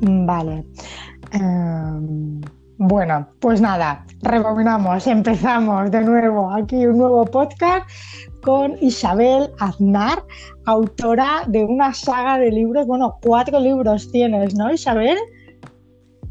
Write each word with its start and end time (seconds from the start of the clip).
Vale. 0.00 0.66
Em, 1.32 2.40
bueno, 2.78 3.28
pues 3.40 3.60
nada, 3.60 4.04
rebobinamos, 4.22 5.06
empezamos 5.06 5.90
de 5.90 6.00
nuevo 6.02 6.50
aquí 6.50 6.86
un 6.86 6.98
nuevo 6.98 7.24
podcast 7.24 7.88
con 8.42 8.76
Isabel 8.80 9.50
Aznar, 9.58 10.24
autora 10.66 11.44
de 11.46 11.64
una 11.64 11.94
saga 11.94 12.38
de 12.38 12.50
libros, 12.50 12.86
bueno, 12.86 13.18
cuatro 13.22 13.58
libros 13.60 14.10
tienes, 14.10 14.54
¿no, 14.54 14.72
Isabel? 14.72 15.16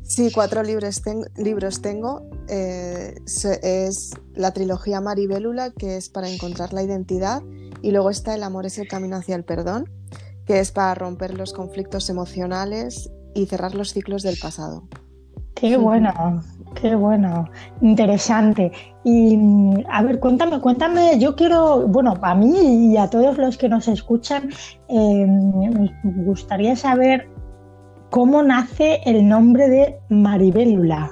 Sí, 0.03 0.31
cuatro 0.33 0.63
libros, 0.63 1.01
libros 1.37 1.81
tengo. 1.81 2.29
Eh, 2.49 3.15
es 3.25 4.11
la 4.35 4.51
trilogía 4.51 5.01
Maribélula, 5.01 5.71
que 5.71 5.95
es 5.97 6.09
para 6.09 6.29
encontrar 6.29 6.73
la 6.73 6.83
identidad, 6.83 7.41
y 7.81 7.91
luego 7.91 8.09
está 8.09 8.35
El 8.35 8.43
amor 8.43 8.65
es 8.65 8.77
el 8.77 8.87
camino 8.87 9.15
hacia 9.15 9.35
el 9.35 9.43
perdón, 9.43 9.89
que 10.45 10.59
es 10.59 10.71
para 10.71 10.93
romper 10.93 11.33
los 11.35 11.53
conflictos 11.53 12.09
emocionales 12.09 13.09
y 13.33 13.45
cerrar 13.45 13.75
los 13.75 13.91
ciclos 13.91 14.23
del 14.23 14.37
pasado. 14.41 14.83
Qué 15.55 15.77
bueno, 15.77 16.43
qué 16.75 16.95
bueno, 16.95 17.49
interesante. 17.81 18.71
Y 19.03 19.37
a 19.89 20.01
ver, 20.03 20.19
cuéntame, 20.19 20.59
cuéntame, 20.59 21.19
yo 21.19 21.35
quiero, 21.35 21.87
bueno, 21.87 22.15
a 22.21 22.35
mí 22.35 22.91
y 22.91 22.97
a 22.97 23.09
todos 23.09 23.37
los 23.37 23.57
que 23.57 23.69
nos 23.69 23.87
escuchan, 23.87 24.49
eh, 24.89 25.25
me 25.25 26.23
gustaría 26.25 26.75
saber 26.75 27.29
cómo 28.09 28.43
nace 28.43 29.01
el 29.05 29.27
nombre 29.27 29.69
de 29.69 29.99
Maribélula. 30.09 31.11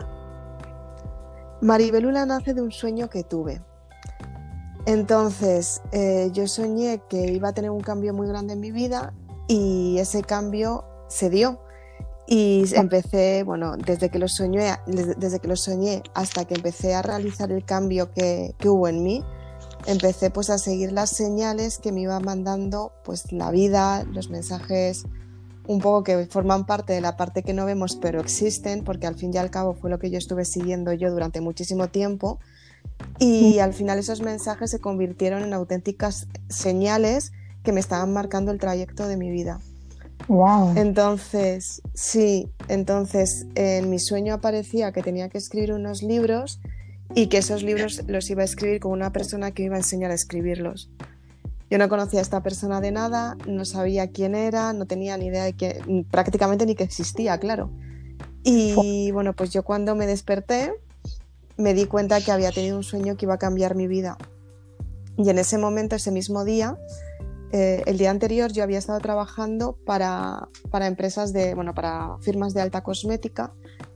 Maribélula 1.61 2.25
nace 2.25 2.53
de 2.53 2.61
un 2.61 2.71
sueño 2.71 3.09
que 3.09 3.23
tuve. 3.23 3.61
Entonces, 4.85 5.81
eh, 5.91 6.29
yo 6.33 6.47
soñé 6.47 7.01
que 7.07 7.31
iba 7.31 7.49
a 7.49 7.53
tener 7.53 7.69
un 7.69 7.81
cambio 7.81 8.13
muy 8.13 8.27
grande 8.27 8.53
en 8.53 8.59
mi 8.59 8.71
vida 8.71 9.13
y 9.47 9.97
ese 9.99 10.23
cambio 10.23 10.85
se 11.07 11.29
dio. 11.29 11.59
Y 12.33 12.63
empecé, 12.75 13.43
bueno, 13.43 13.75
desde 13.75 14.09
que 14.09 14.17
lo 14.17 14.29
soñé, 14.29 14.77
desde 14.87 15.39
que 15.41 15.49
lo 15.49 15.57
soñé 15.57 16.01
hasta 16.13 16.45
que 16.45 16.53
empecé 16.53 16.95
a 16.95 17.01
realizar 17.01 17.51
el 17.51 17.65
cambio 17.65 18.13
que, 18.13 18.55
hubo 18.63 18.87
en 18.87 19.03
mí, 19.03 19.21
empecé 19.85 20.29
pues 20.29 20.49
a 20.49 20.57
seguir 20.57 20.93
las 20.93 21.09
señales 21.09 21.77
que 21.77 21.91
me 21.91 21.99
iba 21.99 22.17
mandando 22.21 22.93
pues 23.03 23.33
la 23.33 23.51
vida, 23.51 24.05
los 24.05 24.29
mensajes 24.29 25.03
un 25.67 25.81
poco 25.81 26.05
que 26.05 26.25
forman 26.27 26.65
parte 26.65 26.93
de 26.93 27.01
la 27.01 27.17
parte 27.17 27.43
que 27.43 27.51
no 27.51 27.65
vemos 27.65 27.97
pero 27.97 28.21
existen, 28.21 28.85
porque 28.85 29.07
al 29.07 29.15
fin 29.15 29.31
y 29.33 29.37
al 29.37 29.51
cabo 29.51 29.73
fue 29.73 29.89
lo 29.89 29.99
que 29.99 30.09
yo 30.09 30.17
estuve 30.17 30.45
siguiendo 30.45 30.93
yo 30.93 31.11
durante 31.11 31.41
muchísimo 31.41 31.89
tiempo. 31.89 32.39
Y 33.19 33.59
al 33.59 33.73
final 33.73 33.99
esos 33.99 34.21
mensajes 34.21 34.71
se 34.71 34.79
convirtieron 34.79 35.43
en 35.43 35.53
auténticas 35.53 36.27
señales 36.47 37.33
que 37.61 37.73
me 37.73 37.81
estaban 37.81 38.13
marcando 38.13 38.53
el 38.53 38.57
trayecto 38.57 39.09
de 39.09 39.17
mi 39.17 39.29
vida. 39.29 39.59
Wow. 40.31 40.77
Entonces, 40.77 41.81
sí, 41.93 42.49
entonces 42.69 43.47
en 43.55 43.89
mi 43.89 43.99
sueño 43.99 44.33
aparecía 44.33 44.93
que 44.93 45.03
tenía 45.03 45.27
que 45.27 45.37
escribir 45.37 45.73
unos 45.73 46.03
libros 46.03 46.61
y 47.13 47.27
que 47.27 47.39
esos 47.39 47.63
libros 47.63 48.01
los 48.07 48.29
iba 48.29 48.41
a 48.41 48.45
escribir 48.45 48.79
con 48.79 48.93
una 48.93 49.11
persona 49.11 49.51
que 49.51 49.63
me 49.63 49.65
iba 49.65 49.75
a 49.75 49.79
enseñar 49.79 50.09
a 50.09 50.13
escribirlos. 50.13 50.89
Yo 51.69 51.77
no 51.77 51.89
conocía 51.89 52.19
a 52.19 52.21
esta 52.21 52.41
persona 52.41 52.79
de 52.79 52.93
nada, 52.93 53.35
no 53.45 53.65
sabía 53.65 54.07
quién 54.07 54.33
era, 54.33 54.71
no 54.71 54.85
tenía 54.85 55.17
ni 55.17 55.25
idea 55.25 55.43
de 55.43 55.51
que, 55.51 55.81
prácticamente 56.09 56.65
ni 56.65 56.75
que 56.75 56.85
existía, 56.85 57.37
claro. 57.37 57.69
Y 58.41 59.11
bueno, 59.11 59.33
pues 59.33 59.49
yo 59.49 59.63
cuando 59.63 59.95
me 59.95 60.07
desperté 60.07 60.71
me 61.57 61.73
di 61.73 61.87
cuenta 61.87 62.21
que 62.21 62.31
había 62.31 62.53
tenido 62.53 62.77
un 62.77 62.83
sueño 62.83 63.17
que 63.17 63.25
iba 63.25 63.33
a 63.33 63.37
cambiar 63.37 63.75
mi 63.75 63.87
vida. 63.87 64.17
Y 65.17 65.29
en 65.29 65.39
ese 65.39 65.57
momento, 65.57 65.97
ese 65.97 66.11
mismo 66.11 66.45
día, 66.45 66.77
eh, 67.51 67.83
el 67.85 67.97
día 67.97 68.11
anterior 68.11 68.51
yo 68.51 68.63
había 68.63 68.77
estado 68.77 68.99
trabajando 68.99 69.77
para, 69.85 70.49
para, 70.69 70.87
empresas 70.87 71.33
de, 71.33 71.53
bueno, 71.53 71.73
para 71.73 72.17
firmas 72.21 72.53
de 72.53 72.61
alta 72.61 72.81
cosmética 72.81 73.53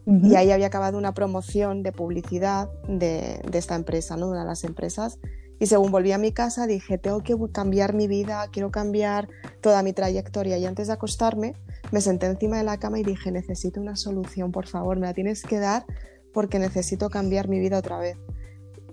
y 0.07 0.35
ahí 0.35 0.51
había 0.51 0.67
acabado 0.67 0.99
una 0.99 1.15
promoción 1.15 1.81
de 1.81 1.91
publicidad 1.91 2.69
de, 2.87 3.41
de, 3.49 3.57
esta 3.57 3.75
empresa, 3.75 4.15
¿no? 4.15 4.27
de 4.27 4.33
una 4.33 4.41
de 4.41 4.47
las 4.47 4.63
empresas. 4.63 5.17
Y 5.57 5.65
según 5.65 5.91
volví 5.91 6.11
a 6.11 6.19
mi 6.19 6.31
casa 6.31 6.67
dije, 6.67 6.99
tengo 6.99 7.23
que 7.23 7.35
cambiar 7.51 7.95
mi 7.95 8.07
vida, 8.07 8.47
quiero 8.51 8.69
cambiar 8.69 9.29
toda 9.61 9.81
mi 9.81 9.93
trayectoria. 9.93 10.59
Y 10.59 10.65
antes 10.65 10.87
de 10.87 10.93
acostarme, 10.93 11.53
me 11.91 12.01
senté 12.01 12.27
encima 12.27 12.57
de 12.57 12.63
la 12.63 12.77
cama 12.77 12.99
y 12.99 13.03
dije, 13.03 13.31
necesito 13.31 13.81
una 13.81 13.95
solución, 13.95 14.51
por 14.51 14.67
favor, 14.67 14.99
me 14.99 15.07
la 15.07 15.13
tienes 15.13 15.41
que 15.41 15.57
dar 15.57 15.85
porque 16.33 16.59
necesito 16.59 17.09
cambiar 17.09 17.47
mi 17.47 17.59
vida 17.59 17.79
otra 17.79 17.97
vez. 17.97 18.17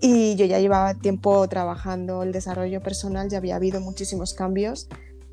Y 0.04 0.34
yo 0.34 0.46
ya 0.46 0.58
llevaba 0.58 0.94
tiempo 0.94 1.46
trabajando 1.46 2.24
el 2.24 2.32
desarrollo 2.32 2.82
personal, 2.82 3.28
ya 3.28 3.38
había 3.38 3.54
habido 3.54 3.80
muchísimos 3.80 4.34
cambios, 4.34 4.88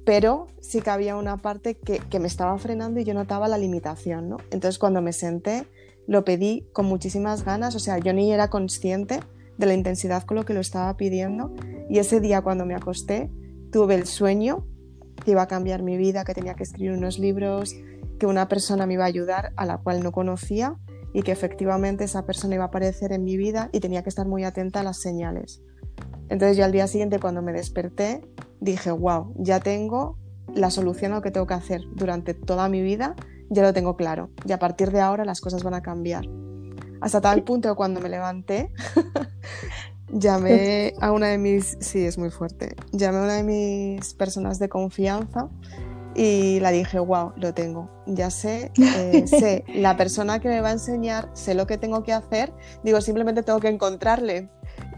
pero 0.06 0.46
sí 0.62 0.80
que 0.82 0.92
había 0.92 1.16
una 1.16 1.38
parte 1.38 1.74
que, 1.74 1.98
que 1.98 2.20
me 2.20 2.28
estaba 2.28 2.56
frenando 2.60 3.00
y 3.00 3.04
yo 3.04 3.16
notaba 3.16 3.48
la 3.48 3.58
limitación, 3.58 4.30
¿no? 4.30 4.38
Entonces 4.52 4.78
cuando 4.78 5.02
me 5.02 5.12
senté, 5.12 5.66
lo 6.06 6.24
pedí 6.24 6.68
con 6.72 6.86
muchísimas 6.86 7.44
ganas, 7.44 7.74
o 7.74 7.80
sea, 7.80 7.98
yo 7.98 8.14
ni 8.14 8.32
era 8.32 8.52
consciente 8.52 9.22
de 9.58 9.66
la 9.66 9.74
intensidad 9.74 10.24
con 10.24 10.38
lo 10.38 10.46
que 10.46 10.54
lo 10.54 10.60
estaba 10.60 10.96
pidiendo. 10.98 11.52
Y 11.90 11.98
ese 11.98 12.20
día 12.20 12.44
cuando 12.44 12.64
me 12.64 12.76
acosté, 12.76 13.32
tuve 13.72 13.96
el 13.96 14.06
sueño 14.06 14.68
que 15.26 15.32
iba 15.32 15.42
a 15.42 15.48
cambiar 15.48 15.82
mi 15.82 15.98
vida, 15.98 16.26
que 16.26 16.36
tenía 16.36 16.54
que 16.54 16.64
escribir 16.64 16.92
unos 16.92 17.18
libros, 17.18 17.76
que 18.20 18.28
una 18.28 18.48
persona 18.48 18.86
me 18.86 18.94
iba 18.94 19.06
a 19.06 19.08
ayudar 19.08 19.52
a 19.56 19.66
la 19.66 19.80
cual 19.80 20.04
no 20.04 20.12
conocía 20.12 20.76
y 21.14 21.24
que 21.24 21.32
efectivamente 21.32 22.04
esa 22.04 22.26
persona 22.26 22.56
iba 22.56 22.66
a 22.66 22.68
aparecer 22.68 23.12
en 23.12 23.24
mi 23.24 23.38
vida 23.38 23.70
y 23.72 23.80
tenía 23.80 24.04
que 24.04 24.10
estar 24.10 24.28
muy 24.28 24.44
atenta 24.44 24.82
a 24.82 24.84
las 24.84 25.00
señales. 25.00 25.62
Entonces 26.30 26.58
yo 26.58 26.66
al 26.66 26.72
día 26.72 26.88
siguiente 26.88 27.20
cuando 27.20 27.42
me 27.42 27.54
desperté 27.54 28.22
dije, 28.60 28.92
wow, 28.92 29.34
ya 29.38 29.60
tengo 29.60 30.18
la 30.54 30.70
solución 30.70 31.12
a 31.12 31.16
lo 31.16 31.22
que 31.22 31.32
tengo 31.32 31.48
que 31.48 31.54
hacer 31.54 31.82
durante 31.96 32.34
toda 32.34 32.70
mi 32.70 32.82
vida, 32.82 33.16
ya 33.50 33.64
lo 33.64 33.74
tengo 33.74 33.96
claro 33.96 34.30
y 34.46 34.52
a 34.52 34.60
partir 34.60 34.92
de 34.92 35.02
ahora 35.02 35.26
las 35.26 35.42
cosas 35.42 35.64
van 35.64 35.74
a 35.74 35.82
cambiar. 35.82 36.26
Hasta 37.02 37.22
tal 37.22 37.44
punto 37.44 37.76
cuando 37.76 38.02
me 38.02 38.10
levanté, 38.10 38.72
llamé 40.12 40.94
a 41.00 41.12
una 41.12 41.28
de 41.28 41.38
mis, 41.38 41.78
sí, 41.80 42.06
es 42.06 42.18
muy 42.18 42.30
fuerte, 42.30 42.76
llamé 42.92 43.20
a 43.20 43.24
una 43.24 43.34
de 43.36 43.44
mis 43.44 44.14
personas 44.16 44.60
de 44.60 44.70
confianza 44.70 45.50
y 46.22 46.60
la 46.60 46.72
dije, 46.72 47.00
wow, 47.00 47.32
lo 47.38 47.54
tengo, 47.54 47.90
ya 48.06 48.30
sé, 48.30 48.74
eh, 48.78 49.26
sé 49.26 49.64
la 49.74 49.96
persona 49.96 50.40
que 50.40 50.50
me 50.50 50.60
va 50.60 50.68
a 50.68 50.72
enseñar, 50.74 51.30
sé 51.32 51.54
lo 51.54 51.66
que 51.66 51.78
tengo 51.78 52.04
que 52.04 52.12
hacer, 52.12 52.52
digo, 52.84 53.00
simplemente 53.00 53.42
tengo 53.42 53.62
que 53.62 53.70
encontrarle. 53.70 54.50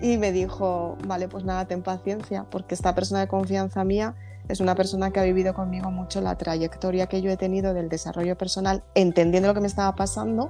Y 0.01 0.17
me 0.17 0.31
dijo, 0.31 0.97
vale, 1.05 1.27
pues 1.27 1.43
nada, 1.43 1.67
ten 1.67 1.83
paciencia, 1.83 2.47
porque 2.49 2.73
esta 2.73 2.95
persona 2.95 3.19
de 3.19 3.27
confianza 3.27 3.83
mía 3.83 4.15
es 4.47 4.61
una 4.61 4.73
persona 4.73 5.11
que 5.11 5.19
ha 5.19 5.23
vivido 5.23 5.53
conmigo 5.53 5.91
mucho 5.91 6.21
la 6.21 6.39
trayectoria 6.39 7.05
que 7.05 7.21
yo 7.21 7.29
he 7.29 7.37
tenido 7.37 7.75
del 7.75 7.87
desarrollo 7.87 8.35
personal, 8.35 8.83
entendiendo 8.95 9.49
lo 9.49 9.53
que 9.53 9.61
me 9.61 9.67
estaba 9.67 9.93
pasando 9.93 10.49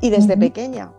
y 0.00 0.10
desde 0.10 0.36
pequeña. 0.36 0.92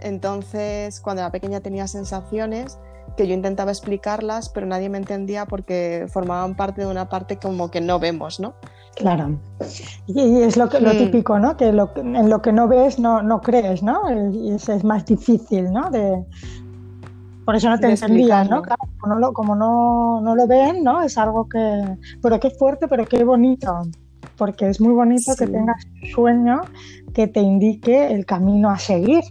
Entonces, 0.00 1.00
cuando 1.00 1.22
era 1.22 1.30
pequeña 1.30 1.60
tenía 1.60 1.88
sensaciones 1.88 2.78
que 3.16 3.26
yo 3.26 3.34
intentaba 3.34 3.70
explicarlas, 3.70 4.48
pero 4.48 4.66
nadie 4.66 4.88
me 4.88 4.98
entendía 4.98 5.46
porque 5.46 6.06
formaban 6.08 6.54
parte 6.56 6.82
de 6.82 6.86
una 6.88 7.08
parte 7.08 7.38
como 7.38 7.70
que 7.70 7.80
no 7.80 7.98
vemos, 7.98 8.40
¿no? 8.40 8.54
Claro. 8.96 9.38
Y 10.06 10.42
es 10.42 10.56
lo, 10.56 10.68
que, 10.68 10.80
lo 10.80 10.94
mm. 10.94 10.98
típico, 10.98 11.38
¿no? 11.38 11.56
Que 11.56 11.68
en 11.68 12.30
lo 12.30 12.42
que 12.42 12.52
no 12.52 12.68
ves 12.68 12.98
no, 12.98 13.22
no 13.22 13.40
crees, 13.40 13.82
¿no? 13.82 14.02
Y 14.32 14.52
es, 14.52 14.68
es 14.68 14.84
más 14.84 15.04
difícil, 15.04 15.72
¿no? 15.72 15.90
De, 15.90 16.24
por 17.44 17.56
eso 17.56 17.68
no 17.68 17.78
te 17.78 17.90
entendía, 17.90 18.44
¿no? 18.44 18.62
Claro, 18.62 18.82
como, 18.98 19.14
no 19.14 19.20
lo, 19.20 19.32
como 19.32 19.54
no, 19.54 20.20
no, 20.22 20.34
lo 20.34 20.46
ven, 20.46 20.82
¿no? 20.82 21.02
Es 21.02 21.18
algo 21.18 21.48
que... 21.48 21.98
Pero 22.22 22.40
qué 22.40 22.50
fuerte, 22.50 22.88
pero 22.88 23.04
qué 23.04 23.22
bonito. 23.22 23.82
Porque 24.36 24.68
es 24.68 24.80
muy 24.80 24.94
bonito 24.94 25.34
que 25.36 25.46
tengas 25.46 25.84
un 25.84 26.08
sueño 26.10 26.62
que 27.12 27.26
te 27.26 27.40
indique 27.40 28.12
el 28.12 28.24
camino 28.24 28.70
a 28.70 28.78
seguir. 28.78 29.22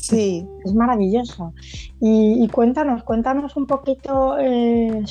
Sí. 0.00 0.46
Es 0.64 0.74
maravilloso. 0.74 1.52
Y, 2.00 2.48
cuéntanos, 2.48 3.02
cuéntanos 3.04 3.56
un 3.56 3.66
poquito, 3.66 4.38
eh, 4.38 5.04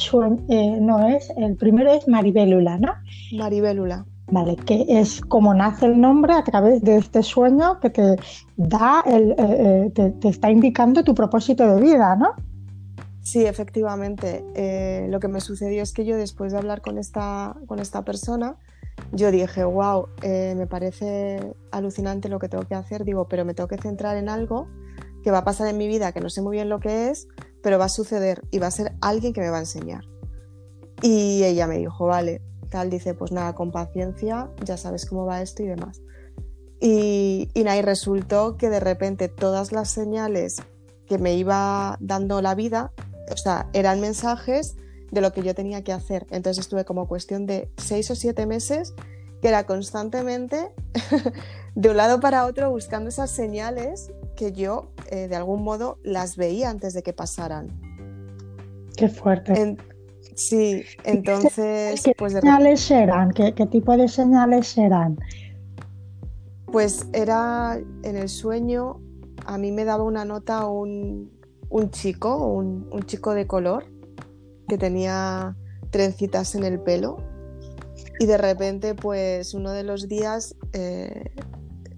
eh, 0.50 0.78
no 0.82 1.08
es, 1.08 1.32
el 1.38 1.56
primero 1.56 1.94
es 1.94 2.08
Maribélula, 2.08 2.78
¿no? 2.78 2.94
Maribélula. 3.38 4.06
Vale, 4.32 4.56
que 4.58 4.86
es 4.88 5.22
como 5.22 5.56
nace 5.56 5.88
el 5.88 6.00
nombre 6.00 6.34
a 6.34 6.44
través 6.44 6.84
de 6.84 6.98
este 6.98 7.24
sueño 7.24 7.80
que 7.80 7.90
te 7.90 8.16
da, 8.58 9.04
el, 9.06 9.34
eh, 9.38 9.92
te, 9.94 10.12
te, 10.12 10.30
está 10.30 10.52
indicando 10.52 11.04
tu 11.04 11.16
propósito 11.16 11.76
de 11.76 11.82
vida, 11.82 12.16
¿no? 12.16 12.34
Sí, 13.22 13.46
efectivamente. 13.46 14.44
lo 15.10 15.20
que 15.20 15.28
me 15.28 15.42
sucedió 15.42 15.82
es 15.84 15.94
que 15.94 16.06
yo 16.06 16.16
después 16.16 16.52
de 16.52 16.60
hablar 16.60 16.82
con 16.82 16.98
esta, 16.98 17.56
con 17.68 17.80
esta 17.80 18.04
persona, 18.04 18.58
yo 19.12 19.32
dije, 19.32 19.64
wow, 19.64 20.08
eh, 20.22 20.54
me 20.56 20.68
parece 20.68 21.56
alucinante 21.72 22.30
lo 22.30 22.40
que 22.40 22.50
tengo 22.50 22.66
que 22.66 22.76
hacer, 22.76 23.04
digo, 23.06 23.28
pero 23.28 23.46
me 23.46 23.54
tengo 23.54 23.68
que 23.68 23.78
centrar 23.78 24.18
en 24.18 24.30
algo 24.30 24.68
que 25.24 25.32
va 25.32 25.40
a 25.40 25.44
pasar 25.44 25.68
en 25.68 25.78
mi 25.78 25.88
vida, 25.88 26.12
que 26.12 26.22
no 26.22 26.30
sé 26.30 26.42
muy 26.42 26.58
bien 26.58 26.70
lo 26.70 26.80
que 26.80 27.10
es, 27.10 27.28
pero 27.62 27.78
va 27.78 27.86
a 27.86 27.90
suceder 27.90 28.44
y 28.52 28.60
va 28.60 28.68
a 28.68 28.72
ser 28.72 28.94
alguien 29.02 29.34
que 29.34 29.42
me 29.42 29.50
va 29.50 29.58
a 29.58 29.62
enseñar. 29.62 30.06
Y 31.02 31.44
ella 31.44 31.68
me 31.68 31.78
dijo, 31.78 32.06
vale, 32.06 32.42
tal, 32.70 32.90
dice, 32.90 33.14
pues 33.14 33.32
nada, 33.32 33.56
con 33.56 33.72
paciencia, 33.72 34.50
ya 34.64 34.78
sabes 34.78 35.06
cómo 35.06 35.26
va 35.26 35.42
esto 35.42 35.64
y 35.64 35.68
demás. 35.68 36.02
Y, 36.82 37.50
y, 37.54 37.62
y 37.62 37.82
resultó 37.82 38.58
que 38.58 38.70
de 38.70 38.80
repente 38.80 39.28
todas 39.28 39.72
las 39.72 39.90
señales 39.90 40.58
que 41.08 41.18
me 41.18 41.34
iba 41.36 41.98
dando 42.00 42.42
la 42.42 42.56
vida, 42.56 42.94
o 43.32 43.38
sea, 43.38 43.70
eran 43.74 44.00
mensajes 44.00 44.76
de 45.12 45.22
lo 45.22 45.34
que 45.34 45.42
yo 45.42 45.56
tenía 45.56 45.84
que 45.84 45.92
hacer. 45.92 46.28
Entonces 46.30 46.64
estuve 46.64 46.86
como 46.86 47.08
cuestión 47.08 47.46
de 47.46 47.70
seis 47.78 48.10
o 48.12 48.16
siete 48.16 48.46
meses 48.46 48.94
que 49.42 49.48
era 49.48 49.66
constantemente 49.66 50.72
de 51.76 51.90
un 51.90 51.98
lado 51.98 52.20
para 52.20 52.46
otro 52.46 52.70
buscando 52.70 53.10
esas 53.10 53.32
señales 53.32 54.12
que 54.36 54.52
yo 54.52 54.92
eh, 55.12 55.28
de 55.28 55.36
algún 55.36 55.64
modo 55.64 55.98
las 56.04 56.36
veía 56.38 56.70
antes 56.70 56.94
de 56.94 57.04
que 57.04 57.14
pasaran. 57.14 57.68
Qué 58.96 59.08
fuerte. 59.08 59.78
sí, 60.36 60.84
entonces... 61.04 62.02
¿Qué, 62.02 62.14
pues 62.18 62.34
señales 62.34 62.90
eran? 62.92 63.32
¿Qué, 63.32 63.52
tipo 63.70 63.96
de 63.96 64.08
señales 64.08 64.78
eran? 64.78 65.18
Pues 66.66 67.08
era 67.14 67.80
en 68.04 68.16
el 68.16 68.30
sueño, 68.30 69.02
a 69.46 69.58
mí 69.58 69.72
me 69.72 69.86
daba 69.86 70.04
una 70.04 70.26
nota 70.26 70.66
un, 70.68 71.32
chico, 71.92 72.38
un, 72.48 72.88
un 72.92 73.04
chico 73.04 73.34
de 73.34 73.48
color, 73.48 73.86
que 74.68 74.78
tenía 74.78 75.56
trencitas 75.90 76.56
en 76.56 76.64
el 76.64 76.80
pelo 76.80 77.18
y 78.20 78.26
de 78.26 78.38
repente 78.38 78.94
pues 78.94 79.54
uno 79.54 79.72
de 79.72 79.84
los 79.84 80.08
días 80.08 80.56
eh, 80.74 81.32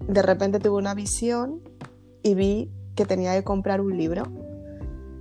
de 0.06 0.22
repente 0.22 0.60
tuve 0.60 0.78
una 0.78 0.94
visión 0.94 1.60
y 2.22 2.34
vi 2.34 2.70
que 2.94 3.04
tenía 3.04 3.34
que 3.34 3.44
comprar 3.44 3.80
un 3.80 3.96
libro. 3.96 4.24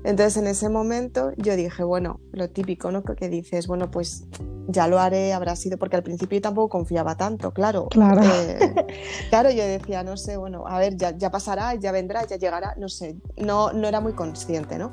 Entonces 0.04 0.38
en 0.38 0.48
ese 0.48 0.70
momento 0.70 1.32
yo 1.38 1.56
dije, 1.56 1.84
bueno, 1.84 2.20
lo 2.32 2.50
típico, 2.50 2.92
¿no? 2.92 3.04
Que 3.04 3.30
dices, 3.30 3.68
bueno, 3.68 3.92
pues 3.92 4.26
ya 4.68 4.88
lo 4.88 5.00
haré, 5.00 5.34
habrá 5.34 5.56
sido, 5.56 5.78
porque 5.78 5.96
al 5.96 6.04
principio 6.04 6.38
yo 6.38 6.42
tampoco 6.42 6.70
confiaba 6.70 7.16
tanto, 7.16 7.52
claro. 7.52 7.88
Claro. 7.90 8.22
Eh, 8.24 8.74
claro, 9.30 9.52
yo 9.52 9.64
decía, 9.64 10.04
no 10.04 10.18
sé, 10.18 10.38
bueno, 10.38 10.66
a 10.68 10.80
ver, 10.80 10.98
ya, 10.98 11.16
ya, 11.18 11.30
pasará, 11.30 11.76
ya 11.76 11.92
vendrá, 11.92 12.26
ya 12.26 12.38
llegará, 12.38 12.76
no 12.78 12.90
sé, 12.90 13.16
no, 13.38 13.74
no 13.74 13.88
era 13.88 14.00
muy 14.00 14.14
consciente, 14.14 14.78
¿no? 14.78 14.92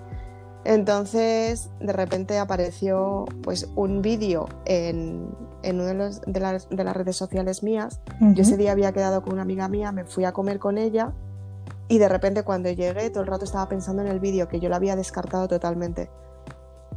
Entonces, 0.65 1.71
de 1.81 1.93
repente 1.93 2.39
apareció 2.39 3.25
pues 3.43 3.69
un 3.75 4.03
vídeo 4.03 4.49
en, 4.65 5.35
en 5.63 5.81
una 5.81 5.95
de, 5.95 6.21
de, 6.27 6.41
las, 6.41 6.69
de, 6.69 6.85
las, 6.85 6.97
redes 6.97 7.17
sociales 7.17 7.63
mías. 7.63 8.01
Yo 8.21 8.43
ese 8.43 8.57
día 8.57 8.73
había 8.73 8.93
quedado 8.93 9.23
con 9.23 9.35
una 9.35 9.43
amiga 9.43 9.69
mía, 9.69 9.93
me 9.93 10.05
fui 10.05 10.25
a 10.25 10.33
comer 10.33 10.59
con 10.59 10.79
ella 10.79 11.13
y 11.89 11.99
de 11.99 12.09
repente 12.09 12.43
cuando 12.43 12.71
llegué 12.71 13.11
todo 13.11 13.23
el 13.23 13.29
rato 13.29 13.45
estaba 13.45 13.69
pensando 13.69 14.03
en 14.03 14.09
el 14.09 14.21
vídeo 14.21 14.49
que 14.49 14.61
yo 14.61 14.69
lo 14.69 14.77
había 14.77 14.95
descartado 14.95 15.49
totalmente. 15.49 16.11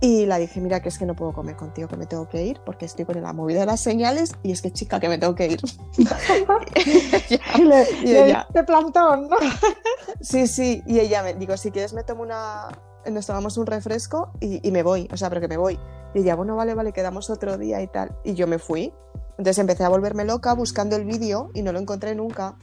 Y 0.03 0.25
la 0.25 0.39
dije, 0.39 0.59
mira, 0.59 0.81
que 0.81 0.89
es 0.89 0.97
que 0.97 1.05
no 1.05 1.15
puedo 1.15 1.31
comer 1.31 1.55
contigo, 1.55 1.87
que 1.87 1.95
me 1.95 2.07
tengo 2.07 2.27
que 2.27 2.43
ir 2.43 2.59
porque 2.65 2.85
estoy 2.85 3.05
con 3.05 3.21
la 3.21 3.33
movida 3.33 3.59
de 3.59 3.65
las 3.67 3.81
señales 3.81 4.31
y 4.41 4.51
es 4.51 4.63
que 4.63 4.71
chica, 4.71 4.99
que 4.99 5.07
me 5.07 5.19
tengo 5.19 5.35
que 5.35 5.45
ir. 5.45 5.61
y, 8.03 8.15
ella, 8.15 8.47
de 8.51 8.63
plantón, 8.63 9.29
¿no? 9.29 9.37
sí, 10.19 10.47
sí, 10.47 10.81
y 10.87 10.99
ella 10.99 11.21
me 11.21 11.35
digo, 11.35 11.55
si 11.55 11.69
quieres 11.69 11.93
me 11.93 12.03
tomo 12.03 12.23
una, 12.23 12.69
nos 13.09 13.25
tomamos 13.25 13.57
un 13.57 13.65
refresco 13.65 14.31
y, 14.39 14.65
y, 14.67 14.71
me 14.71 14.83
voy, 14.83 15.07
o 15.11 15.17
sea, 15.17 15.29
pero 15.29 15.41
que 15.41 15.47
me 15.47 15.57
voy. 15.57 15.79
Y 16.13 16.19
ella, 16.19 16.35
bueno, 16.35 16.55
vale, 16.55 16.73
vale, 16.73 16.91
quedamos 16.91 17.29
otro 17.29 17.57
día 17.57 17.81
y 17.81 17.87
tal. 17.87 18.15
Y 18.23 18.33
yo 18.33 18.47
me 18.47 18.59
fui. 18.59 18.93
Entonces 19.37 19.59
empecé 19.59 19.83
a 19.83 19.89
volverme 19.89 20.25
loca 20.25 20.53
buscando 20.53 20.95
el 20.95 21.05
vídeo 21.05 21.49
y 21.53 21.61
no 21.61 21.71
lo 21.71 21.79
encontré 21.79 22.15
nunca. 22.15 22.55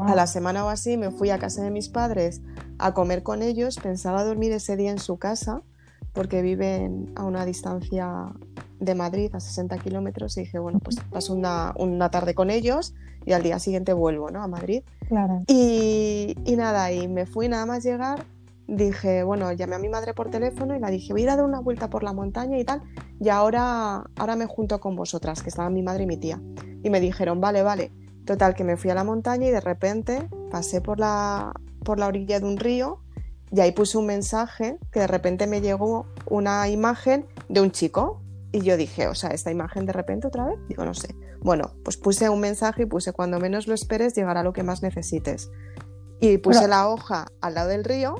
A 0.00 0.14
la 0.14 0.26
semana 0.26 0.64
o 0.66 0.68
así 0.68 0.96
me 0.96 1.10
fui 1.10 1.30
a 1.30 1.38
casa 1.38 1.62
de 1.62 1.70
mis 1.70 1.88
padres 1.88 2.42
a 2.78 2.92
comer 2.92 3.22
con 3.22 3.42
ellos. 3.42 3.78
Pensaba 3.78 4.22
dormir 4.22 4.52
ese 4.52 4.76
día 4.76 4.90
en 4.90 4.98
su 4.98 5.18
casa 5.18 5.62
porque 6.12 6.42
viven 6.42 7.12
a 7.16 7.24
una 7.24 7.44
distancia 7.44 8.32
de 8.80 8.94
Madrid, 8.94 9.34
a 9.34 9.40
60 9.40 9.78
kilómetros. 9.78 10.36
Y 10.36 10.40
dije, 10.40 10.58
bueno, 10.58 10.78
pues 10.78 10.96
paso 11.10 11.34
una, 11.34 11.74
una, 11.76 12.10
tarde 12.10 12.34
con 12.34 12.50
ellos 12.50 12.94
y 13.24 13.32
al 13.32 13.42
día 13.42 13.58
siguiente 13.58 13.92
vuelvo 13.92 14.30
¿no? 14.30 14.42
a 14.42 14.46
Madrid. 14.46 14.82
Claro. 15.08 15.42
Y, 15.46 16.36
y 16.44 16.56
nada, 16.56 16.92
y 16.92 17.08
me 17.08 17.26
fui 17.26 17.48
nada 17.48 17.66
más 17.66 17.82
llegar 17.82 18.24
dije, 18.68 19.22
bueno, 19.22 19.50
llamé 19.52 19.76
a 19.76 19.78
mi 19.78 19.88
madre 19.88 20.14
por 20.14 20.30
teléfono 20.30 20.76
y 20.76 20.78
la 20.78 20.90
dije, 20.90 21.12
voy 21.12 21.22
a 21.22 21.24
ir 21.24 21.30
a 21.30 21.36
dar 21.36 21.44
una 21.44 21.58
vuelta 21.60 21.88
por 21.88 22.02
la 22.04 22.12
montaña 22.12 22.58
y 22.58 22.64
tal, 22.64 22.82
y 23.18 23.30
ahora, 23.30 24.04
ahora 24.16 24.36
me 24.36 24.46
junto 24.46 24.78
con 24.78 24.94
vosotras, 24.94 25.42
que 25.42 25.48
estaban 25.48 25.72
mi 25.72 25.82
madre 25.82 26.04
y 26.04 26.06
mi 26.06 26.18
tía. 26.18 26.40
Y 26.84 26.90
me 26.90 27.00
dijeron, 27.00 27.40
vale, 27.40 27.62
vale. 27.62 27.92
Total, 28.26 28.54
que 28.54 28.62
me 28.62 28.76
fui 28.76 28.90
a 28.90 28.94
la 28.94 29.04
montaña 29.04 29.48
y 29.48 29.50
de 29.50 29.60
repente 29.60 30.28
pasé 30.50 30.82
por 30.82 31.00
la, 31.00 31.54
por 31.82 31.98
la 31.98 32.06
orilla 32.06 32.38
de 32.38 32.46
un 32.46 32.58
río 32.58 33.00
y 33.50 33.60
ahí 33.60 33.72
puse 33.72 33.96
un 33.96 34.04
mensaje 34.04 34.78
que 34.92 35.00
de 35.00 35.06
repente 35.06 35.46
me 35.46 35.62
llegó 35.62 36.06
una 36.26 36.68
imagen 36.68 37.26
de 37.48 37.62
un 37.62 37.70
chico. 37.70 38.22
Y 38.52 38.60
yo 38.60 38.76
dije, 38.76 39.08
o 39.08 39.14
sea, 39.14 39.30
esta 39.30 39.50
imagen 39.50 39.86
de 39.86 39.94
repente 39.94 40.26
otra 40.26 40.46
vez, 40.46 40.58
digo, 40.68 40.84
no 40.84 40.92
sé. 40.92 41.14
Bueno, 41.40 41.72
pues 41.84 41.96
puse 41.96 42.28
un 42.28 42.40
mensaje 42.40 42.82
y 42.82 42.86
puse, 42.86 43.12
cuando 43.12 43.38
menos 43.40 43.66
lo 43.66 43.74
esperes, 43.74 44.14
llegará 44.14 44.42
lo 44.42 44.52
que 44.52 44.62
más 44.62 44.82
necesites. 44.82 45.50
Y 46.20 46.36
puse 46.38 46.68
la 46.68 46.88
hoja 46.88 47.28
al 47.40 47.54
lado 47.54 47.68
del 47.68 47.84
río 47.84 48.16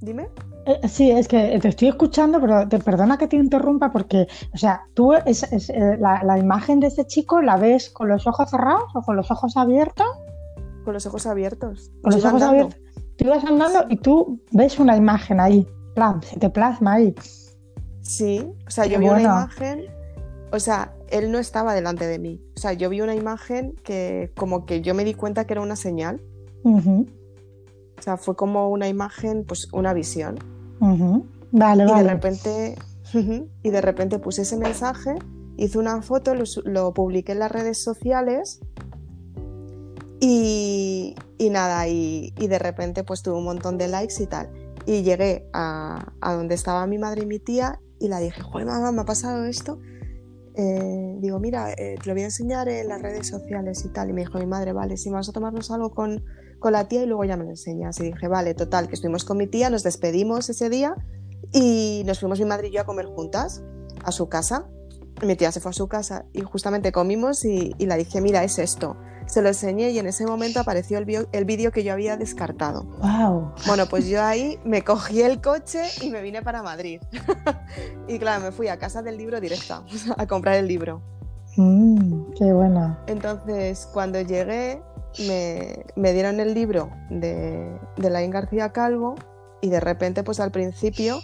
Dime. 0.00 0.28
Eh, 0.66 0.86
sí, 0.88 1.10
es 1.10 1.26
que 1.26 1.58
te 1.60 1.68
estoy 1.68 1.88
escuchando, 1.88 2.40
pero 2.40 2.68
te 2.68 2.78
perdona 2.78 3.18
que 3.18 3.26
te 3.26 3.36
interrumpa 3.36 3.90
porque, 3.90 4.28
o 4.52 4.56
sea, 4.58 4.82
tú 4.94 5.12
es, 5.12 5.42
eh, 5.42 5.96
la, 5.98 6.38
imagen 6.38 6.80
de 6.80 6.88
este 6.88 7.06
chico 7.06 7.40
la 7.42 7.56
ves 7.56 7.90
con 7.90 8.08
los 8.08 8.26
ojos 8.26 8.50
cerrados 8.50 8.94
o 8.94 9.02
con 9.02 9.16
los 9.16 9.30
ojos 9.30 9.56
abiertos. 9.56 10.06
Con 10.84 10.94
los 10.94 11.06
ojos 11.06 11.26
abiertos. 11.26 11.90
Con 12.02 12.12
los 12.12 12.24
ojos 12.24 12.42
abiertos. 12.42 12.78
Tú 13.16 13.28
vas 13.28 13.44
andando 13.44 13.86
y 13.88 13.96
tú 13.96 14.40
ves 14.52 14.78
una 14.78 14.96
imagen 14.96 15.40
ahí, 15.40 15.66
plan, 15.94 16.22
se 16.22 16.38
te 16.38 16.48
plasma 16.50 16.94
ahí. 16.94 17.14
Sí, 18.02 18.48
o 18.66 18.70
sea, 18.70 18.86
yo 18.86 19.00
vi 19.00 19.08
una 19.08 19.22
imagen, 19.22 19.86
o 20.52 20.60
sea, 20.60 20.94
él 21.08 21.32
no 21.32 21.38
estaba 21.38 21.74
delante 21.74 22.06
de 22.06 22.18
mí. 22.18 22.40
O 22.56 22.60
sea, 22.60 22.74
yo 22.74 22.88
vi 22.88 23.00
una 23.00 23.14
imagen 23.14 23.74
que 23.82 24.32
como 24.36 24.66
que 24.66 24.82
yo 24.82 24.94
me 24.94 25.04
di 25.04 25.14
cuenta 25.14 25.46
que 25.46 25.54
era 25.54 25.62
una 25.62 25.76
señal. 25.76 26.22
O 27.98 28.02
sea, 28.02 28.16
fue 28.16 28.36
como 28.36 28.68
una 28.70 28.88
imagen, 28.88 29.44
pues 29.44 29.72
una 29.72 29.92
visión. 29.92 30.38
Vale, 31.50 31.84
y 31.84 31.86
vale. 31.86 32.04
De 32.04 32.14
repente, 32.14 32.76
y 33.62 33.70
de 33.70 33.80
repente 33.80 34.18
puse 34.18 34.42
ese 34.42 34.56
mensaje, 34.56 35.14
hice 35.56 35.78
una 35.78 36.00
foto, 36.02 36.34
lo, 36.64 36.94
publiqué 36.94 37.32
en 37.32 37.40
las 37.40 37.50
redes 37.50 37.82
sociales 37.82 38.60
y, 40.20 41.16
y 41.38 41.50
nada, 41.50 41.88
y, 41.88 42.32
y, 42.38 42.46
de 42.46 42.58
repente 42.58 43.04
pues 43.04 43.22
tuve 43.22 43.38
un 43.38 43.44
montón 43.44 43.78
de 43.78 43.88
likes 43.88 44.22
y 44.22 44.26
tal. 44.26 44.50
Y 44.86 45.02
llegué 45.02 45.48
a, 45.52 46.12
a 46.20 46.34
donde 46.34 46.54
estaba 46.54 46.86
mi 46.86 46.98
madre 46.98 47.22
y 47.22 47.26
mi 47.26 47.38
tía 47.38 47.80
y 47.98 48.08
la 48.08 48.20
dije, 48.20 48.40
joder, 48.40 48.66
mamá, 48.66 48.92
me 48.92 49.02
ha 49.02 49.04
pasado 49.04 49.44
esto. 49.44 49.80
Eh, 50.54 51.16
digo, 51.20 51.38
mira, 51.38 51.72
eh, 51.72 51.96
te 52.02 52.08
lo 52.08 52.14
voy 52.14 52.22
a 52.22 52.26
enseñar 52.26 52.68
en 52.68 52.88
las 52.88 53.00
redes 53.00 53.26
sociales 53.26 53.84
y 53.84 53.88
tal. 53.90 54.10
Y 54.10 54.12
me 54.12 54.22
dijo 54.22 54.38
mi 54.38 54.46
madre, 54.46 54.72
vale, 54.72 54.96
si 54.96 55.10
vas 55.10 55.28
a 55.28 55.32
tomarnos 55.32 55.70
algo 55.70 55.90
con, 55.90 56.24
con 56.58 56.72
la 56.72 56.88
tía 56.88 57.02
y 57.02 57.06
luego 57.06 57.24
ya 57.24 57.36
me 57.36 57.44
lo 57.44 57.50
enseñas. 57.50 57.98
Y 58.00 58.04
dije, 58.04 58.28
vale, 58.28 58.54
total, 58.54 58.88
que 58.88 58.94
estuvimos 58.94 59.24
con 59.24 59.36
mi 59.36 59.46
tía, 59.46 59.70
nos 59.70 59.82
despedimos 59.82 60.48
ese 60.48 60.68
día 60.68 60.94
y 61.52 62.02
nos 62.06 62.20
fuimos 62.20 62.38
mi 62.38 62.44
madre 62.44 62.68
y 62.68 62.72
yo 62.72 62.80
a 62.80 62.84
comer 62.84 63.06
juntas 63.06 63.62
a 64.04 64.12
su 64.12 64.28
casa. 64.28 64.66
Mi 65.22 65.34
tía 65.34 65.50
se 65.50 65.60
fue 65.60 65.70
a 65.70 65.74
su 65.74 65.88
casa 65.88 66.26
y 66.32 66.42
justamente 66.42 66.92
comimos 66.92 67.44
y, 67.44 67.74
y 67.78 67.86
la 67.86 67.96
dije, 67.96 68.20
mira, 68.20 68.44
es 68.44 68.58
esto. 68.58 68.96
Se 69.28 69.42
lo 69.42 69.48
enseñé 69.48 69.90
y 69.90 69.98
en 69.98 70.06
ese 70.06 70.24
momento 70.24 70.58
apareció 70.58 70.96
el 70.96 71.44
vídeo 71.44 71.70
que 71.70 71.84
yo 71.84 71.92
había 71.92 72.16
descartado. 72.16 72.84
Wow. 72.84 73.52
Bueno, 73.66 73.86
pues 73.86 74.06
yo 74.06 74.22
ahí 74.22 74.58
me 74.64 74.82
cogí 74.82 75.20
el 75.20 75.42
coche 75.42 75.82
y 76.00 76.08
me 76.08 76.22
vine 76.22 76.40
para 76.40 76.62
Madrid. 76.62 77.00
y 78.08 78.18
claro, 78.18 78.44
me 78.44 78.52
fui 78.52 78.68
a 78.68 78.78
casa 78.78 79.02
del 79.02 79.18
libro 79.18 79.38
directa 79.38 79.84
a 80.16 80.26
comprar 80.26 80.54
el 80.54 80.66
libro. 80.66 81.02
Mm, 81.58 82.32
qué 82.38 82.52
buena. 82.54 82.98
Entonces, 83.06 83.86
cuando 83.92 84.18
llegué, 84.22 84.80
me, 85.26 86.12
dieron 86.12 86.40
el 86.40 86.54
libro 86.54 86.90
de, 87.10 87.78
de 87.96 88.10
Laín 88.10 88.30
García 88.30 88.70
Calvo 88.72 89.16
y 89.60 89.70
de 89.70 89.80
repente, 89.80 90.22
pues 90.22 90.40
al 90.40 90.50
principio 90.50 91.20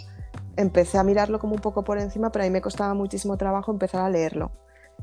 empecé 0.57 0.97
a 0.97 1.03
mirarlo 1.03 1.39
como 1.39 1.55
un 1.55 1.61
poco 1.61 1.83
por 1.83 1.97
encima, 1.99 2.31
pero 2.31 2.43
a 2.43 2.47
mí 2.47 2.51
me 2.51 2.61
costaba 2.61 2.93
muchísimo 2.93 3.37
trabajo 3.37 3.71
empezar 3.71 4.01
a 4.01 4.09
leerlo. 4.09 4.51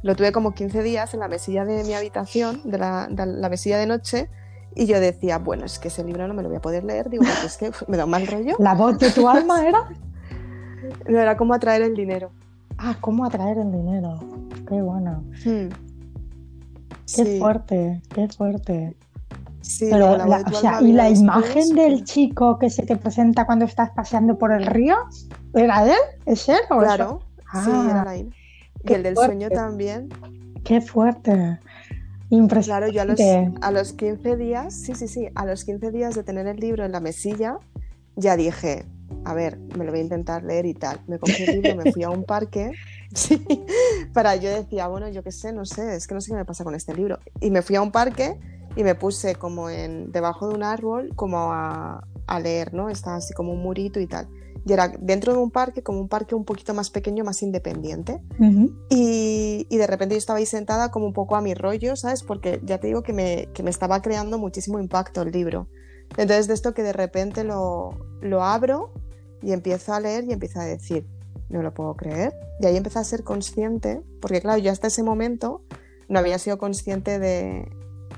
Lo 0.02 0.16
tuve 0.16 0.32
como 0.32 0.54
15 0.54 0.82
días 0.82 1.14
en 1.14 1.20
la 1.20 1.28
mesilla 1.28 1.64
de 1.64 1.84
mi 1.84 1.94
habitación, 1.94 2.60
de 2.64 2.78
la, 2.78 3.08
la 3.10 3.48
mesilla 3.48 3.78
de 3.78 3.86
noche, 3.86 4.30
y 4.74 4.86
yo 4.86 5.00
decía, 5.00 5.38
bueno, 5.38 5.64
es 5.64 5.78
que 5.78 5.88
ese 5.88 6.02
libro 6.02 6.26
no 6.26 6.34
me 6.34 6.42
lo 6.42 6.48
voy 6.48 6.56
a 6.56 6.60
poder 6.60 6.84
leer, 6.84 7.10
digo, 7.10 7.24
es 7.44 7.56
que 7.56 7.70
me 7.88 7.96
da 7.96 8.04
un 8.04 8.10
mal 8.10 8.26
rollo. 8.26 8.56
¿La 8.58 8.74
voz 8.74 8.98
de 8.98 9.10
tu 9.10 9.28
alma 9.28 9.66
era? 9.66 9.88
No, 11.08 11.18
era 11.18 11.36
cómo 11.36 11.54
atraer 11.54 11.82
el 11.82 11.94
dinero. 11.94 12.32
Ah, 12.78 12.96
cómo 13.00 13.24
atraer 13.24 13.58
el 13.58 13.70
dinero. 13.70 14.18
Qué 14.68 14.80
bueno. 14.80 15.24
Hmm. 15.44 15.68
Qué 17.16 17.38
fuerte, 17.38 18.02
qué 18.14 18.28
fuerte. 18.28 18.96
Sí, 19.60 19.86
Pero 19.90 20.14
o 20.14 20.54
sea, 20.54 20.82
¿y 20.82 20.92
la 20.92 21.08
imagen 21.08 21.74
del 21.74 22.04
chico 22.04 22.58
que 22.58 22.68
se 22.68 22.84
te 22.84 22.96
presenta 22.96 23.46
cuando 23.46 23.64
estás 23.64 23.90
paseando 23.90 24.36
por 24.36 24.52
el 24.52 24.66
río? 24.66 24.96
¿Era 25.54 25.86
él? 25.86 26.00
¿Es 26.26 26.48
él? 26.48 26.58
O 26.70 26.78
claro, 26.78 27.20
sí, 27.64 27.70
era 27.70 28.04
ah, 28.06 28.16
él. 28.16 28.34
Y 28.84 28.92
el 28.92 29.02
del 29.04 29.16
sueño 29.16 29.48
también. 29.50 30.08
Qué 30.64 30.80
fuerte. 30.80 31.60
Impresionante. 32.30 32.92
Claro, 32.92 33.14
yo 33.14 33.58
a 33.60 33.70
los, 33.70 33.92
15 33.92 34.36
días, 34.36 34.74
sí, 34.74 34.94
sí, 34.94 35.06
sí, 35.06 35.28
a 35.34 35.44
los 35.44 35.64
15 35.64 35.90
días 35.90 36.14
de 36.14 36.22
tener 36.22 36.46
el 36.46 36.56
libro 36.56 36.84
en 36.84 36.92
la 36.92 37.00
mesilla, 37.00 37.58
ya 38.16 38.36
dije, 38.36 38.86
a 39.24 39.34
ver, 39.34 39.58
me 39.76 39.84
lo 39.84 39.90
voy 39.90 40.00
a 40.00 40.02
intentar 40.02 40.42
leer 40.42 40.66
y 40.66 40.74
tal. 40.74 41.00
Me 41.06 41.18
cogí 41.18 41.42
el 41.44 41.60
libro, 41.60 41.76
me 41.76 41.92
fui 41.92 42.02
a 42.02 42.10
un 42.10 42.24
parque, 42.24 42.72
sí, 43.14 43.44
para 44.12 44.36
yo 44.36 44.50
decía, 44.50 44.88
bueno, 44.88 45.08
yo 45.08 45.22
qué 45.22 45.32
sé, 45.32 45.52
no 45.52 45.64
sé, 45.64 45.96
es 45.96 46.06
que 46.06 46.14
no 46.14 46.20
sé 46.20 46.30
qué 46.30 46.36
me 46.36 46.44
pasa 46.44 46.64
con 46.64 46.74
este 46.74 46.94
libro. 46.94 47.18
Y 47.40 47.50
me 47.50 47.62
fui 47.62 47.76
a 47.76 47.82
un 47.82 47.92
parque 47.92 48.38
y 48.76 48.84
me 48.84 48.94
puse 48.94 49.34
como 49.34 49.68
en 49.70 50.12
debajo 50.12 50.48
de 50.48 50.54
un 50.54 50.62
árbol, 50.62 51.12
como 51.14 51.52
a, 51.52 52.06
a 52.26 52.40
leer, 52.40 52.74
¿no? 52.74 52.88
Estaba 52.88 53.16
así 53.16 53.34
como 53.34 53.52
un 53.52 53.62
murito 53.62 54.00
y 54.00 54.06
tal. 54.06 54.28
y 54.64 54.72
era 54.72 54.88
dentro 54.88 55.32
de 55.32 55.38
un 55.38 55.50
parque, 55.50 55.82
como 55.82 56.00
un 56.00 56.08
parque 56.08 56.34
un 56.34 56.44
poquito 56.44 56.72
más 56.72 56.90
pequeño, 56.90 57.24
más 57.24 57.42
independiente. 57.42 58.20
y, 58.88 59.66
y, 59.68 59.76
de 59.76 59.86
repente 59.86 60.14
yo 60.14 60.18
estaba 60.18 60.38
ahí 60.38 60.46
sentada 60.46 60.90
como 60.90 61.06
un 61.06 61.12
poco 61.12 61.36
a 61.36 61.42
mi 61.42 61.54
rollo, 61.54 61.96
¿sabes? 61.96 62.22
Porque 62.22 62.60
ya 62.64 62.78
te 62.78 62.86
digo 62.86 63.02
que 63.02 63.12
me, 63.12 63.48
que 63.52 63.62
me 63.62 63.70
estaba 63.70 64.00
creando 64.00 64.38
muchísimo 64.38 64.78
impacto 64.78 65.22
el 65.22 65.32
libro. 65.32 65.68
Entonces 66.16 66.46
de 66.46 66.54
esto 66.54 66.74
que 66.74 66.82
de 66.82 66.92
repente 66.92 67.44
lo, 67.44 67.90
lo 68.20 68.42
abro 68.42 68.92
y 69.42 69.52
empiezo 69.52 69.92
a 69.92 70.00
leer 70.00 70.24
y 70.24 70.32
empiezo 70.32 70.60
a 70.60 70.64
decir, 70.64 71.06
no 71.52 71.62
lo 71.62 71.72
puedo 71.72 71.94
creer. 71.94 72.34
Y 72.60 72.66
ahí 72.66 72.76
empecé 72.76 72.98
a 72.98 73.04
ser 73.04 73.24
consciente, 73.24 74.02
porque 74.20 74.40
claro, 74.40 74.58
yo 74.58 74.72
hasta 74.72 74.88
ese 74.88 75.02
momento 75.02 75.62
no 76.08 76.18
había 76.18 76.38
sido 76.38 76.58
consciente 76.58 77.18
de, 77.18 77.70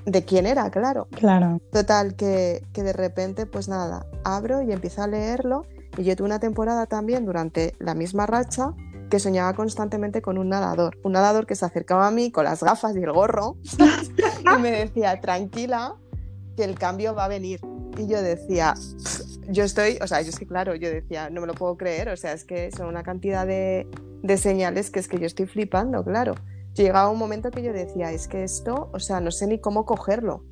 de 0.06 0.24
quién 0.24 0.46
era, 0.46 0.70
claro. 0.70 1.08
Claro. 1.10 1.60
Total, 1.72 2.14
que, 2.14 2.62
que, 2.72 2.82
de 2.82 2.92
repente, 2.92 3.46
pues 3.46 3.68
nada, 3.68 4.06
abro 4.24 4.62
y 4.62 4.72
empiezo 4.72 5.02
a 5.02 5.06
leerlo. 5.06 5.66
Y 5.96 6.04
yo 6.04 6.16
tuve 6.16 6.26
una 6.26 6.40
temporada 6.40 6.86
también 6.86 7.24
durante 7.24 7.74
la 7.78 7.94
misma 7.94 8.26
racha 8.26 8.74
que 9.10 9.20
soñaba 9.20 9.54
constantemente 9.54 10.22
con 10.22 10.38
un 10.38 10.48
nadador. 10.48 10.98
Un 11.04 11.12
nadador 11.12 11.46
que 11.46 11.54
se 11.54 11.64
acercaba 11.64 12.08
a 12.08 12.10
mí 12.10 12.30
con 12.30 12.44
las 12.44 12.62
gafas 12.62 12.96
y 12.96 13.02
el 13.02 13.12
gorro 13.12 13.56
y 14.58 14.60
me 14.60 14.70
decía, 14.72 15.20
tranquila, 15.20 15.94
que 16.56 16.64
el 16.64 16.78
cambio 16.78 17.14
va 17.14 17.26
a 17.26 17.28
venir. 17.28 17.60
Y 17.96 18.08
yo 18.08 18.20
decía, 18.22 18.74
yo 19.48 19.64
estoy, 19.64 19.98
o 20.00 20.06
sea, 20.06 20.22
yo 20.22 20.28
es 20.30 20.38
que 20.38 20.46
claro, 20.46 20.74
yo 20.74 20.90
decía, 20.90 21.30
no 21.30 21.40
me 21.40 21.46
lo 21.46 21.54
puedo 21.54 21.76
creer, 21.76 22.08
o 22.08 22.16
sea, 22.16 22.32
es 22.32 22.44
que 22.44 22.70
son 22.70 22.86
una 22.86 23.02
cantidad 23.02 23.46
de, 23.46 23.86
de 24.22 24.36
señales 24.36 24.90
que 24.90 25.00
es 25.00 25.08
que 25.08 25.18
yo 25.18 25.26
estoy 25.26 25.46
flipando, 25.46 26.04
claro 26.04 26.34
llegaba 26.74 27.10
un 27.10 27.18
momento 27.18 27.50
que 27.50 27.62
yo 27.62 27.72
decía, 27.72 28.10
es 28.12 28.28
que 28.28 28.42
esto, 28.42 28.90
o 28.92 29.00
sea, 29.00 29.20
no 29.20 29.30
sé 29.30 29.46
ni 29.46 29.58
cómo 29.60 29.86
cogerlo. 29.86 30.44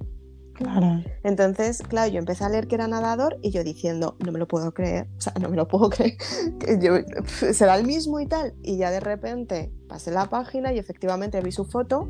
Claro. 0.55 1.03
Entonces, 1.25 1.83
claro, 1.83 2.13
yo 2.13 2.19
empecé 2.19 2.45
a 2.45 2.49
leer 2.49 2.69
que 2.69 2.75
era 2.75 2.87
nadador 2.87 3.39
y 3.43 3.51
yo 3.51 3.65
diciendo, 3.65 4.17
no 4.25 4.33
me 4.33 4.39
lo 4.39 4.47
puedo 4.47 4.73
creer, 4.73 5.09
o 5.17 5.21
sea, 5.21 5.33
no 5.41 5.49
me 5.49 5.57
lo 5.57 5.67
puedo 5.67 5.89
creer, 5.91 6.17
será 7.53 7.77
el 7.77 7.87
mismo 7.87 8.21
y 8.21 8.27
tal. 8.27 8.55
Y 8.63 8.77
ya 8.77 8.91
de 8.91 9.01
repente 9.01 9.73
pasé 9.89 10.11
la 10.11 10.29
página 10.29 10.73
y 10.73 10.79
efectivamente 10.79 11.41
vi 11.41 11.53
su 11.53 11.65
foto, 11.65 12.09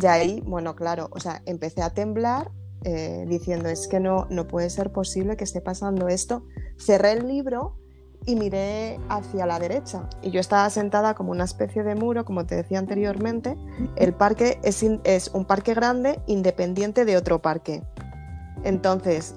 y 0.00 0.06
ahí, 0.06 0.42
bueno, 0.46 0.76
claro, 0.76 1.08
o 1.10 1.18
sea, 1.18 1.42
empecé 1.46 1.82
a 1.82 1.90
temblar 1.90 2.52
eh, 2.84 3.24
diciendo, 3.28 3.68
es 3.68 3.88
que 3.88 4.00
no, 4.00 4.26
no 4.30 4.46
puede 4.46 4.70
ser 4.70 4.92
posible 4.92 5.36
que 5.36 5.44
esté 5.44 5.60
pasando 5.60 6.08
esto. 6.08 6.44
Cerré 6.78 7.12
el 7.12 7.28
libro 7.28 7.76
y 8.26 8.36
miré 8.36 9.00
hacia 9.08 9.46
la 9.46 9.58
derecha. 9.58 10.08
Y 10.22 10.30
yo 10.30 10.40
estaba 10.40 10.68
sentada 10.70 11.14
como 11.14 11.30
una 11.30 11.44
especie 11.44 11.82
de 11.82 11.94
muro, 11.94 12.24
como 12.24 12.46
te 12.46 12.56
decía 12.56 12.78
anteriormente. 12.78 13.56
El 13.96 14.12
parque 14.14 14.60
es, 14.62 14.84
es 15.04 15.28
un 15.28 15.44
parque 15.44 15.74
grande 15.74 16.20
independiente 16.26 17.04
de 17.04 17.16
otro 17.16 17.40
parque. 17.40 17.82
Entonces, 18.64 19.34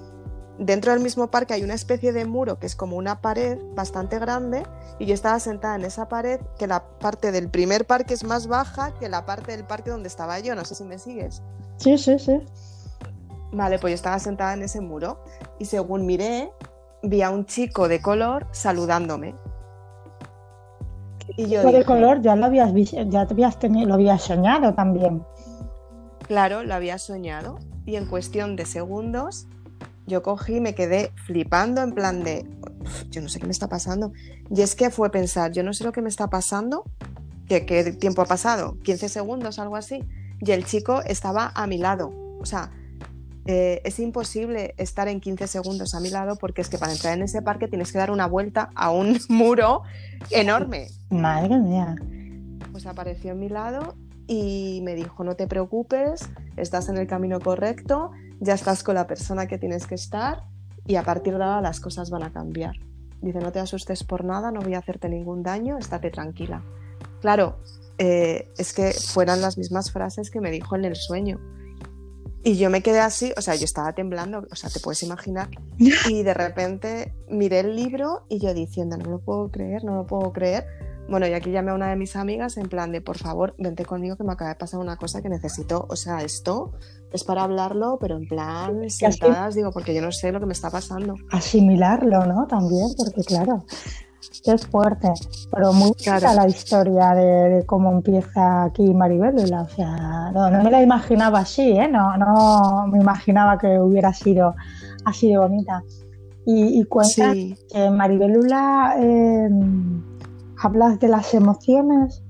dentro 0.58 0.92
del 0.92 1.00
mismo 1.00 1.30
parque 1.30 1.54
hay 1.54 1.62
una 1.62 1.74
especie 1.74 2.12
de 2.12 2.24
muro 2.24 2.58
que 2.58 2.66
es 2.66 2.76
como 2.76 2.96
una 2.96 3.20
pared 3.20 3.58
bastante 3.74 4.18
grande 4.18 4.64
y 4.98 5.06
yo 5.06 5.14
estaba 5.14 5.40
sentada 5.40 5.76
en 5.76 5.84
esa 5.84 6.08
pared 6.08 6.40
que 6.58 6.66
la 6.66 6.84
parte 6.98 7.32
del 7.32 7.48
primer 7.48 7.86
parque 7.86 8.14
es 8.14 8.24
más 8.24 8.46
baja 8.46 8.94
que 9.00 9.08
la 9.08 9.24
parte 9.24 9.52
del 9.52 9.64
parque 9.64 9.90
donde 9.90 10.08
estaba 10.08 10.38
yo. 10.40 10.54
No 10.54 10.64
sé 10.64 10.74
si 10.74 10.84
me 10.84 10.98
sigues. 10.98 11.42
Sí, 11.78 11.98
sí, 11.98 12.18
sí. 12.18 12.40
Vale, 13.52 13.78
pues 13.78 13.92
yo 13.92 13.94
estaba 13.94 14.18
sentada 14.18 14.54
en 14.54 14.62
ese 14.62 14.80
muro 14.80 15.22
y 15.58 15.66
según 15.66 16.06
miré, 16.06 16.50
vi 17.02 17.22
a 17.22 17.30
un 17.30 17.44
chico 17.44 17.88
de 17.88 18.00
color 18.00 18.46
saludándome. 18.52 19.34
Y 21.36 21.48
yo 21.48 21.62
de 21.62 21.84
color 21.84 22.20
ya 22.20 22.34
lo 22.34 22.46
habías 22.46 22.72
ya 23.08 23.26
te 23.26 23.34
habías 23.34 23.58
tenido, 23.58 23.88
lo 23.88 23.94
habías 23.94 24.22
soñado 24.22 24.74
también. 24.74 25.22
Claro, 26.26 26.62
lo 26.62 26.74
había 26.74 26.98
soñado 26.98 27.58
y 27.84 27.96
en 27.96 28.06
cuestión 28.06 28.56
de 28.56 28.64
segundos 28.64 29.46
yo 30.06 30.22
cogí 30.22 30.56
y 30.56 30.60
me 30.60 30.74
quedé 30.74 31.12
flipando 31.26 31.82
en 31.82 31.92
plan 31.92 32.24
de 32.24 32.48
yo 33.10 33.20
no 33.20 33.28
sé 33.28 33.38
qué 33.38 33.46
me 33.46 33.52
está 33.52 33.68
pasando. 33.68 34.12
Y 34.50 34.62
es 34.62 34.74
que 34.74 34.90
fue 34.90 35.10
pensar, 35.10 35.52
yo 35.52 35.62
no 35.62 35.72
sé 35.72 35.84
lo 35.84 35.92
que 35.92 36.02
me 36.02 36.08
está 36.08 36.28
pasando, 36.28 36.84
que 37.46 37.66
qué 37.66 37.92
tiempo 37.92 38.22
ha 38.22 38.26
pasado, 38.26 38.78
15 38.82 39.08
segundos, 39.08 39.58
algo 39.58 39.76
así. 39.76 40.04
Y 40.40 40.50
el 40.50 40.64
chico 40.64 41.02
estaba 41.02 41.52
a 41.54 41.66
mi 41.66 41.78
lado. 41.78 42.12
O 42.40 42.44
sea, 42.44 42.72
eh, 43.46 43.80
es 43.84 43.98
imposible 43.98 44.74
estar 44.78 45.08
en 45.08 45.20
15 45.20 45.46
segundos 45.46 45.94
a 45.94 46.00
mi 46.00 46.10
lado 46.10 46.36
porque 46.36 46.60
es 46.60 46.68
que 46.68 46.78
para 46.78 46.92
entrar 46.92 47.16
en 47.16 47.22
ese 47.22 47.42
parque 47.42 47.68
tienes 47.68 47.90
que 47.90 47.98
dar 47.98 48.10
una 48.10 48.26
vuelta 48.26 48.70
a 48.74 48.90
un 48.90 49.18
muro 49.28 49.82
enorme. 50.30 50.88
Madre 51.10 51.58
mía. 51.58 51.96
Pues 52.70 52.86
apareció 52.86 53.32
a 53.32 53.34
mi 53.34 53.48
lado 53.48 53.94
y 54.26 54.80
me 54.82 54.94
dijo, 54.94 55.24
no 55.24 55.34
te 55.34 55.46
preocupes, 55.46 56.28
estás 56.56 56.88
en 56.88 56.96
el 56.96 57.06
camino 57.06 57.40
correcto, 57.40 58.12
ya 58.40 58.54
estás 58.54 58.82
con 58.82 58.94
la 58.94 59.06
persona 59.06 59.46
que 59.46 59.58
tienes 59.58 59.86
que 59.86 59.94
estar 59.94 60.44
y 60.86 60.96
a 60.96 61.02
partir 61.02 61.36
de 61.36 61.44
ahora 61.44 61.60
las 61.60 61.80
cosas 61.80 62.10
van 62.10 62.22
a 62.22 62.32
cambiar. 62.32 62.76
Dice, 63.20 63.38
no 63.40 63.52
te 63.52 63.60
asustes 63.60 64.04
por 64.04 64.24
nada, 64.24 64.50
no 64.50 64.60
voy 64.60 64.74
a 64.74 64.78
hacerte 64.78 65.08
ningún 65.08 65.42
daño, 65.42 65.78
estate 65.78 66.10
tranquila. 66.10 66.62
Claro, 67.20 67.60
eh, 67.98 68.50
es 68.58 68.72
que 68.72 68.92
fueran 68.92 69.40
las 69.40 69.58
mismas 69.58 69.92
frases 69.92 70.30
que 70.30 70.40
me 70.40 70.50
dijo 70.50 70.74
en 70.74 70.84
el 70.84 70.96
sueño. 70.96 71.38
Y 72.44 72.56
yo 72.56 72.70
me 72.70 72.82
quedé 72.82 73.00
así, 73.00 73.32
o 73.36 73.40
sea, 73.40 73.54
yo 73.54 73.64
estaba 73.64 73.92
temblando, 73.92 74.44
o 74.50 74.56
sea, 74.56 74.68
te 74.68 74.80
puedes 74.80 75.02
imaginar. 75.02 75.48
Y 76.08 76.22
de 76.22 76.34
repente 76.34 77.14
miré 77.28 77.60
el 77.60 77.76
libro 77.76 78.24
y 78.28 78.38
yo 78.40 78.52
diciendo, 78.54 78.96
no 78.96 79.10
lo 79.10 79.18
puedo 79.20 79.50
creer, 79.50 79.84
no 79.84 79.94
lo 79.96 80.06
puedo 80.06 80.32
creer. 80.32 80.66
Bueno, 81.08 81.26
y 81.26 81.32
aquí 81.32 81.50
llamé 81.50 81.72
a 81.72 81.74
una 81.74 81.90
de 81.90 81.96
mis 81.96 82.16
amigas 82.16 82.56
en 82.56 82.68
plan 82.68 82.92
de, 82.92 83.00
por 83.00 83.18
favor, 83.18 83.54
vente 83.58 83.84
conmigo 83.84 84.16
que 84.16 84.24
me 84.24 84.32
acaba 84.32 84.50
de 84.50 84.56
pasar 84.56 84.80
una 84.80 84.96
cosa 84.96 85.20
que 85.20 85.28
necesito, 85.28 85.86
o 85.88 85.96
sea, 85.96 86.22
esto 86.22 86.72
es 87.12 87.24
para 87.24 87.42
hablarlo, 87.42 87.98
pero 88.00 88.16
en 88.16 88.26
plan 88.26 88.88
sentadas, 88.88 89.54
digo, 89.54 89.70
porque 89.72 89.94
yo 89.94 90.00
no 90.00 90.12
sé 90.12 90.32
lo 90.32 90.40
que 90.40 90.46
me 90.46 90.52
está 90.52 90.70
pasando. 90.70 91.14
Asimilarlo, 91.30 92.24
¿no? 92.26 92.46
También, 92.46 92.88
porque 92.96 93.22
claro, 93.22 93.64
es 94.44 94.66
fuerte, 94.66 95.12
pero 95.52 95.72
muy 95.72 95.92
claro. 95.94 96.34
la 96.34 96.48
historia 96.48 97.14
de, 97.14 97.64
cómo 97.66 97.92
empieza 97.92 98.64
aquí 98.64 98.92
Maribel. 98.94 99.36
O 99.54 99.68
sea, 99.68 100.30
no, 100.32 100.50
me 100.62 100.70
la 100.70 100.82
imaginaba 100.82 101.40
así, 101.40 101.72
¿eh? 101.72 101.88
no, 101.88 102.16
no 102.16 102.86
me 102.88 102.98
imaginaba 102.98 103.58
que 103.58 103.78
hubiera 103.78 104.12
sido 104.12 104.54
así 105.04 105.30
de 105.30 105.38
bonita. 105.38 105.82
Y, 106.44 106.80
y 106.80 106.84
cuenta 106.84 107.32
que 107.34 107.90
Maribelula 107.90 108.96
eh, 108.98 109.48
hablas 110.60 110.98
de 110.98 111.08
las 111.08 111.34
emociones. 111.34 112.22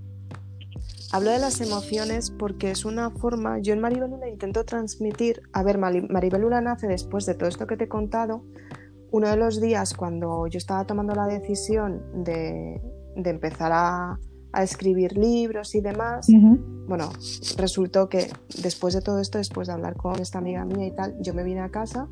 Hablo 1.13 1.31
de 1.31 1.39
las 1.39 1.61
emociones 1.61 2.31
porque 2.31 2.71
es 2.71 2.87
una 2.87 3.11
forma, 3.11 3.59
yo 3.59 3.75
en 3.75 3.81
Maribelula 3.81 4.29
intento 4.29 4.65
transmitir, 4.65 5.43
a 5.53 5.63
ver, 5.63 5.77
Maribelula 5.77 6.63
nace 6.63 6.87
después 6.87 7.27
de 7.27 7.35
todo 7.35 7.51
esto 7.51 7.67
que 7.67 7.77
te 7.77 7.85
he 7.85 7.89
contado, 7.89 8.43
uno 9.13 9.29
de 9.29 9.37
los 9.37 9.61
días 9.61 9.95
cuando 9.95 10.47
yo 10.49 10.59
estaba 10.59 10.85
tomando 10.85 11.15
la 11.15 11.27
decisión 11.27 12.03
de, 12.25 12.81
empezar 13.15 13.71
a, 13.73 14.19
escribir 14.61 15.17
libros 15.17 15.75
y 15.75 15.81
demás, 15.81 16.27
bueno, 16.87 17.09
resultó 17.57 18.11
que 18.11 18.31
después 18.63 18.93
de 18.93 19.01
todo 19.01 19.19
esto, 19.19 19.39
después 19.39 19.69
de 19.69 19.73
hablar 19.73 19.97
con 19.97 20.21
esta 20.21 20.39
amiga 20.39 20.67
mía 20.67 20.87
y 20.87 20.91
tal, 20.91 21.17
yo 21.21 21.33
me 21.33 21.43
vine 21.43 21.61
a 21.61 21.71
casa 21.71 22.07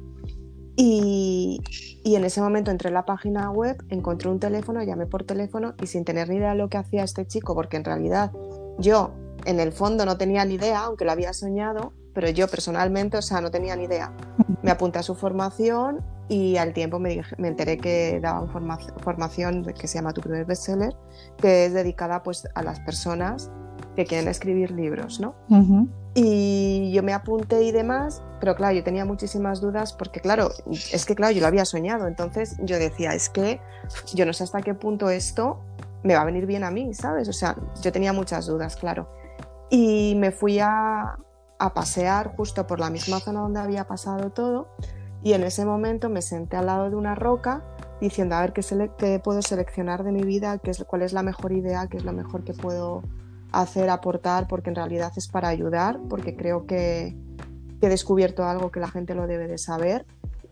y, 0.74 1.60
y, 2.02 2.14
en 2.14 2.24
ese 2.24 2.40
momento 2.40 2.70
entré 2.70 2.88
en 2.88 2.94
la 2.94 3.04
página 3.04 3.50
web, 3.50 3.76
encontré 3.90 4.30
un 4.30 4.40
teléfono, 4.40 4.82
llamé 4.82 5.04
por 5.04 5.24
teléfono 5.24 5.74
y 5.82 5.86
sin 5.86 6.06
tener 6.06 6.30
ni 6.30 6.36
idea 6.36 6.52
de 6.52 6.56
lo 6.56 6.70
que 6.70 6.78
hacía 6.78 7.04
este 7.04 7.26
chico, 7.26 7.54
porque 7.54 7.76
en 7.76 7.84
realidad 7.84 8.32
yo 8.78 9.10
en 9.44 9.60
el 9.60 9.72
fondo 9.72 10.06
no 10.06 10.16
tenía 10.16 10.42
ni 10.46 10.54
idea, 10.54 10.80
aunque 10.84 11.04
lo 11.04 11.12
había 11.12 11.34
soñado, 11.34 11.92
pero 12.14 12.28
yo 12.28 12.48
personalmente, 12.48 13.16
o 13.16 13.22
sea, 13.22 13.40
no 13.40 13.50
tenía 13.50 13.76
ni 13.76 13.84
idea. 13.84 14.12
Me 14.62 14.70
apunté 14.70 14.98
a 14.98 15.02
su 15.02 15.14
formación 15.14 16.04
y 16.28 16.56
al 16.56 16.72
tiempo 16.72 16.98
me, 16.98 17.22
me 17.38 17.48
enteré 17.48 17.78
que 17.78 18.20
daban 18.20 18.48
formación 18.48 19.64
que 19.64 19.88
se 19.88 19.98
llama 19.98 20.12
Tu 20.12 20.20
primer 20.20 20.44
bestseller, 20.44 20.96
que 21.38 21.66
es 21.66 21.72
dedicada 21.72 22.22
pues 22.22 22.46
a 22.54 22.62
las 22.62 22.80
personas 22.80 23.50
que 23.96 24.06
quieren 24.06 24.28
escribir 24.28 24.70
libros, 24.70 25.20
¿no? 25.20 25.34
Y 26.14 26.90
yo 26.92 27.02
me 27.02 27.12
apunté 27.12 27.62
y 27.62 27.72
demás, 27.72 28.22
pero 28.40 28.56
claro, 28.56 28.74
yo 28.74 28.82
tenía 28.82 29.04
muchísimas 29.04 29.60
dudas 29.60 29.92
porque 29.92 30.20
claro, 30.20 30.50
es 30.92 31.04
que 31.04 31.14
claro, 31.14 31.32
yo 31.32 31.40
lo 31.40 31.46
había 31.46 31.64
soñado, 31.64 32.06
entonces 32.08 32.56
yo 32.62 32.78
decía, 32.78 33.14
es 33.14 33.28
que 33.28 33.60
yo 34.14 34.26
no 34.26 34.32
sé 34.32 34.44
hasta 34.44 34.60
qué 34.60 34.74
punto 34.74 35.10
esto 35.10 35.60
me 36.02 36.14
va 36.14 36.22
a 36.22 36.24
venir 36.24 36.46
bien 36.46 36.64
a 36.64 36.70
mí, 36.70 36.94
¿sabes? 36.94 37.28
O 37.28 37.32
sea, 37.32 37.56
yo 37.82 37.92
tenía 37.92 38.12
muchas 38.12 38.46
dudas, 38.46 38.76
claro. 38.76 39.08
Y 39.70 40.14
me 40.16 40.32
fui 40.32 40.58
a, 40.58 41.16
a 41.60 41.74
pasear 41.74 42.34
justo 42.36 42.66
por 42.66 42.80
la 42.80 42.90
misma 42.90 43.20
zona 43.20 43.40
donde 43.40 43.60
había 43.60 43.86
pasado 43.86 44.30
todo 44.30 44.68
y 45.22 45.34
en 45.34 45.44
ese 45.44 45.66
momento 45.66 46.08
me 46.08 46.22
senté 46.22 46.56
al 46.56 46.66
lado 46.66 46.88
de 46.88 46.96
una 46.96 47.14
roca 47.14 47.62
diciendo 48.00 48.34
a 48.34 48.40
ver 48.40 48.54
qué, 48.54 49.20
puedo 49.22 49.42
seleccionar 49.42 50.02
de 50.02 50.10
mi 50.10 50.22
vida, 50.22 50.56
qué 50.58 50.70
es, 50.70 50.82
cuál 50.84 51.02
es 51.02 51.12
la 51.12 51.22
mejor 51.22 51.52
idea, 51.52 51.86
qué 51.86 51.98
es 51.98 52.04
lo 52.04 52.14
mejor 52.14 52.44
que 52.44 52.54
puedo 52.54 53.02
hacer, 53.52 53.90
aportar, 53.90 54.48
porque 54.48 54.70
en 54.70 54.76
realidad 54.76 55.12
es 55.16 55.28
para 55.28 55.48
ayudar, 55.48 56.00
porque 56.08 56.34
creo 56.34 56.66
que, 56.66 57.14
he 57.82 57.88
descubierto 57.88 58.44
algo 58.44 58.70
que 58.70 58.78
la 58.78 58.88
gente 58.88 59.14
lo 59.14 59.26
debe 59.26 59.48
de 59.48 59.56
saber 59.56 60.04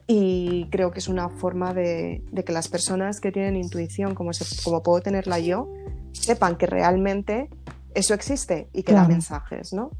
y 0.06 0.66
creo 0.70 0.90
que 0.90 0.98
es 0.98 1.08
una 1.08 1.28
forma 1.28 1.74
de, 1.74 2.22
que 2.44 2.52
las 2.52 2.68
personas 2.68 3.20
que 3.20 3.32
tienen 3.32 3.56
intuición, 3.56 4.14
como, 4.14 4.30
como 4.64 4.82
puedo 4.82 5.00
tenerla 5.00 5.38
yo, 5.38 5.68
sepan 6.12 6.56
que 6.56 6.66
realmente 6.66 7.50
eso 7.94 8.14
existe 8.14 8.68
y 8.72 8.82
que 8.82 8.92
da 8.92 9.06
mensajes, 9.06 9.72
¿no? 9.72 9.90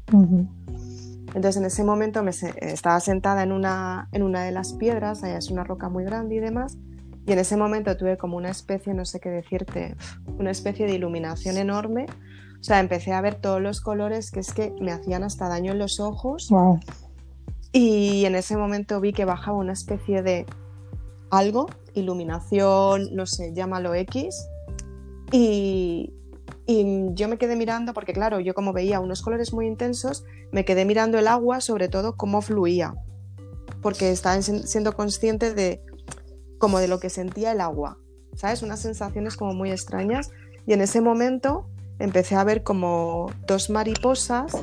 Entonces 1.35 1.57
en 1.57 1.65
ese 1.65 1.83
momento 1.83 2.23
me 2.23 2.31
estaba 2.31 2.99
sentada 2.99 3.43
en 3.43 3.51
una, 3.51 4.09
en 4.11 4.23
una 4.23 4.43
de 4.43 4.51
las 4.51 4.73
piedras, 4.73 5.23
allá 5.23 5.37
es 5.37 5.51
una 5.51 5.63
roca 5.63 5.89
muy 5.89 6.03
grande 6.03 6.35
y 6.35 6.39
demás, 6.39 6.77
Y 7.25 7.31
en 7.33 7.39
ese 7.39 7.57
momento 7.57 7.95
tuve 7.95 8.17
como 8.17 8.37
una 8.37 8.49
especie, 8.49 8.93
no 8.93 9.05
sé 9.05 9.19
qué 9.19 9.29
decirte, 9.29 9.95
una 10.39 10.49
especie 10.49 10.87
de 10.87 10.95
iluminación 10.95 11.57
enorme. 11.57 12.07
O 12.59 12.63
sea, 12.63 12.79
empecé 12.79 13.13
a 13.13 13.21
ver 13.21 13.35
todos 13.35 13.61
los 13.61 13.81
colores 13.81 14.31
que 14.31 14.39
es 14.39 14.51
que 14.51 14.73
me 14.81 14.91
hacían 14.91 15.23
hasta 15.23 15.47
daño 15.47 15.71
en 15.73 15.79
los 15.79 15.99
ojos. 15.99 16.49
Y 17.71 18.25
en 18.25 18.35
ese 18.35 18.57
momento 18.57 18.99
vi 18.99 19.13
que 19.13 19.25
bajaba 19.25 19.57
una 19.57 19.73
especie 19.73 20.23
de 20.23 20.47
algo, 21.29 21.67
iluminación, 21.93 23.15
no 23.15 23.27
sé, 23.27 23.53
llámalo 23.53 23.93
X. 23.93 24.47
Y, 25.31 26.11
y 26.71 26.85
yo 27.15 27.27
me 27.27 27.39
quedé 27.39 27.55
mirando, 27.55 27.95
porque 27.95 28.13
claro, 28.13 28.39
yo 28.39 28.53
como 28.53 28.73
veía 28.73 28.99
unos 28.99 29.23
colores 29.23 29.53
muy 29.53 29.65
intensos, 29.65 30.23
me 30.51 30.65
quedé 30.65 30.85
mirando 30.85 31.17
el 31.17 31.27
agua, 31.27 31.61
sobre 31.61 31.89
todo 31.89 32.15
cómo 32.15 32.43
fluía, 32.43 32.93
porque 33.81 34.11
estaba 34.11 34.39
siendo 34.39 34.93
consciente 34.93 35.55
de 35.55 35.81
como 36.59 36.77
de 36.77 36.87
lo 36.87 36.99
que 36.99 37.09
sentía 37.09 37.53
el 37.53 37.61
agua, 37.61 37.97
¿sabes? 38.35 38.61
Unas 38.61 38.81
sensaciones 38.81 39.35
como 39.35 39.55
muy 39.55 39.71
extrañas. 39.71 40.29
Y 40.67 40.73
en 40.73 40.81
ese 40.81 41.01
momento 41.01 41.67
empecé 41.97 42.35
a 42.35 42.43
ver 42.43 42.61
como 42.61 43.31
dos 43.47 43.71
mariposas 43.71 44.55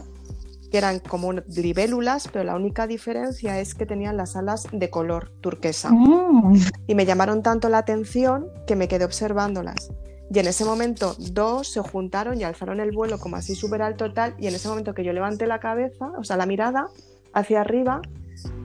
que 0.71 0.79
eran 0.79 1.01
como 1.01 1.33
libélulas, 1.33 2.29
pero 2.29 2.45
la 2.45 2.55
única 2.55 2.87
diferencia 2.87 3.59
es 3.59 3.75
que 3.75 3.85
tenían 3.85 4.17
las 4.17 4.37
alas 4.37 4.69
de 4.71 4.91
color 4.91 5.33
turquesa. 5.41 5.91
Mm. 5.91 6.55
Y 6.87 6.95
me 6.95 7.05
llamaron 7.05 7.43
tanto 7.43 7.69
la 7.69 7.79
atención 7.79 8.47
que 8.65 8.77
me 8.77 8.87
quedé 8.87 9.05
observándolas. 9.05 9.91
Y 10.33 10.39
en 10.39 10.47
ese 10.49 10.65
momento 10.65 11.15
dos 11.33 11.69
se 11.69 11.81
juntaron 11.81 12.41
y 12.41 12.45
alzaron 12.45 12.81
el 12.81 12.91
vuelo 12.91 13.19
como 13.19 13.37
así 13.37 13.55
súper 13.55 13.83
alto 13.83 14.13
tal. 14.13 14.35
Y 14.39 14.49
en 14.49 14.55
ese 14.55 14.69
momento 14.69 14.95
que 14.95 15.05
yo 15.05 15.13
levanté 15.13 15.47
la 15.47 15.61
cabeza, 15.61 16.13
o 16.19 16.25
sea, 16.25 16.37
la 16.37 16.47
mirada 16.47 16.89
hacia 17.33 17.61
arriba, 17.61 18.03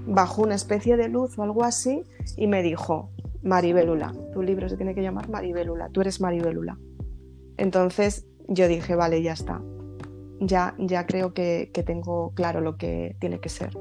bajó 0.08 0.44
una 0.44 0.56
especie 0.56 0.98
de 0.98 1.08
luz 1.08 1.38
o 1.38 1.44
algo 1.44 1.63
así 1.63 2.03
y 2.36 2.48
me 2.48 2.63
dijo, 2.63 3.12
Maribélula, 3.44 4.13
tu 4.34 4.41
libro 4.41 4.70
se 4.70 4.77
tiene 4.77 4.96
que 4.96 5.01
llamar 5.01 5.30
Maribélula, 5.30 5.89
tú 5.89 6.01
eres 6.01 6.22
Maribélula. 6.22 6.77
Entonces 7.58 8.25
yo 8.48 8.68
dije, 8.68 8.96
vale, 8.96 9.22
ya 9.22 9.34
está, 9.34 9.62
ya, 10.39 10.75
ya 10.80 11.06
creo 11.06 11.34
que, 11.34 11.72
tengo 11.86 12.34
claro 12.34 12.62
lo 12.62 12.77
que 12.77 13.15
tiene 13.20 13.39
que 13.39 13.50
ser. 13.50 13.77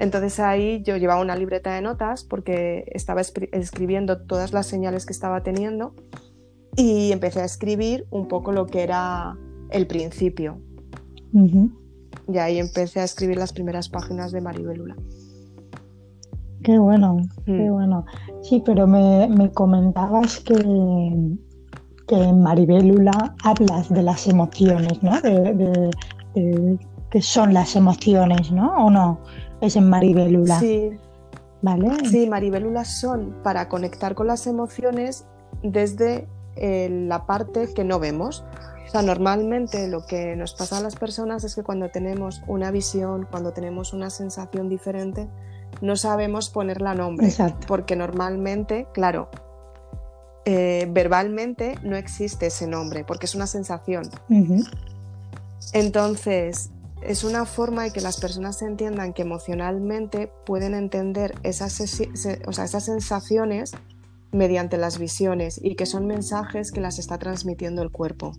Entonces 0.00 0.40
ahí 0.40 0.82
yo 0.82 0.96
llevaba 0.96 1.20
una 1.20 1.36
libreta 1.36 1.74
de 1.74 1.80
notas 1.80 2.24
porque 2.24 2.84
estaba 2.92 3.20
escribiendo 3.20 4.22
todas 4.22 4.52
las 4.52 4.66
señales 4.66 5.06
que 5.06 5.12
estaba 5.12 5.42
teniendo 5.42 5.94
y 6.76 7.12
empecé 7.12 7.40
a 7.40 7.44
escribir 7.44 8.06
un 8.10 8.28
poco 8.28 8.52
lo 8.52 8.66
que 8.66 8.82
era 8.82 9.36
el 9.70 9.86
principio. 9.86 10.58
Y 11.32 12.38
ahí 12.38 12.58
empecé 12.58 13.00
a 13.00 13.04
escribir 13.04 13.36
las 13.36 13.52
primeras 13.52 13.88
páginas 13.88 14.32
de 14.32 14.40
Maribélula. 14.40 14.96
Qué 16.62 16.78
bueno, 16.78 17.18
qué 17.44 17.52
mm. 17.52 17.72
bueno. 17.72 18.06
Sí, 18.42 18.62
pero 18.64 18.86
me, 18.86 19.50
comentabas 19.52 20.40
que, 20.40 20.54
que 22.06 22.14
en 22.14 22.42
Maribélula 22.42 23.34
hablas 23.42 23.90
de 23.90 24.02
las 24.02 24.26
emociones, 24.26 25.02
¿no? 25.02 25.20
De, 25.20 25.90
que 27.10 27.22
son 27.22 27.52
las 27.52 27.76
emociones, 27.76 28.50
¿no? 28.50 28.86
¿O 28.86 28.90
no? 28.90 29.20
Es 29.60 29.76
en 29.76 29.88
Maribélula. 29.88 30.58
Sí. 30.58 30.90
¿Vale? 31.62 31.92
Sí, 32.10 32.28
Maribélula 32.28 32.84
son 32.84 33.36
para 33.42 33.68
conectar 33.68 34.14
con 34.14 34.26
las 34.26 34.46
emociones 34.46 35.26
desde 35.62 36.28
eh, 36.56 36.88
la 36.90 37.26
parte 37.26 37.72
que 37.74 37.84
no 37.84 37.98
vemos. 37.98 38.44
O 38.86 38.90
sea, 38.90 39.02
normalmente 39.02 39.88
lo 39.88 40.06
que 40.06 40.36
nos 40.36 40.54
pasa 40.54 40.78
a 40.78 40.80
las 40.80 40.96
personas 40.96 41.42
es 41.44 41.54
que 41.54 41.62
cuando 41.62 41.88
tenemos 41.88 42.42
una 42.46 42.70
visión, 42.70 43.26
cuando 43.30 43.52
tenemos 43.52 43.92
una 43.92 44.10
sensación 44.10 44.68
diferente, 44.68 45.28
no 45.80 45.96
sabemos 45.96 46.50
ponerla 46.50 46.94
nombre. 46.94 47.28
Porque 47.66 47.96
normalmente, 47.96 48.86
claro, 48.92 49.30
eh, 50.44 50.86
verbalmente 50.90 51.76
no 51.82 51.96
existe 51.96 52.46
ese 52.46 52.66
nombre, 52.66 53.04
porque 53.04 53.26
es 53.26 53.34
una 53.34 53.46
sensación. 53.46 54.08
Entonces, 55.72 56.70
es 57.02 57.24
una 57.24 57.46
forma 57.46 57.84
de 57.84 57.92
que 57.92 58.00
las 58.00 58.20
personas 58.20 58.60
entiendan 58.62 59.12
que 59.12 59.22
emocionalmente 59.22 60.30
pueden 60.46 60.74
entender 60.74 61.34
esas, 61.42 61.80
esas 61.80 62.84
sensaciones 62.84 63.72
mediante 64.34 64.76
las 64.76 64.98
visiones 64.98 65.60
y 65.62 65.76
que 65.76 65.86
son 65.86 66.06
mensajes 66.06 66.72
que 66.72 66.80
las 66.80 66.98
está 66.98 67.18
transmitiendo 67.18 67.82
el 67.82 67.90
cuerpo. 67.90 68.32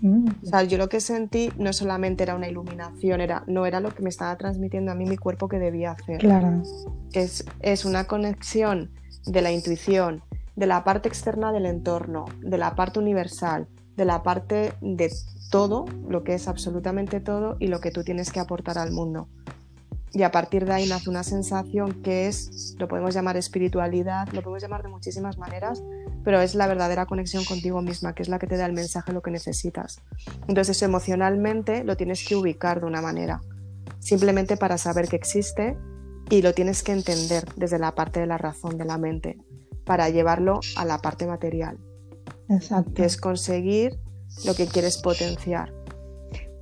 Mm. 0.00 0.28
O 0.42 0.46
sea, 0.46 0.62
yo 0.62 0.78
lo 0.78 0.88
que 0.88 1.00
sentí 1.00 1.50
no 1.58 1.72
solamente 1.72 2.22
era 2.22 2.34
una 2.34 2.48
iluminación, 2.48 3.20
era, 3.20 3.44
no 3.46 3.66
era 3.66 3.80
lo 3.80 3.94
que 3.94 4.02
me 4.02 4.08
estaba 4.08 4.36
transmitiendo 4.38 4.90
a 4.90 4.94
mí 4.94 5.04
mi 5.04 5.18
cuerpo 5.18 5.48
que 5.48 5.58
debía 5.58 5.92
hacer. 5.92 6.18
Claro. 6.18 6.62
Es, 7.12 7.44
es 7.60 7.84
una 7.84 8.04
conexión 8.04 8.90
de 9.26 9.42
la 9.42 9.52
intuición, 9.52 10.22
de 10.56 10.66
la 10.66 10.84
parte 10.84 11.08
externa 11.08 11.52
del 11.52 11.66
entorno, 11.66 12.24
de 12.40 12.56
la 12.56 12.74
parte 12.74 12.98
universal, 12.98 13.68
de 13.96 14.04
la 14.06 14.22
parte 14.22 14.72
de 14.80 15.12
todo, 15.50 15.84
lo 16.08 16.24
que 16.24 16.34
es 16.34 16.48
absolutamente 16.48 17.20
todo 17.20 17.56
y 17.58 17.66
lo 17.66 17.80
que 17.80 17.90
tú 17.90 18.04
tienes 18.04 18.32
que 18.32 18.40
aportar 18.40 18.78
al 18.78 18.92
mundo. 18.92 19.28
Y 20.12 20.22
a 20.22 20.30
partir 20.30 20.64
de 20.64 20.72
ahí 20.72 20.88
nace 20.88 21.10
una 21.10 21.22
sensación 21.22 22.02
que 22.02 22.28
es, 22.28 22.74
lo 22.78 22.88
podemos 22.88 23.14
llamar 23.14 23.36
espiritualidad, 23.36 24.28
lo 24.32 24.42
podemos 24.42 24.62
llamar 24.62 24.82
de 24.82 24.88
muchísimas 24.88 25.36
maneras, 25.38 25.82
pero 26.24 26.40
es 26.40 26.54
la 26.54 26.66
verdadera 26.66 27.06
conexión 27.06 27.44
contigo 27.44 27.82
misma, 27.82 28.14
que 28.14 28.22
es 28.22 28.28
la 28.28 28.38
que 28.38 28.46
te 28.46 28.56
da 28.56 28.66
el 28.66 28.72
mensaje, 28.72 29.12
lo 29.12 29.22
que 29.22 29.30
necesitas. 29.30 30.00
Entonces, 30.46 30.80
emocionalmente 30.82 31.84
lo 31.84 31.96
tienes 31.96 32.26
que 32.26 32.36
ubicar 32.36 32.80
de 32.80 32.86
una 32.86 33.02
manera, 33.02 33.40
simplemente 33.98 34.56
para 34.56 34.78
saber 34.78 35.08
que 35.08 35.16
existe 35.16 35.76
y 36.30 36.42
lo 36.42 36.52
tienes 36.52 36.82
que 36.82 36.92
entender 36.92 37.44
desde 37.56 37.78
la 37.78 37.94
parte 37.94 38.20
de 38.20 38.26
la 38.26 38.38
razón, 38.38 38.78
de 38.78 38.84
la 38.84 38.98
mente, 38.98 39.38
para 39.84 40.08
llevarlo 40.08 40.60
a 40.76 40.84
la 40.84 40.98
parte 40.98 41.26
material. 41.26 41.78
Exacto. 42.48 42.94
Que 42.94 43.04
es 43.04 43.18
conseguir 43.18 43.98
lo 44.44 44.54
que 44.54 44.66
quieres 44.66 44.98
potenciar. 44.98 45.72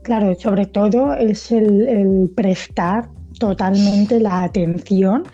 Claro, 0.02 0.34
sobre 0.36 0.66
todo 0.66 1.14
es 1.14 1.50
el 1.50 2.30
prestar 2.36 3.10
totalmente 3.38 4.20
la 4.20 4.42
atención 4.42 5.24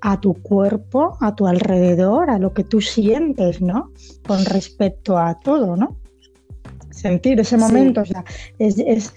a 0.00 0.20
tu 0.20 0.34
cuerpo, 0.34 1.16
a 1.20 1.34
tu 1.34 1.46
alrededor, 1.46 2.30
a 2.30 2.38
lo 2.38 2.52
que 2.52 2.64
tú 2.64 2.80
sientes, 2.80 3.60
¿no? 3.60 3.90
Con 4.26 4.44
respecto 4.44 5.18
a 5.18 5.38
todo, 5.40 5.76
¿no? 5.76 5.96
Sentir 6.90 7.40
ese 7.40 7.56
momento, 7.56 8.02
o 8.02 8.04
sea, 8.04 8.24
es, 8.58 9.12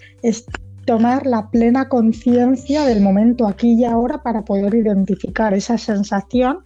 tomar 0.85 1.27
la 1.27 1.49
plena 1.51 1.87
conciencia 1.87 2.83
del 2.85 3.01
momento 3.01 3.47
aquí 3.47 3.73
y 3.73 3.85
ahora 3.85 4.23
para 4.23 4.43
poder 4.43 4.73
identificar 4.73 5.53
esa 5.53 5.77
sensación 5.77 6.59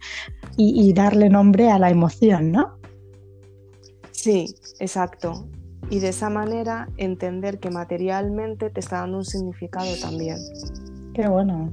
y, 0.56 0.88
y 0.88 0.94
darle 0.94 1.28
nombre 1.28 1.70
a 1.70 1.78
la 1.78 1.90
emoción, 1.90 2.52
¿no? 2.52 2.78
Sí, 4.12 4.54
exacto. 4.78 5.46
Y 5.90 5.98
de 5.98 6.08
esa 6.08 6.30
manera 6.30 6.88
entender 6.96 7.58
que 7.58 7.70
materialmente 7.70 8.70
te 8.70 8.80
está 8.80 9.00
dando 9.00 9.18
un 9.18 9.24
significado 9.26 9.94
también. 10.00 10.38
Qué 11.14 11.28
bueno. 11.28 11.72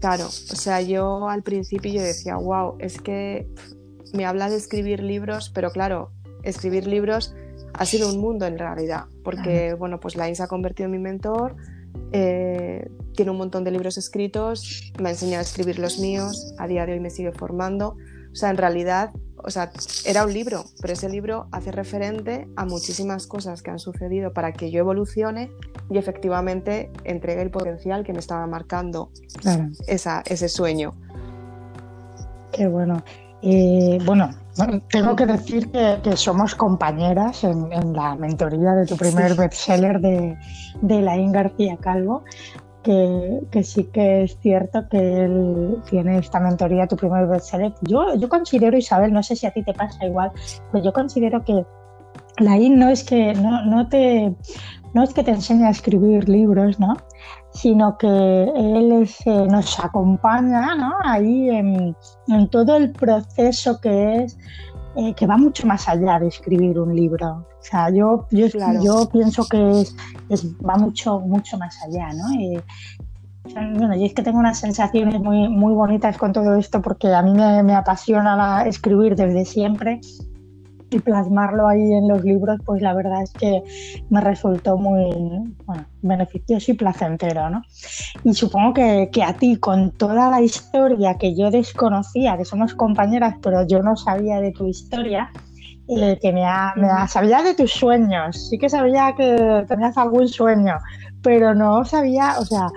Claro, 0.00 0.26
o 0.26 0.56
sea, 0.56 0.80
yo 0.80 1.28
al 1.28 1.42
principio 1.42 1.92
yo 1.92 2.02
decía, 2.02 2.36
wow, 2.36 2.76
es 2.78 3.00
que 3.00 3.48
me 4.12 4.24
habla 4.24 4.48
de 4.48 4.56
escribir 4.56 5.02
libros, 5.02 5.50
pero 5.54 5.70
claro, 5.70 6.12
escribir 6.42 6.86
libros 6.86 7.34
ha 7.74 7.84
sido 7.84 8.12
un 8.12 8.20
mundo 8.20 8.46
en 8.46 8.58
realidad, 8.58 9.06
porque 9.24 9.74
bueno, 9.74 9.98
pues 9.98 10.16
Lain 10.16 10.36
se 10.36 10.42
ha 10.42 10.46
convertido 10.46 10.86
en 10.86 10.92
mi 10.92 10.98
mentor, 10.98 11.56
eh, 12.12 12.88
tiene 13.14 13.30
un 13.30 13.38
montón 13.38 13.64
de 13.64 13.70
libros 13.70 13.98
escritos, 13.98 14.92
me 15.00 15.08
ha 15.08 15.12
enseñado 15.12 15.40
a 15.40 15.42
escribir 15.42 15.78
los 15.78 15.98
míos, 15.98 16.54
a 16.58 16.68
día 16.68 16.86
de 16.86 16.92
hoy 16.92 17.00
me 17.00 17.10
sigue 17.10 17.32
formando, 17.32 17.96
o 18.30 18.34
sea, 18.34 18.50
en 18.50 18.58
realidad 18.58 19.10
o 19.46 19.50
sea, 19.50 19.70
era 20.04 20.24
un 20.24 20.32
libro, 20.32 20.64
pero 20.80 20.92
ese 20.92 21.08
libro 21.08 21.46
hace 21.52 21.70
referente 21.70 22.48
a 22.56 22.64
muchísimas 22.64 23.28
cosas 23.28 23.62
que 23.62 23.70
han 23.70 23.78
sucedido 23.78 24.32
para 24.32 24.52
que 24.52 24.72
yo 24.72 24.80
evolucione 24.80 25.52
y 25.88 25.98
efectivamente 25.98 26.90
entregue 27.04 27.42
el 27.42 27.50
potencial 27.50 28.02
que 28.02 28.12
me 28.12 28.18
estaba 28.18 28.44
marcando 28.48 29.10
ese 29.86 30.48
sueño. 30.48 30.94
Qué 32.52 32.66
bueno. 32.66 33.04
Eh, 33.42 33.98
bueno, 34.04 34.30
tengo 34.90 35.14
que 35.14 35.26
decir 35.26 35.70
que, 35.70 36.16
somos 36.16 36.56
compañeras 36.56 37.44
en, 37.44 37.92
la 37.92 38.16
mentoría 38.16 38.72
de 38.72 38.86
tu 38.86 38.96
primer 38.96 39.36
bestseller 39.36 40.00
de, 40.00 40.36
de 40.80 41.02
Laín 41.02 41.30
García 41.30 41.76
Calvo 41.76 42.24
que, 42.86 43.64
sí 43.64 43.84
que 43.92 44.22
es 44.22 44.38
cierto 44.38 44.88
que 44.88 45.24
él 45.24 45.78
tiene 45.90 46.18
esta 46.18 46.38
mentoría, 46.38 46.86
tu 46.86 46.96
primer 46.96 47.26
bestseller. 47.26 47.74
Yo, 47.82 48.14
yo 48.14 48.28
considero, 48.28 48.76
Isabel, 48.76 49.12
no 49.12 49.22
sé 49.22 49.34
si 49.34 49.46
a 49.46 49.50
ti 49.50 49.64
te 49.64 49.74
pasa 49.74 50.06
igual, 50.06 50.30
pues 50.70 50.84
yo 50.84 50.92
considero 50.92 51.44
que 51.44 51.66
la 52.38 52.56
IN 52.56 52.78
no 52.78 52.88
es 52.88 53.02
que 53.02 53.34
no, 53.34 53.64
no 53.64 53.88
te 53.88 54.34
no 54.94 55.02
es 55.02 55.12
que 55.12 55.22
te 55.22 55.32
enseñe 55.32 55.64
a 55.64 55.70
escribir 55.70 56.28
libros, 56.28 56.78
¿no? 56.80 56.96
sino 57.50 57.98
que 57.98 58.06
él 58.06 59.06
eh, 59.26 59.46
nos 59.50 59.78
acompaña 59.80 60.74
¿no? 60.74 60.94
ahí 61.04 61.50
en, 61.50 61.96
en, 62.28 62.48
todo 62.48 62.76
el 62.76 62.92
proceso 62.92 63.80
que 63.80 64.24
es 64.24 64.38
eh, 64.96 65.14
que 65.14 65.26
va 65.26 65.36
mucho 65.36 65.66
más 65.66 65.88
allá 65.88 66.18
de 66.18 66.28
escribir 66.28 66.78
un 66.78 66.94
libro. 66.94 67.46
O 67.58 67.62
sea, 67.62 67.90
yo, 67.90 68.26
yo, 68.30 68.46
yo 68.82 69.08
pienso 69.10 69.46
que 69.48 69.82
es, 70.28 70.46
va 70.66 70.76
mucho, 70.76 71.20
mucho 71.20 71.58
más 71.58 71.76
allá, 71.82 72.08
¿no? 72.12 72.24
Bueno, 73.78 73.94
y 73.94 74.04
es 74.04 74.12
que 74.12 74.22
tengo 74.22 74.38
unas 74.38 74.58
sensaciones 74.58 75.20
muy, 75.20 75.48
muy 75.48 75.72
bonitas 75.72 76.16
con 76.18 76.32
todo 76.32 76.56
esto 76.56 76.82
porque 76.82 77.14
a 77.14 77.22
mí 77.22 77.32
me, 77.32 77.62
me 77.62 77.74
apasiona 77.74 78.62
escribir 78.66 79.14
desde 79.14 79.44
siempre 79.44 80.00
y 80.90 80.98
plasmarlo 81.00 81.66
ahí 81.66 81.92
en 81.92 82.08
los 82.08 82.22
libros, 82.22 82.60
pues 82.64 82.80
la 82.80 82.94
verdad 82.94 83.22
es 83.22 83.32
que 83.32 83.62
me 84.08 84.20
resultó 84.20 84.76
muy 84.76 85.10
bueno, 85.64 85.86
beneficioso 86.02 86.72
y 86.72 86.74
placentero, 86.74 87.50
¿no? 87.50 87.62
Y 88.24 88.34
supongo 88.34 88.74
que, 88.74 89.10
que, 89.12 89.22
a 89.22 89.34
ti, 89.34 89.56
con 89.56 89.90
toda 89.92 90.30
la 90.30 90.40
historia 90.40 91.18
que 91.18 91.34
yo 91.34 91.50
desconocía, 91.50 92.36
que 92.36 92.44
somos 92.44 92.74
compañeras, 92.74 93.34
pero 93.42 93.66
yo 93.66 93.82
no 93.82 93.96
sabía 93.96 94.40
de 94.40 94.52
tu 94.52 94.66
historia, 94.66 95.30
eh, 95.88 96.18
que 96.20 96.32
me, 96.32 96.44
ha, 96.44 96.72
me 96.76 96.88
ha, 96.88 97.06
sabía 97.06 97.42
de 97.42 97.54
tus 97.54 97.70
sueños, 97.72 98.48
sí 98.48 98.58
que 98.58 98.68
sabía 98.68 99.14
que 99.16 99.64
tenías 99.68 99.96
algún 99.96 100.26
sueño, 100.26 100.74
pero 101.22 101.54
no 101.54 101.84
sabía, 101.84 102.34
o 102.38 102.44
sea, 102.44 102.68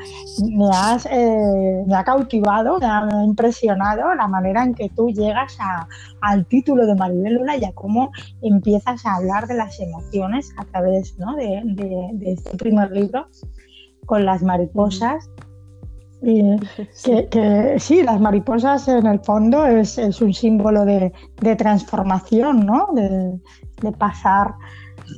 me, 0.43 0.69
has, 0.73 1.05
eh, 1.05 1.83
me 1.85 1.95
ha 1.95 2.03
cautivado, 2.03 2.79
me 2.79 2.87
ha 2.87 3.23
impresionado 3.23 4.13
la 4.15 4.27
manera 4.27 4.63
en 4.63 4.73
que 4.73 4.89
tú 4.89 5.09
llegas 5.09 5.57
a, 5.59 5.87
al 6.21 6.45
título 6.47 6.85
de 6.85 6.95
Maribel 6.95 7.35
Luna 7.35 7.57
y 7.57 7.65
a 7.65 7.71
cómo 7.73 8.11
empiezas 8.41 9.05
a 9.05 9.15
hablar 9.15 9.47
de 9.47 9.55
las 9.55 9.79
emociones 9.79 10.51
a 10.57 10.65
través 10.65 11.17
¿no? 11.17 11.35
de, 11.35 11.61
de, 11.63 12.33
este 12.33 12.57
primer 12.57 12.91
libro 12.91 13.27
con 14.05 14.25
las 14.25 14.41
mariposas. 14.41 15.29
Y. 16.21 16.57
Que, 17.05 17.75
sí, 17.79 18.03
las 18.03 18.19
mariposas 18.19 18.87
en 18.87 19.05
el 19.05 19.19
fondo 19.19 19.65
es, 19.65 19.97
es 19.97 20.21
un 20.21 20.33
símbolo 20.33 20.83
de, 20.83 21.13
de 21.41 21.55
transformación, 21.55 22.65
¿no? 22.65 22.89
De, 22.93 23.39
de 23.81 23.91
pasar 23.93 24.53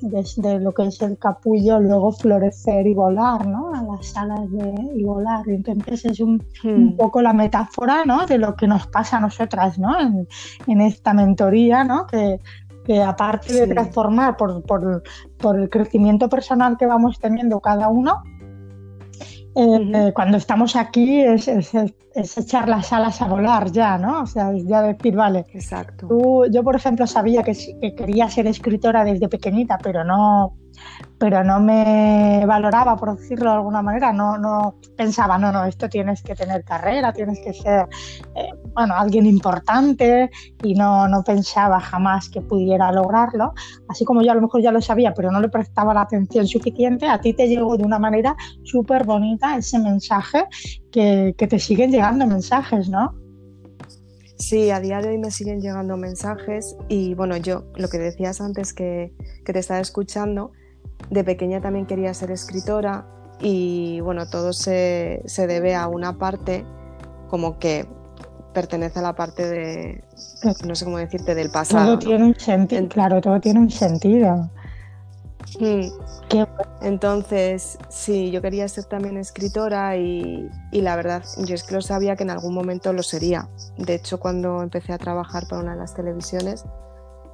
desde 0.01 0.59
lo 0.59 0.73
que 0.73 0.87
es 0.87 1.01
el 1.01 1.17
capullo, 1.17 1.79
luego 1.79 2.11
florecer 2.11 2.87
y 2.87 2.93
volar, 2.93 3.45
¿no? 3.47 3.73
A 3.73 3.81
las 3.83 4.15
alas 4.15 4.51
de 4.51 4.73
y 4.95 5.03
volar. 5.03 5.47
Entonces 5.47 6.05
es 6.05 6.19
un, 6.19 6.43
hmm. 6.63 6.69
un, 6.69 6.97
poco 6.97 7.21
la 7.21 7.33
metáfora, 7.33 8.05
¿no? 8.05 8.25
De 8.25 8.37
lo 8.37 8.55
que 8.55 8.67
nos 8.67 8.87
pasa 8.87 9.17
a 9.17 9.21
nosotras, 9.21 9.77
¿no? 9.79 9.99
En, 9.99 10.27
en 10.67 10.81
esta 10.81 11.13
mentoría, 11.13 11.83
¿no? 11.83 12.07
Que, 12.07 12.39
que 12.85 13.01
aparte 13.01 13.53
de 13.53 13.67
transformar 13.67 14.37
por, 14.37 14.63
por, 14.63 15.03
por, 15.37 15.59
el 15.59 15.69
crecimiento 15.69 16.29
personal 16.29 16.77
que 16.77 16.85
vamos 16.85 17.19
teniendo 17.19 17.59
cada 17.59 17.89
uno, 17.89 18.23
eh, 19.55 19.61
uh 19.61 19.79
-huh. 19.79 20.13
cuando 20.13 20.37
estamos 20.37 20.75
aquí 20.75 21.21
es, 21.21 21.47
es, 21.47 21.73
es, 22.15 22.37
echar 22.37 22.69
las 22.69 22.91
alas 22.93 23.21
a 23.21 23.27
volar 23.27 23.71
ya, 23.71 23.97
¿no? 23.97 24.21
O 24.23 24.25
sea, 24.25 24.51
es 24.53 24.65
ya 24.65 24.81
decir, 24.81 25.15
vale, 25.15 25.45
Exacto. 25.53 26.07
Tú, 26.07 26.45
yo 26.51 26.63
por 26.63 26.75
ejemplo 26.75 27.05
sabía 27.07 27.43
que, 27.43 27.53
que, 27.81 27.95
quería 27.95 28.29
ser 28.29 28.47
escritora 28.47 29.03
desde 29.03 29.27
pequeñita, 29.27 29.77
pero 29.77 30.03
no, 30.03 30.53
pero 31.21 31.43
no 31.43 31.59
me 31.59 32.43
valoraba, 32.47 32.95
por 32.95 33.15
decirlo 33.15 33.51
de 33.51 33.57
alguna 33.57 33.83
manera, 33.83 34.11
no, 34.11 34.39
no 34.39 34.75
pensaba, 34.97 35.37
no, 35.37 35.51
no, 35.51 35.65
esto 35.65 35.87
tienes 35.87 36.23
que 36.23 36.33
tener 36.33 36.63
carrera, 36.63 37.13
tienes 37.13 37.39
que 37.41 37.53
ser, 37.53 37.87
eh, 38.35 38.49
bueno, 38.73 38.95
alguien 38.95 39.27
importante 39.27 40.31
y 40.63 40.73
no, 40.73 41.07
no 41.07 41.23
pensaba 41.23 41.79
jamás 41.79 42.27
que 42.27 42.41
pudiera 42.41 42.91
lograrlo, 42.91 43.53
así 43.87 44.03
como 44.03 44.23
yo 44.23 44.31
a 44.31 44.35
lo 44.35 44.41
mejor 44.41 44.63
ya 44.63 44.71
lo 44.71 44.81
sabía, 44.81 45.13
pero 45.13 45.29
no 45.31 45.39
le 45.39 45.49
prestaba 45.49 45.93
la 45.93 46.01
atención 46.01 46.47
suficiente, 46.47 47.07
a 47.07 47.21
ti 47.21 47.33
te 47.33 47.47
llegó 47.47 47.77
de 47.77 47.83
una 47.83 47.99
manera 47.99 48.35
súper 48.63 49.03
bonita 49.03 49.55
ese 49.57 49.77
mensaje 49.77 50.45
que, 50.91 51.35
que 51.37 51.47
te 51.47 51.59
siguen 51.59 51.91
llegando 51.91 52.25
mensajes, 52.25 52.89
¿no? 52.89 53.13
Sí, 54.39 54.71
a 54.71 54.79
día 54.79 55.01
de 55.01 55.09
hoy 55.09 55.19
me 55.19 55.29
siguen 55.29 55.61
llegando 55.61 55.97
mensajes 55.97 56.75
y 56.89 57.13
bueno, 57.13 57.37
yo 57.37 57.65
lo 57.75 57.89
que 57.89 57.99
decías 57.99 58.41
antes 58.41 58.73
que, 58.73 59.13
que 59.45 59.53
te 59.53 59.59
estaba 59.59 59.79
escuchando, 59.79 60.51
de 61.09 61.23
pequeña 61.23 61.61
también 61.61 61.85
quería 61.85 62.13
ser 62.13 62.31
escritora 62.31 63.05
y 63.39 63.99
bueno, 64.01 64.27
todo 64.27 64.53
se, 64.53 65.21
se, 65.25 65.47
debe 65.47 65.75
a 65.75 65.87
una 65.87 66.17
parte 66.17 66.63
como 67.29 67.57
que 67.59 67.87
pertenece 68.53 68.99
a 68.99 69.01
la 69.01 69.15
parte 69.15 69.47
de, 69.47 70.03
no 70.65 70.75
sé 70.75 70.85
cómo 70.85 70.97
decirte, 70.97 71.35
del 71.35 71.49
pasado. 71.49 71.97
Todo 71.97 72.09
tiene 72.09 72.25
un 72.25 72.39
sentido, 72.39 72.87
claro, 72.89 73.21
todo 73.21 73.39
tiene 73.39 73.59
un 73.59 73.71
sentido. 73.71 74.49
Mm. 75.59 75.87
Entonces, 76.81 77.77
sí, 77.89 78.31
yo 78.31 78.41
quería 78.41 78.67
ser 78.67 78.85
también 78.85 79.17
escritora 79.17 79.97
y, 79.97 80.49
y, 80.71 80.81
la 80.81 80.95
verdad, 80.95 81.23
yo 81.45 81.55
es 81.55 81.63
que 81.63 81.75
lo 81.75 81.81
sabía 81.81 82.15
que 82.15 82.23
en 82.23 82.29
algún 82.29 82.53
momento 82.53 82.93
lo 82.93 83.03
sería. 83.03 83.49
De 83.77 83.95
hecho, 83.95 84.19
cuando 84.19 84.61
empecé 84.61 84.93
a 84.93 84.97
trabajar 84.97 85.47
para 85.47 85.61
una 85.61 85.73
de 85.73 85.79
las 85.79 85.93
televisiones, 85.93 86.65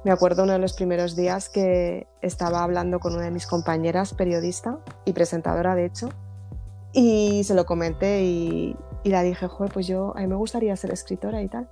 me 0.04 0.10
acuerdo 0.10 0.44
uno 0.44 0.52
de 0.52 0.58
los 0.58 0.72
primeros 0.72 1.16
días 1.16 1.48
que 1.48 2.06
estaba 2.22 2.62
hablando 2.62 3.00
con 3.00 3.14
una 3.14 3.24
de 3.24 3.30
mis 3.30 3.46
compañeras, 3.46 4.14
periodista 4.14 4.78
y 5.04 5.12
presentadora, 5.12 5.74
de 5.74 5.86
hecho, 5.86 6.08
y 6.92 7.42
se 7.44 7.54
lo 7.54 7.66
comenté 7.66 8.22
y, 8.24 8.76
y 9.04 9.10
la 9.10 9.22
dije, 9.22 9.46
joder, 9.48 9.72
pues 9.72 9.86
yo, 9.86 10.16
a 10.16 10.20
mí 10.20 10.26
me 10.26 10.36
gustaría 10.36 10.74
ser 10.76 10.92
escritora 10.92 11.42
y 11.42 11.48
tal. 11.48 11.68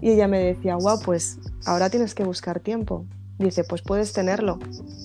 Y 0.00 0.10
ella 0.10 0.28
me 0.28 0.38
decía, 0.38 0.76
wow, 0.76 1.00
pues 1.04 1.38
ahora 1.66 1.90
tienes 1.90 2.14
que 2.14 2.24
buscar 2.24 2.60
tiempo. 2.60 3.06
Dice, 3.38 3.64
pues 3.64 3.82
puedes 3.82 4.12
tenerlo. 4.12 4.58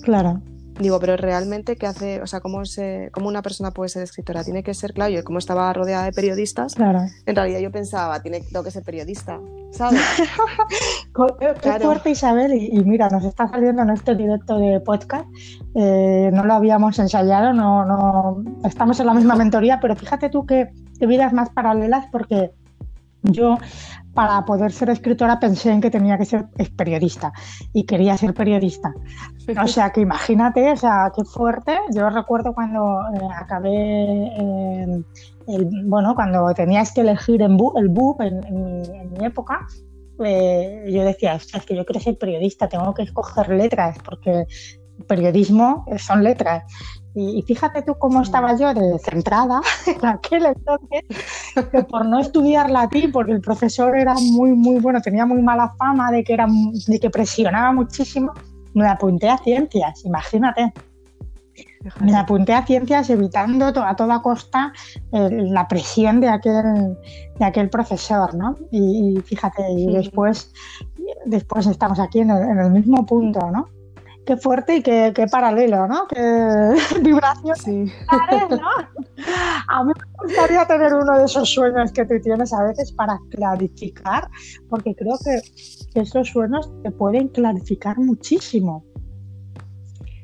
Claro. 0.03 0.41
Digo, 0.79 0.99
pero 0.99 1.17
realmente, 1.17 1.75
¿qué 1.75 1.87
hace? 1.87 2.21
O 2.21 2.27
sea, 2.27 2.39
¿cómo, 2.39 2.63
se, 2.65 3.09
¿cómo 3.11 3.27
una 3.27 3.41
persona 3.41 3.71
puede 3.71 3.89
ser 3.89 4.03
escritora? 4.03 4.43
Tiene 4.43 4.61
que 4.61 4.73
ser, 4.73 4.93
claro, 4.93 5.11
yo 5.11 5.23
como 5.23 5.39
estaba 5.39 5.73
rodeada 5.73 6.05
de 6.05 6.11
periodistas, 6.11 6.75
claro. 6.75 7.01
en 7.25 7.35
realidad 7.35 7.59
yo 7.59 7.71
pensaba, 7.71 8.21
tiene, 8.21 8.41
tengo 8.41 8.63
que 8.63 8.69
ser 8.69 8.83
periodista, 8.83 9.39
¿sabes? 9.71 10.01
Qué 11.39 11.53
claro. 11.61 11.85
fuerte, 11.85 12.11
Isabel, 12.11 12.53
y, 12.53 12.69
y, 12.71 12.83
mira, 12.83 13.09
nos 13.09 13.25
está 13.25 13.47
saliendo 13.47 13.81
en 13.81 13.89
este 13.89 14.13
directo 14.13 14.59
de 14.59 14.79
podcast, 14.79 15.25
eh, 15.73 16.29
no 16.31 16.45
lo 16.45 16.53
habíamos 16.53 16.99
ensayado, 16.99 17.53
no, 17.53 17.83
no, 17.83 18.43
estamos 18.63 18.99
en 18.99 19.07
la 19.07 19.15
misma 19.15 19.35
mentoría, 19.35 19.79
pero 19.79 19.95
fíjate 19.95 20.29
tú 20.29 20.45
que, 20.45 20.69
que 20.99 21.07
vidas 21.07 21.33
más 21.33 21.49
paralelas 21.49 22.05
porque 22.11 22.51
yo 23.23 23.57
para 24.17 24.43
poder 24.45 24.71
ser 24.71 24.89
escritora 24.89 25.39
pensé 25.39 25.69
en 25.69 25.79
que 25.79 25.91
tenía 25.91 26.17
que 26.17 26.25
ser 26.25 26.47
periodista 26.75 27.31
y 27.71 27.85
quería 27.85 28.17
ser 28.17 28.33
periodista. 28.33 28.91
O 29.63 29.67
sea, 29.67 29.91
que 29.91 30.01
imagínate, 30.01 30.71
o 30.71 30.75
sea, 30.75 31.11
qué 31.15 31.23
fuerte. 31.23 31.77
Yo 31.93 32.09
recuerdo 32.09 32.51
cuando 32.55 33.01
eh, 33.13 33.27
acabé, 33.39 33.75
eh, 33.75 35.03
el, 35.49 35.69
bueno, 35.85 36.15
cuando 36.15 36.51
tenías 36.55 36.91
que 36.93 37.01
elegir 37.01 37.43
en 37.43 37.57
bu 37.57 37.77
el 37.77 37.89
BUP 37.89 38.21
en, 38.21 38.43
en, 38.43 38.95
en, 38.95 39.13
mi 39.13 39.23
época, 39.23 39.67
eh, 40.25 40.89
yo 40.91 41.03
decía, 41.03 41.35
es 41.35 41.65
que 41.67 41.75
yo 41.75 41.85
quiero 41.85 41.99
ser 41.99 42.17
periodista, 42.17 42.67
tengo 42.67 42.91
que 42.95 43.03
escoger 43.03 43.49
letras 43.49 43.99
porque 44.03 44.47
periodismo 45.05 45.85
son 45.97 46.23
letras. 46.23 46.63
Y, 47.13 47.39
y, 47.39 47.41
fíjate 47.41 47.81
tú 47.81 47.95
cómo 47.97 48.21
estaba 48.21 48.55
yo 48.55 48.73
de 48.75 48.99
centrada 48.99 49.59
en 49.87 50.05
aquel 50.05 50.45
entonces, 50.45 51.01
que 51.71 51.83
por 51.83 52.05
no 52.05 52.19
estudiar 52.19 52.69
latín, 52.69 53.11
porque 53.11 53.31
el 53.31 53.41
profesor 53.41 53.97
era 53.97 54.13
muy, 54.13 54.51
muy 54.51 54.79
bueno, 54.79 55.01
tenía 55.01 55.25
muy 55.25 55.41
mala 55.41 55.73
fama 55.79 56.11
de 56.11 56.23
que, 56.23 56.33
era, 56.33 56.45
de 56.47 56.99
que 56.99 57.09
presionaba 57.09 57.71
muchísimo, 57.71 58.33
me 58.75 58.87
apunté 58.87 59.29
a 59.29 59.37
ciencias, 59.39 60.05
imagínate. 60.05 60.73
Me 62.01 62.15
apunté 62.15 62.53
a 62.53 62.65
ciencias 62.65 63.09
evitando 63.09 63.67
a 63.67 63.95
toda 63.95 64.21
costa 64.21 64.73
eh, 65.11 65.29
la 65.31 65.67
presión 65.67 66.19
de 66.19 66.27
aquel, 66.27 66.97
de 67.39 67.45
aquel 67.45 67.69
profesor, 67.69 68.35
¿no? 68.35 68.57
Y, 68.69 69.17
y 69.17 69.21
fíjate, 69.21 69.71
y 69.71 69.93
después, 69.93 70.53
después 71.25 71.65
estamos 71.65 71.99
aquí 71.99 72.19
en 72.19 72.29
el, 72.29 72.43
en 72.43 72.59
el 72.59 72.71
mismo 72.71 73.05
punto, 73.05 73.49
¿no? 73.49 73.69
Qué 74.27 74.35
fuerte 74.35 74.75
y 74.75 74.83
qué, 74.83 75.13
qué, 75.15 75.25
paralelo, 75.27 75.87
¿no? 75.87 76.05
Qué 76.07 76.19
vibración. 77.01 77.55
Sí. 77.55 77.91
¿no? 78.51 78.69
A 79.69 79.83
mí 79.83 79.93
me 79.95 80.23
gustaría 80.25 80.67
tener 80.67 80.93
uno 80.93 81.17
de 81.17 81.25
esos 81.25 81.49
sueños 81.49 81.91
que 81.93 82.05
tú 82.05 82.19
tienes 82.21 82.53
a 82.53 82.63
veces 82.63 82.91
para 82.91 83.17
clarificar, 83.31 84.29
porque 84.69 84.93
creo 84.95 85.17
que 85.23 85.41
esos 85.99 86.27
sueños 86.27 86.69
te 86.83 86.91
pueden 86.91 87.29
clarificar 87.29 87.97
muchísimo. 87.97 88.85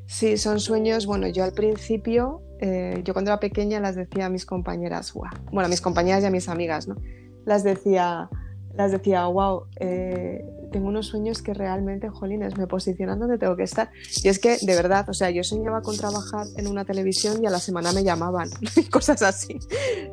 Sí, 0.06 0.38
son 0.38 0.60
sueños, 0.60 1.08
bueno, 1.08 1.28
yo 1.28 1.44
al 1.44 1.54
principio, 1.54 2.42
eh, 2.60 3.02
yo 3.04 3.14
cuando 3.14 3.32
era 3.32 3.40
pequeña 3.40 3.80
las 3.80 3.96
decía 3.96 4.26
a 4.28 4.30
mis 4.30 4.46
compañeras, 4.46 5.14
wow. 5.14 5.24
bueno, 5.52 5.66
a 5.66 5.70
mis 5.70 5.82
compañeras 5.82 6.24
y 6.24 6.28
a 6.28 6.30
mis 6.30 6.50
amigas, 6.50 6.88
¿no? 6.88 6.98
Las 7.46 7.64
decía, 7.64 8.30
las 8.76 8.92
decía, 8.92 9.26
wow, 9.26 9.64
eh, 9.80 10.46
tengo 10.74 10.90
unos 10.90 11.06
sueños 11.08 11.42
que 11.42 11.54
realmente, 11.54 12.10
jolines, 12.10 12.58
me 12.58 12.68
posicionan 12.68 13.20
donde 13.20 13.38
tengo 13.38 13.56
que 13.56 13.64
estar. 13.64 13.92
Y 14.24 14.28
es 14.28 14.40
que, 14.40 14.58
de 14.62 14.76
verdad, 14.76 15.08
o 15.08 15.14
sea, 15.14 15.30
yo 15.30 15.44
soñaba 15.44 15.82
con 15.82 15.96
trabajar 15.96 16.48
en 16.58 16.68
una 16.68 16.84
televisión 16.84 17.42
y 17.42 17.48
a 17.48 17.50
la 17.50 17.60
semana 17.60 17.94
me 17.94 18.04
llamaban, 18.04 18.50
cosas 18.92 19.22
así. 19.22 19.60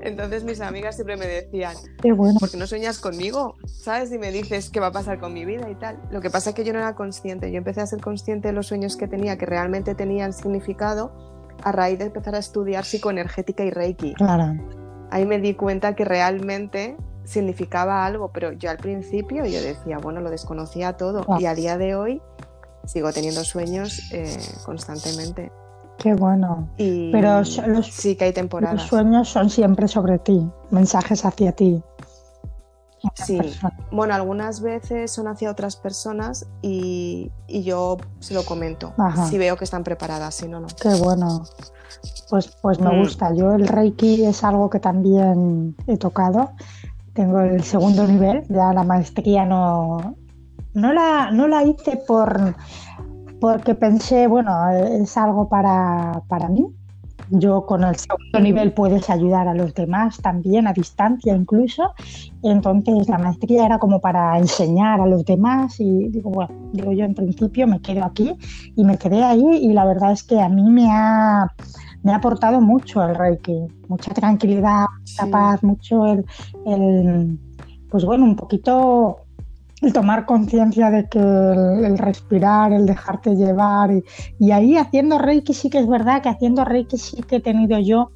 Entonces 0.03 0.45
mis 0.45 0.61
amigas 0.61 0.95
siempre 0.95 1.17
me 1.17 1.27
decían, 1.27 1.75
qué 2.01 2.13
bueno. 2.13 2.39
¿por 2.39 2.51
qué 2.51 2.57
no 2.57 2.67
sueñas 2.67 2.99
conmigo? 2.99 3.57
¿Sabes? 3.67 4.13
Y 4.13 4.19
me 4.19 4.31
dices 4.31 4.71
qué 4.71 4.79
va 4.79 4.89
a 4.89 4.93
pasar 4.93 5.19
con 5.19 5.33
mi 5.33 5.45
vida 5.45 5.69
y 5.69 5.75
tal. 5.75 5.99
Lo 6.11 6.21
que 6.21 6.31
pasa 6.31 6.51
es 6.51 6.57
que 6.57 6.65
yo 6.65 6.73
no 6.73 6.79
era 6.79 6.95
consciente, 6.95 7.51
yo 7.51 7.59
empecé 7.59 7.81
a 7.81 7.87
ser 7.87 8.01
consciente 8.01 8.49
de 8.49 8.55
los 8.55 8.69
sueños 8.69 8.97
que 8.97 9.09
tenía, 9.09 9.39
que 9.39 9.47
realmente 9.47 9.95
tenían 9.95 10.33
significado, 10.33 11.13
a 11.65 11.73
raíz 11.73 11.99
de 11.99 12.07
empezar 12.07 12.35
a 12.35 12.39
estudiar 12.39 12.85
psicoenergética 12.85 13.65
y 13.65 13.71
reiki. 13.71 14.15
Claro. 14.15 14.55
Ahí 15.11 15.27
me 15.27 15.39
di 15.39 15.55
cuenta 15.55 15.95
que 15.95 16.05
realmente 16.05 16.97
significaba 17.31 18.05
algo, 18.05 18.33
pero 18.33 18.53
yo 18.53 18.71
al 18.71 18.79
principio 18.79 19.47
yo 19.47 19.63
decía, 19.63 19.99
bueno, 19.99 20.21
lo 20.21 20.31
desconocía 20.31 20.97
todo 20.97 21.23
wow. 21.25 21.41
y 21.41 21.47
a 21.47 21.55
día 21.55 21.79
de 21.79 21.95
hoy 21.95 22.21
sigo 22.85 23.13
teniendo 23.13 23.45
sueños 23.45 24.11
eh, 24.13 24.37
constantemente. 24.65 25.53
Qué 25.99 26.15
bueno. 26.15 26.69
Pero 26.77 27.43
los, 27.67 27.87
sí 27.87 28.17
que 28.17 28.25
hay 28.25 28.33
temporadas. 28.33 28.77
Los 28.77 28.87
sueños 28.89 29.29
son 29.29 29.49
siempre 29.49 29.87
sobre 29.87 30.19
ti, 30.19 30.51
mensajes 30.71 31.25
hacia 31.25 31.53
ti. 31.53 31.83
Sí, 33.15 33.39
bueno, 33.91 34.15
algunas 34.15 34.61
veces 34.61 35.11
son 35.11 35.27
hacia 35.29 35.51
otras 35.51 35.77
personas 35.77 36.47
y, 36.61 37.31
yo 37.49 37.97
se 38.19 38.35
lo 38.35 38.45
comento. 38.45 38.93
Si 39.29 39.39
veo 39.39 39.57
que 39.57 39.65
están 39.65 39.85
preparadas, 39.85 40.35
si 40.35 40.49
no, 40.49 40.61
no. 40.61 40.67
Qué 40.81 40.95
bueno. 40.97 41.45
Pues, 42.29 42.49
pues 42.61 42.79
me 42.79 42.91
mm. 42.93 43.01
gusta. 43.01 43.35
Yo 43.35 43.55
el 43.55 43.67
Reiki 43.67 44.25
es 44.25 44.45
algo 44.45 44.69
que 44.69 44.81
también 44.81 45.75
he 45.87 45.97
tocado. 45.97 46.51
Tengo 47.15 47.41
el 47.41 47.63
segundo 47.63 48.07
nivel, 48.07 48.45
ya 48.49 48.73
la 48.73 48.85
maestría 48.85 49.45
no, 49.45 50.17
no, 50.75 50.93
la, 50.93 51.31
no 51.33 51.49
la 51.49 51.65
hice 51.65 51.99
por, 52.07 52.55
porque 53.41 53.75
pensé, 53.75 54.27
bueno, 54.27 54.71
es 54.71 55.17
algo 55.17 55.49
para, 55.49 56.23
para 56.29 56.49
mí, 56.49 56.67
yo 57.31 57.65
con 57.65 57.85
el 57.85 57.95
segundo 57.95 58.41
nivel 58.41 58.73
puedes 58.73 59.09
ayudar 59.09 59.47
a 59.47 59.55
los 59.55 59.73
demás 59.75 60.19
también, 60.19 60.67
a 60.67 60.73
distancia 60.73 61.35
incluso. 61.35 61.95
Entonces 62.43 63.09
la 63.09 63.19
maestría 63.19 63.67
era 63.67 63.79
como 63.79 64.01
para 64.01 64.37
enseñar 64.39 65.01
a 65.01 65.07
los 65.07 65.25
demás 65.25 65.79
y 65.79 66.09
digo, 66.09 66.31
bueno, 66.31 66.53
digo 66.73 66.93
yo 66.93 67.05
en 67.05 67.15
principio 67.15 67.67
me 67.67 67.81
quedo 67.81 68.05
aquí 68.05 68.35
y 68.77 68.85
me 68.85 68.99
quedé 68.99 69.23
ahí 69.23 69.47
y 69.63 69.73
la 69.73 69.85
verdad 69.85 70.13
es 70.13 70.25
que 70.25 70.41
a 70.41 70.49
mí 70.49 70.69
me 70.71 70.91
ha, 70.91 71.53
me 72.03 72.13
ha 72.13 72.17
aportado 72.17 72.61
mucho 72.61 73.03
el 73.03 73.15
Reiki, 73.15 73.67
mucha 73.89 74.13
tranquilidad, 74.15 74.87
mucha 74.99 75.27
paz, 75.27 75.63
mucho 75.63 76.07
el, 76.07 76.25
el, 76.67 77.39
pues 77.91 78.05
bueno, 78.05 78.25
un 78.25 78.37
poquito 78.37 79.19
el 79.83 79.93
tomar 79.93 80.27
conciencia 80.27 80.91
de 80.91 81.09
que 81.09 81.19
el, 81.19 81.99
respirar, 81.99 82.73
el 82.73 82.87
dejarte 82.87 83.35
llevar 83.35 83.91
y, 84.39 84.51
ahí 84.51 84.77
haciendo 84.77 85.19
Reiki 85.19 85.55
sí 85.55 85.71
que 85.71 85.79
es 85.79 85.89
verdad 85.89 86.23
que 86.23 86.29
haciendo 86.29 86.65
Reiki 86.65 86.99
sí 86.99 87.23
que 87.23 87.37
he 87.37 87.41
tenido 87.41 87.79
yo 87.79 88.11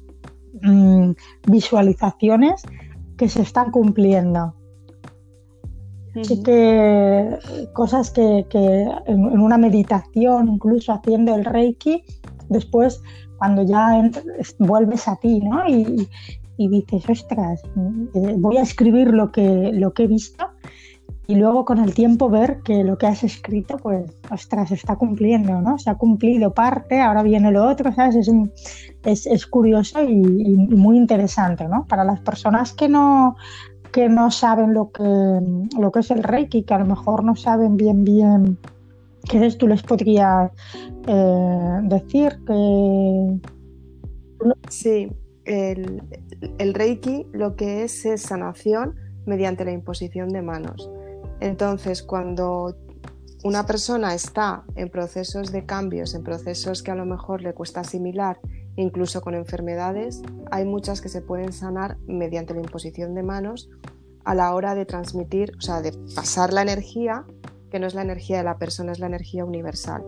mm, 0.61 1.11
visualizaciones 1.47 2.61
que 3.17 3.29
se 3.29 3.41
están 3.41 3.71
cumpliendo. 3.71 4.53
Sí 6.23 6.41
que 6.43 7.37
cosas 7.73 8.09
que, 8.11 8.45
en, 9.05 9.39
una 9.41 9.57
meditación, 9.57 10.47
incluso 10.47 10.93
haciendo 10.93 11.35
el 11.35 11.43
Reiki, 11.43 12.03
después 12.47 13.01
cuando 13.37 13.63
ya 13.63 14.09
vuelves 14.59 15.07
a 15.07 15.15
ti, 15.17 15.41
¿no? 15.41 15.67
Y, 15.67 16.07
y 16.57 16.67
dices, 16.69 17.09
ostras, 17.09 17.61
eh, 18.13 18.35
voy 18.37 18.57
a 18.57 18.61
escribir 18.61 19.13
lo 19.13 19.31
que, 19.31 19.71
lo 19.73 19.93
que 19.93 20.03
he 20.03 20.07
visto 20.07 20.45
y 21.27 21.35
luego 21.35 21.65
con 21.65 21.79
el 21.79 21.93
tiempo 21.93 22.29
ver 22.29 22.59
que 22.63 22.83
lo 22.83 22.97
que 22.97 23.07
has 23.07 23.23
escrito, 23.23 23.77
pues, 23.77 24.11
ostras, 24.29 24.69
se 24.69 24.75
está 24.75 24.95
cumpliendo, 24.95 25.59
¿no? 25.59 25.79
Se 25.79 25.89
ha 25.89 25.95
cumplido 25.95 26.53
parte, 26.53 27.01
ahora 27.01 27.23
viene 27.23 27.51
lo 27.51 27.67
otro, 27.67 27.91
¿sabes? 27.93 28.27
Es, 29.03 29.25
es, 29.25 29.47
curioso 29.47 30.03
y, 30.03 30.15
muy 30.15 30.97
interesante, 30.97 31.67
¿no? 31.67 31.85
Para 31.87 32.03
las 32.03 32.19
personas 32.19 32.73
que 32.73 32.87
no, 32.89 33.35
que 33.91 34.07
no 34.07 34.29
saben 34.29 34.73
lo 34.73 34.91
que, 34.91 35.03
lo 35.79 35.91
que 35.91 35.99
es 35.99 36.11
el 36.11 36.21
Reiki, 36.21 36.63
que 36.63 36.73
a 36.75 36.79
lo 36.79 36.85
mejor 36.85 37.23
no 37.23 37.35
saben 37.35 37.75
bien, 37.75 38.03
bien 38.03 38.59
qué 39.29 39.45
es, 39.45 39.57
tú 39.57 39.67
les 39.67 39.83
podrías 39.83 40.51
eh, 41.07 41.79
decir 41.83 42.39
que... 42.45 43.39
Sí, 44.69 45.11
el, 45.45 46.03
el 46.57 46.73
Reiki 46.73 47.27
lo 47.31 47.55
que 47.55 47.83
es 47.83 48.05
es 48.05 48.21
sanación 48.21 48.95
mediante 49.25 49.65
la 49.65 49.71
imposición 49.71 50.29
de 50.29 50.41
manos. 50.41 50.89
Entonces, 51.39 52.03
cuando 52.03 52.75
una 53.43 53.65
persona 53.65 54.15
está 54.15 54.63
en 54.75 54.89
procesos 54.89 55.51
de 55.51 55.65
cambios, 55.65 56.15
en 56.15 56.23
procesos 56.23 56.81
que 56.81 56.91
a 56.91 56.95
lo 56.95 57.05
mejor 57.05 57.41
le 57.41 57.53
cuesta 57.53 57.81
asimilar, 57.81 58.39
incluso 58.75 59.21
con 59.21 59.35
enfermedades, 59.35 60.21
hay 60.51 60.65
muchas 60.65 61.01
que 61.01 61.09
se 61.09 61.21
pueden 61.21 61.53
sanar 61.53 61.97
mediante 62.07 62.53
la 62.53 62.61
imposición 62.61 63.13
de 63.13 63.23
manos 63.23 63.69
a 64.23 64.33
la 64.33 64.53
hora 64.55 64.73
de 64.73 64.85
transmitir, 64.85 65.51
o 65.57 65.61
sea, 65.61 65.81
de 65.81 65.91
pasar 66.15 66.53
la 66.53 66.63
energía, 66.63 67.25
que 67.69 67.79
no 67.79 67.87
es 67.87 67.93
la 67.93 68.01
energía 68.01 68.37
de 68.37 68.43
la 68.43 68.57
persona, 68.57 68.91
es 68.91 68.99
la 68.99 69.07
energía 69.07 69.45
universal. 69.45 70.03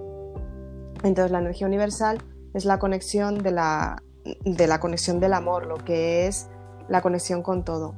Entonces, 1.03 1.31
la 1.31 1.39
energía 1.39 1.67
universal 1.67 2.17
es 2.53 2.65
la 2.65 2.79
conexión 2.79 3.37
de 3.39 3.51
la, 3.51 4.01
de 4.45 4.67
la 4.67 4.79
conexión 4.79 5.19
del 5.19 5.33
amor, 5.33 5.65
lo 5.65 5.75
que 5.75 6.27
es 6.27 6.47
la 6.89 7.01
conexión 7.01 7.43
con 7.43 7.63
todo, 7.63 7.93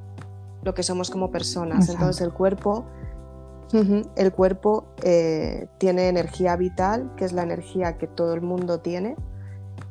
lo 0.64 0.74
que 0.74 0.84
somos 0.84 1.10
como 1.10 1.32
personas. 1.32 1.90
Entonces, 1.90 2.22
el 2.22 2.34
cuerpo 2.34 2.86
el 4.16 4.32
cuerpo 4.34 4.86
eh, 5.04 5.68
tiene 5.78 6.08
energía 6.08 6.56
vital, 6.56 7.12
que 7.16 7.26
es 7.26 7.34
la 7.34 7.44
energía 7.44 7.98
que 7.98 8.08
todo 8.08 8.34
el 8.34 8.42
mundo 8.42 8.80
tiene, 8.80 9.16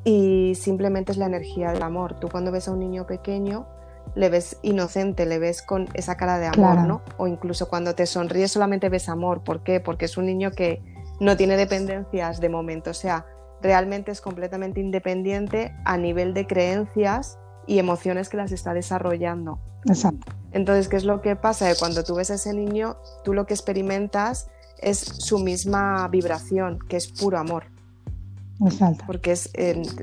y 0.05 0.55
simplemente 0.57 1.13
es 1.13 1.19
la 1.19 1.27
energía 1.27 1.73
del 1.73 1.83
amor. 1.83 2.19
Tú 2.19 2.29
cuando 2.29 2.51
ves 2.51 2.67
a 2.69 2.73
un 2.73 2.81
niño 2.81 3.07
pequeño, 3.07 3.67
le 4.15 4.29
ves 4.29 4.59
inocente, 4.63 5.27
le 5.27 5.39
ves 5.39 5.63
con 5.63 5.89
esa 5.95 6.17
cara 6.17 6.39
de 6.39 6.47
amor, 6.47 6.87
¿no? 6.87 7.03
O 7.17 7.27
incluso 7.27 7.69
cuando 7.69 7.95
te 7.95 8.07
sonríes 8.07 8.53
solamente 8.53 8.89
ves 8.89 9.09
amor. 9.09 9.43
¿Por 9.43 9.63
qué? 9.63 9.81
Porque 9.81 10.07
es 10.07 10.17
un 10.17 10.27
niño 10.27 10.51
que 10.51 10.83
no 11.21 11.37
tiene 11.37 11.57
dependencias 11.57 12.41
de 12.41 12.49
momento, 12.49 12.91
o 12.91 12.95
sea, 12.95 13.27
realmente 13.61 14.13
es 14.13 14.21
completamente 14.21 14.81
independiente 14.81 15.75
a 15.85 15.97
nivel 15.97 16.33
de 16.35 16.47
creencias 16.47 17.39
y 17.67 17.79
emociones 17.79 18.29
que 18.29 18.37
las 18.37 18.53
está 18.53 18.73
desarrollando. 18.73 19.59
Exacto. 19.87 20.33
Entonces, 20.53 20.89
¿qué 20.89 20.97
es 20.97 21.05
lo 21.05 21.21
que 21.21 21.37
pasa? 21.37 21.69
Que 21.69 21.79
cuando 21.79 22.05
tú 22.05 22.15
ves 22.15 22.31
a 22.31 22.35
ese 22.35 22.55
niño, 22.55 22.97
tú 23.25 23.35
lo 23.35 23.47
que 23.47 23.55
experimentas 23.55 24.49
es 24.79 24.99
su 24.99 25.39
misma 25.39 26.07
vibración, 26.09 26.79
que 26.89 26.97
es 26.97 27.09
puro 27.09 27.39
amor. 27.39 27.65
Exacto. 28.65 29.05
Porque 29.07 29.33
es, 29.33 29.51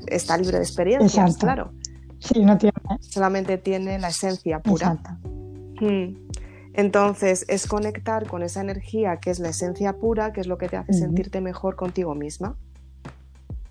está 0.06 0.36
libre 0.38 0.58
de 0.58 0.64
experiencias, 0.64 1.36
claro. 1.36 1.72
Sí, 2.18 2.44
no 2.44 2.56
tiene. 2.58 2.74
Solamente 3.00 3.58
tiene 3.58 3.98
la 3.98 4.08
esencia 4.08 4.60
pura. 4.60 4.92
Exacto. 4.92 5.28
Hmm. 5.80 6.26
Entonces, 6.76 7.46
es 7.48 7.66
conectar 7.66 8.26
con 8.26 8.42
esa 8.42 8.60
energía 8.60 9.16
que 9.16 9.30
es 9.30 9.38
la 9.38 9.48
esencia 9.48 9.94
pura, 9.94 10.32
que 10.32 10.42
es 10.42 10.46
lo 10.46 10.58
que 10.58 10.68
te 10.68 10.76
hace 10.76 10.92
sentirte 10.92 11.40
mejor 11.40 11.74
contigo 11.74 12.14
misma. 12.14 12.58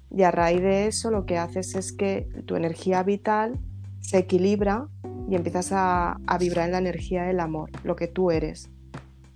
Y 0.09 0.23
a 0.23 0.31
raíz 0.31 0.61
de 0.61 0.87
eso, 0.87 1.11
lo 1.11 1.25
que 1.25 1.37
haces 1.37 1.75
es 1.75 1.93
que 1.93 2.27
tu 2.45 2.55
energía 2.55 3.03
vital 3.03 3.59
se 3.99 4.17
equilibra 4.17 4.87
y 5.29 5.35
empiezas 5.35 5.69
a, 5.71 6.17
vibrar 6.39 6.65
en 6.65 6.71
la 6.71 6.77
energía 6.79 7.23
del 7.23 7.39
amor, 7.39 7.69
lo 7.83 7.95
que 7.95 8.07
tú 8.07 8.31
eres. 8.31 8.69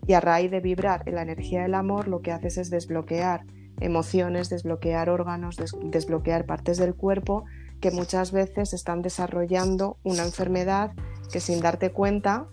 Y 0.08 0.14
a 0.14 0.20
raíz 0.20 0.50
de 0.50 0.62
vibrar 0.62 1.04
en 1.06 1.16
la 1.16 1.22
energía 1.22 1.62
del 1.62 1.76
amor, 1.76 2.08
lo 2.08 2.22
que 2.22 2.32
haces 2.32 2.58
es 2.58 2.72
desbloquear 2.72 3.46
emociones, 3.80 4.50
desbloquear 4.50 5.10
órganos, 5.10 5.58
desbloquear 5.84 6.46
partes 6.46 6.78
del 6.78 6.96
cuerpo 6.96 7.46
que 7.80 7.92
muchas 7.92 8.32
veces 8.32 8.74
están 8.74 9.02
desarrollando 9.02 9.98
una 10.04 10.24
enfermedad 10.24 10.92
que 11.32 11.40
sin 11.40 11.62
darte 11.62 11.92
cuenta 11.92 12.48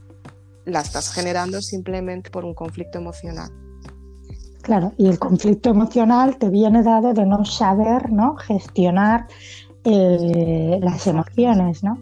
la 0.64 0.80
estás 0.80 1.12
generando 1.12 1.62
simplemente 1.62 2.30
por 2.30 2.44
un 2.44 2.54
conflicto 2.54 2.98
emocional. 2.98 3.50
Claro, 4.62 4.92
y 4.96 5.06
el 5.06 5.18
conflicto 5.18 5.70
emocional 5.70 6.38
te 6.38 6.48
viene 6.48 6.82
dado 6.82 7.14
de 7.14 7.24
no 7.24 7.44
saber 7.44 8.10
¿no? 8.10 8.36
gestionar 8.36 9.28
eh, 9.84 10.80
las 10.82 11.06
emociones, 11.06 11.84
¿no? 11.84 11.96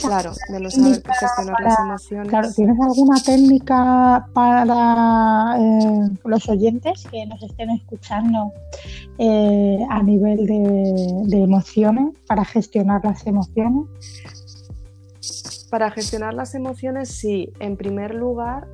Claro, 0.00 0.32
de 0.48 0.60
no 0.60 0.70
saber 0.70 1.02
gestionar 1.02 1.62
las 1.62 1.78
emociones. 1.78 2.28
Claro, 2.28 2.52
¿tienes 2.52 2.76
alguna 2.80 3.20
técnica 3.22 4.28
para 4.34 5.56
eh, 5.58 6.10
los 6.24 6.48
oyentes 6.48 7.04
que 7.10 7.24
nos 7.26 7.42
estén 7.42 7.70
escuchando 7.70 8.52
eh, 9.18 9.78
a 9.88 10.02
nivel 10.02 10.46
de, 10.46 11.42
emociones, 11.42 12.14
para 12.26 12.44
gestionar 12.44 13.02
las 13.04 13.26
emociones? 13.26 13.86
Para 15.70 15.90
gestionar 15.90 16.34
las 16.34 16.54
emociones, 16.54 17.08
sí. 17.08 17.52
En 17.58 17.76
primer 17.76 18.14
lugar, 18.14 18.68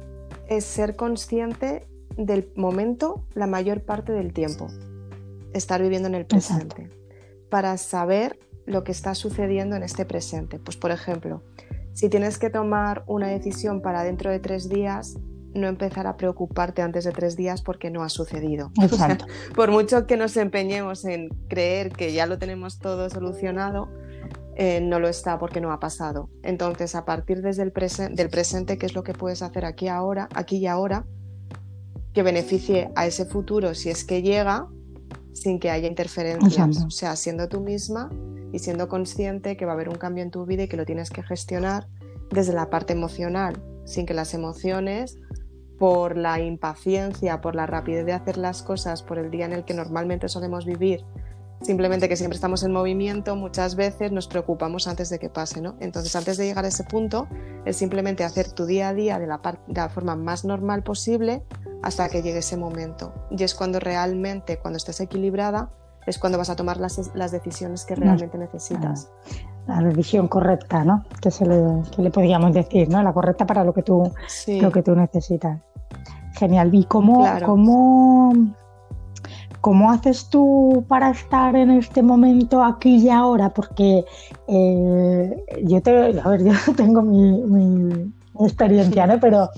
es 0.49 0.64
ser 0.64 0.97
consciente 0.97 1.87
del 2.16 2.51
momento 2.57 3.25
la 3.35 3.47
mayor 3.47 3.83
parte 3.83 4.12
del 4.12 4.33
tiempo. 4.33 4.66
Estar 5.53 5.81
viviendo 5.81 6.09
en 6.09 6.14
el 6.14 6.27
presente. 6.27 6.90
Para 7.49 7.77
saber 7.77 8.38
lo 8.66 8.85
que 8.85 8.92
está 8.92 9.14
sucediendo 9.14 9.77
en 9.77 9.83
este 9.83 10.05
presente. 10.05 10.59
Pues 10.59 10.77
por 10.77 10.90
ejemplo, 10.90 11.42
si 11.92 12.09
tienes 12.09 12.38
que 12.38 12.51
tomar 12.51 13.05
una 13.07 13.29
decisión 13.29 13.83
para 13.83 14.03
dentro 14.03 14.31
de 14.31 14.38
tres 14.38 14.68
días, 14.68 15.16
no 15.55 15.66
empezar 15.68 16.07
a 16.07 16.16
preocuparte 16.16 16.81
antes 16.83 17.05
de 17.05 17.12
tres 17.12 17.37
días 17.37 17.62
porque 17.62 17.90
no 17.90 18.03
ha 18.03 18.09
sucedido. 18.09 18.72
por 19.55 19.70
mucho 19.70 20.07
que 20.07 20.16
nos 20.16 20.37
empeñemos 20.37 21.05
en 21.05 21.29
creer 21.48 21.90
que 21.90 22.12
ya 22.12 22.27
lo 22.27 22.38
tenemos 22.38 22.79
todo 22.79 23.11
solucionado, 23.11 23.88
eh, 24.55 24.81
no 24.81 24.98
lo 24.98 25.09
está 25.09 25.38
porque 25.38 25.61
no 25.61 25.72
ha 25.72 25.81
pasado. 25.81 26.31
Entonces, 26.42 26.94
a 26.94 27.05
partir 27.05 27.42
desde 27.42 27.62
el 27.62 27.72
del 28.14 28.31
presente, 28.31 28.79
¿qué 28.79 28.87
es 28.87 28.94
lo 28.94 29.03
que 29.03 29.12
puedes 29.12 29.42
hacer 29.42 29.64
aquí 29.64 29.88
ahora, 29.88 30.29
aquí 30.35 30.57
y 30.57 30.66
ahora, 30.66 31.05
que 32.14 32.22
beneficie 32.22 32.90
a 32.94 33.07
ese 33.07 33.25
futuro 33.25 33.75
si 33.75 33.90
es 33.90 34.05
que 34.05 34.22
llega, 34.22 34.68
sin 35.33 35.59
que 35.59 35.70
haya 35.70 35.88
interferencias? 35.88 36.85
O 36.85 36.90
sea, 36.90 37.16
siendo 37.16 37.48
tú 37.48 37.61
misma 37.61 38.11
y 38.52 38.58
siendo 38.58 38.88
consciente 38.88 39.56
que 39.56 39.64
va 39.64 39.72
a 39.72 39.74
haber 39.74 39.88
un 39.88 39.96
cambio 39.96 40.22
en 40.22 40.30
tu 40.30 40.46
vida 40.46 40.64
y 40.64 40.68
que 40.68 40.76
lo 40.76 40.84
tienes 40.84 41.10
que 41.10 41.22
gestionar 41.22 41.88
desde 42.30 42.52
la 42.52 42.70
parte 42.70 42.92
emocional, 42.92 43.62
sin 43.84 44.06
que 44.06 44.14
las 44.14 44.34
emociones, 44.34 45.18
por 45.78 46.16
la 46.16 46.40
impaciencia, 46.40 47.40
por 47.40 47.56
la 47.56 47.66
rapidez 47.66 48.06
de 48.06 48.12
hacer 48.12 48.36
las 48.36 48.62
cosas, 48.62 49.02
por 49.02 49.18
el 49.18 49.30
día 49.30 49.46
en 49.46 49.52
el 49.52 49.64
que 49.64 49.74
normalmente 49.74 50.28
solemos 50.28 50.64
vivir 50.64 51.04
Simplemente 51.62 52.08
que 52.08 52.16
siempre 52.16 52.34
estamos 52.34 52.64
en 52.64 52.72
movimiento, 52.72 53.36
muchas 53.36 53.76
veces 53.76 54.10
nos 54.10 54.26
preocupamos 54.26 54.88
antes 54.88 55.10
de 55.10 55.20
que 55.20 55.30
pase, 55.30 55.60
¿no? 55.60 55.76
Entonces, 55.78 56.14
antes 56.16 56.36
de 56.36 56.46
llegar 56.46 56.64
a 56.64 56.68
ese 56.68 56.82
punto, 56.82 57.28
es 57.64 57.76
simplemente 57.76 58.24
hacer 58.24 58.50
tu 58.50 58.66
día 58.66 58.88
a 58.88 58.94
día 58.94 59.20
de 59.20 59.28
la, 59.28 59.88
forma 59.88 60.16
más 60.16 60.44
normal 60.44 60.82
posible 60.82 61.44
hasta 61.82 62.08
que 62.08 62.20
llegue 62.20 62.38
ese 62.38 62.56
momento. 62.56 63.14
Y 63.30 63.44
es 63.44 63.54
cuando 63.54 63.78
realmente, 63.78 64.58
cuando 64.58 64.76
estés 64.76 64.98
equilibrada, 64.98 65.70
es 66.06 66.18
cuando 66.18 66.38
vas 66.38 66.50
a 66.50 66.56
tomar 66.56 66.78
las, 66.78 67.10
las 67.14 67.32
decisiones 67.32 67.84
que 67.84 67.94
realmente 67.94 68.38
necesitas. 68.38 69.10
La 69.66 69.80
decisión 69.80 70.26
correcta, 70.28 70.84
¿no? 70.84 71.04
Que, 71.20 71.30
se 71.30 71.46
le, 71.46 71.62
que 71.94 72.02
le 72.02 72.10
podríamos 72.10 72.52
decir, 72.52 72.88
¿no? 72.88 73.02
La 73.02 73.12
correcta 73.12 73.46
para 73.46 73.62
lo 73.64 73.72
que 73.72 73.82
tú, 73.82 74.10
lo 74.48 74.72
que 74.72 74.82
tú 74.82 74.96
necesitas. 74.96 75.60
Genial. 76.34 76.74
¿Y 76.74 76.84
cómo, 76.84 77.24
cómo, 77.44 78.32
cómo 79.60 79.92
haces 79.92 80.28
tú 80.28 80.84
para 80.88 81.10
estar 81.10 81.54
en 81.54 81.70
este 81.70 82.02
momento 82.02 82.64
aquí 82.64 82.96
y 82.96 83.08
ahora? 83.08 83.50
Porque 83.50 84.04
eh, 84.48 85.44
yo, 85.62 85.82
te, 85.82 86.20
a 86.20 86.28
ver, 86.28 86.44
yo 86.66 86.74
tengo 86.74 87.02
mi, 87.02 87.42
mi 87.42 88.12
experiencia, 88.40 89.06
¿no? 89.06 89.20
Pero 89.20 89.48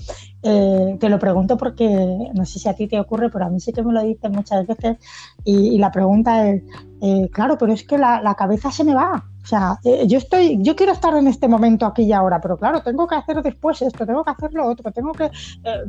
eh, 0.47 0.97
te 0.99 1.09
lo 1.09 1.17
pregunto 1.17 1.57
porque 1.57 1.89
no 2.35 2.45
sé 2.45 2.59
si 2.59 2.69
a 2.69 2.75
ti 2.75 2.87
te 2.87 2.99
ocurre, 2.99 3.31
pero 3.31 3.45
a 3.45 3.49
mí 3.49 3.59
sí 3.59 3.73
que 3.73 3.81
me 3.81 3.91
lo 3.91 4.03
dicen 4.03 4.31
muchas 4.31 4.67
veces 4.67 4.97
y, 5.43 5.79
la 5.79 5.91
pregunta 5.91 6.47
es, 6.47 6.61
eh, 7.01 7.27
claro, 7.33 7.57
pero 7.57 7.73
es 7.73 7.83
que 7.83 7.97
la, 7.97 8.35
cabeza 8.37 8.69
se 8.69 8.83
me 8.83 8.93
va. 8.93 9.25
O 9.41 9.47
sea, 9.47 9.79
eh, 9.83 10.05
yo 10.07 10.19
estoy, 10.19 10.61
yo 10.61 10.75
quiero 10.75 10.91
estar 10.91 11.15
en 11.15 11.27
este 11.27 11.47
momento 11.47 11.87
aquí 11.87 12.03
y 12.03 12.13
ahora, 12.13 12.39
pero 12.41 12.57
claro, 12.57 12.83
tengo 12.83 13.07
que 13.07 13.15
hacer 13.15 13.41
después 13.41 13.81
esto, 13.81 14.05
tengo 14.05 14.23
que 14.23 14.29
hacer 14.29 14.53
lo 14.53 14.67
otro, 14.67 14.91
tengo 14.91 15.13
que, 15.13 15.31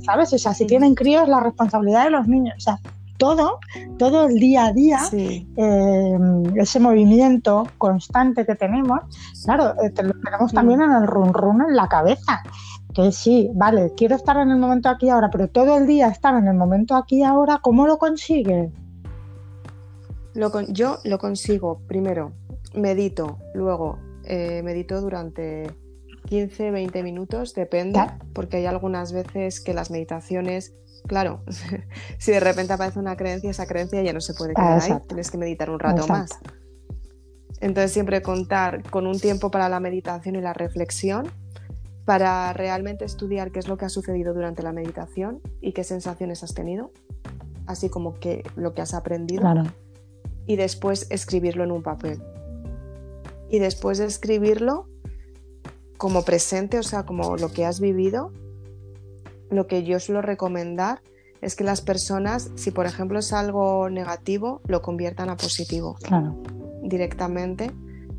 ¿sabes? 0.02 0.32
O 0.32 0.38
sea, 0.38 0.54
si 0.54 0.66
tienen 0.66 0.94
críos, 0.94 1.28
la 1.28 1.40
responsabilidad 1.40 2.04
de 2.04 2.10
los 2.10 2.26
niños, 2.26 2.54
o 2.56 2.60
sea, 2.60 2.78
todo, 3.18 3.58
todo 3.98 4.28
el 4.28 4.36
día 4.36 4.66
a 4.66 4.72
día, 4.72 5.00
ese 6.56 6.80
movimiento 6.80 7.66
constante 7.76 8.46
que 8.46 8.54
tenemos, 8.54 9.00
claro, 9.44 9.74
lo 9.74 10.12
tenemos 10.22 10.52
también 10.54 10.80
en 10.80 10.92
el 10.92 11.06
run 11.06 11.34
run 11.34 11.62
en 11.68 11.76
la 11.76 11.88
cabeza 11.88 12.42
que 12.96 13.12
sí, 13.12 13.50
vale, 13.52 13.92
quiero 13.94 14.16
estar 14.16 14.38
en 14.38 14.50
el 14.50 14.56
momento 14.56 14.88
aquí 14.88 15.06
y 15.06 15.10
ahora, 15.10 15.28
pero 15.30 15.48
todo 15.48 15.76
el 15.76 15.86
día 15.86 16.08
estar 16.08 16.34
en 16.34 16.48
el 16.48 16.54
momento 16.54 16.96
aquí 16.96 17.18
y 17.18 17.22
ahora, 17.24 17.60
¿cómo 17.62 17.86
lo 17.86 17.98
consigue? 17.98 18.72
yo 20.68 20.98
lo 21.04 21.18
consigo, 21.18 21.82
primero, 21.86 22.32
medito, 22.74 23.38
luego 23.54 23.98
eh, 24.24 24.62
medito 24.62 25.00
durante 25.02 25.70
15, 26.24 26.70
20 26.70 27.02
minutos, 27.02 27.54
depende, 27.54 28.00
porque 28.32 28.58
hay 28.58 28.66
algunas 28.66 29.12
veces 29.12 29.60
que 29.60 29.74
las 29.74 29.90
meditaciones, 29.90 30.74
claro, 31.06 31.42
si 32.18 32.32
de 32.32 32.40
repente 32.40 32.72
aparece 32.72 32.98
una 32.98 33.16
creencia, 33.16 33.50
esa 33.50 33.66
creencia 33.66 34.02
ya 34.02 34.14
no 34.14 34.22
se 34.22 34.32
puede 34.32 34.54
quedar 34.54 34.80
ahí, 34.80 34.98
tienes 35.06 35.30
que 35.30 35.36
meditar 35.36 35.68
un 35.68 35.80
rato 35.80 36.06
más. 36.06 36.30
Entonces 37.60 37.92
siempre 37.92 38.22
contar 38.22 38.88
con 38.88 39.06
un 39.06 39.18
tiempo 39.18 39.50
para 39.50 39.68
la 39.68 39.80
meditación 39.80 40.36
y 40.36 40.40
la 40.40 40.54
reflexión 40.54 41.30
para 42.06 42.52
realmente 42.52 43.04
estudiar 43.04 43.50
qué 43.50 43.58
es 43.58 43.68
lo 43.68 43.76
que 43.76 43.84
ha 43.84 43.88
sucedido 43.88 44.32
durante 44.32 44.62
la 44.62 44.72
meditación 44.72 45.40
y 45.60 45.72
qué 45.72 45.82
sensaciones 45.82 46.44
has 46.44 46.54
tenido, 46.54 46.92
así 47.66 47.90
como 47.90 48.14
que 48.14 48.44
lo 48.54 48.72
que 48.74 48.80
has 48.80 48.94
aprendido. 48.94 49.42
Y 50.46 50.54
después 50.54 51.08
escribirlo 51.10 51.64
en 51.64 51.72
un 51.72 51.82
papel. 51.82 52.22
Y 53.50 53.58
después 53.58 53.98
de 53.98 54.06
escribirlo 54.06 54.88
como 55.98 56.22
presente, 56.22 56.78
o 56.78 56.84
sea, 56.84 57.04
como 57.04 57.36
lo 57.36 57.50
que 57.52 57.66
has 57.66 57.80
vivido, 57.80 58.32
lo 59.50 59.66
que 59.66 59.82
yo 59.82 59.98
suelo 59.98 60.22
recomendar 60.22 61.02
es 61.40 61.56
que 61.56 61.64
las 61.64 61.80
personas, 61.80 62.52
si 62.54 62.70
por 62.70 62.86
ejemplo 62.86 63.18
es 63.18 63.32
algo 63.32 63.90
negativo, 63.90 64.60
lo 64.68 64.80
conviertan 64.80 65.28
a 65.28 65.36
positivo 65.36 65.96
directamente 66.82 67.72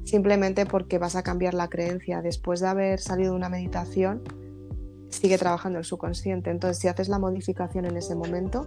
simplemente 0.08 0.66
porque 0.66 1.00
vas 1.00 1.18
a 1.18 1.24
cambiar 1.24 1.54
la 1.54 1.68
creencia. 1.68 2.22
Después 2.22 2.62
de 2.62 2.68
haber 2.68 3.00
salido 3.02 3.32
de 3.32 3.38
una 3.38 3.50
meditación, 3.50 4.24
sigue 5.10 5.38
trabajando 5.38 5.80
el 5.80 5.86
subconsciente. 5.86 6.50
Entonces, 6.50 6.80
si 6.80 6.88
haces 6.88 7.10
la 7.10 7.20
modificación 7.20 7.86
en 7.86 7.98
ese 7.98 8.16
momento, 8.16 8.66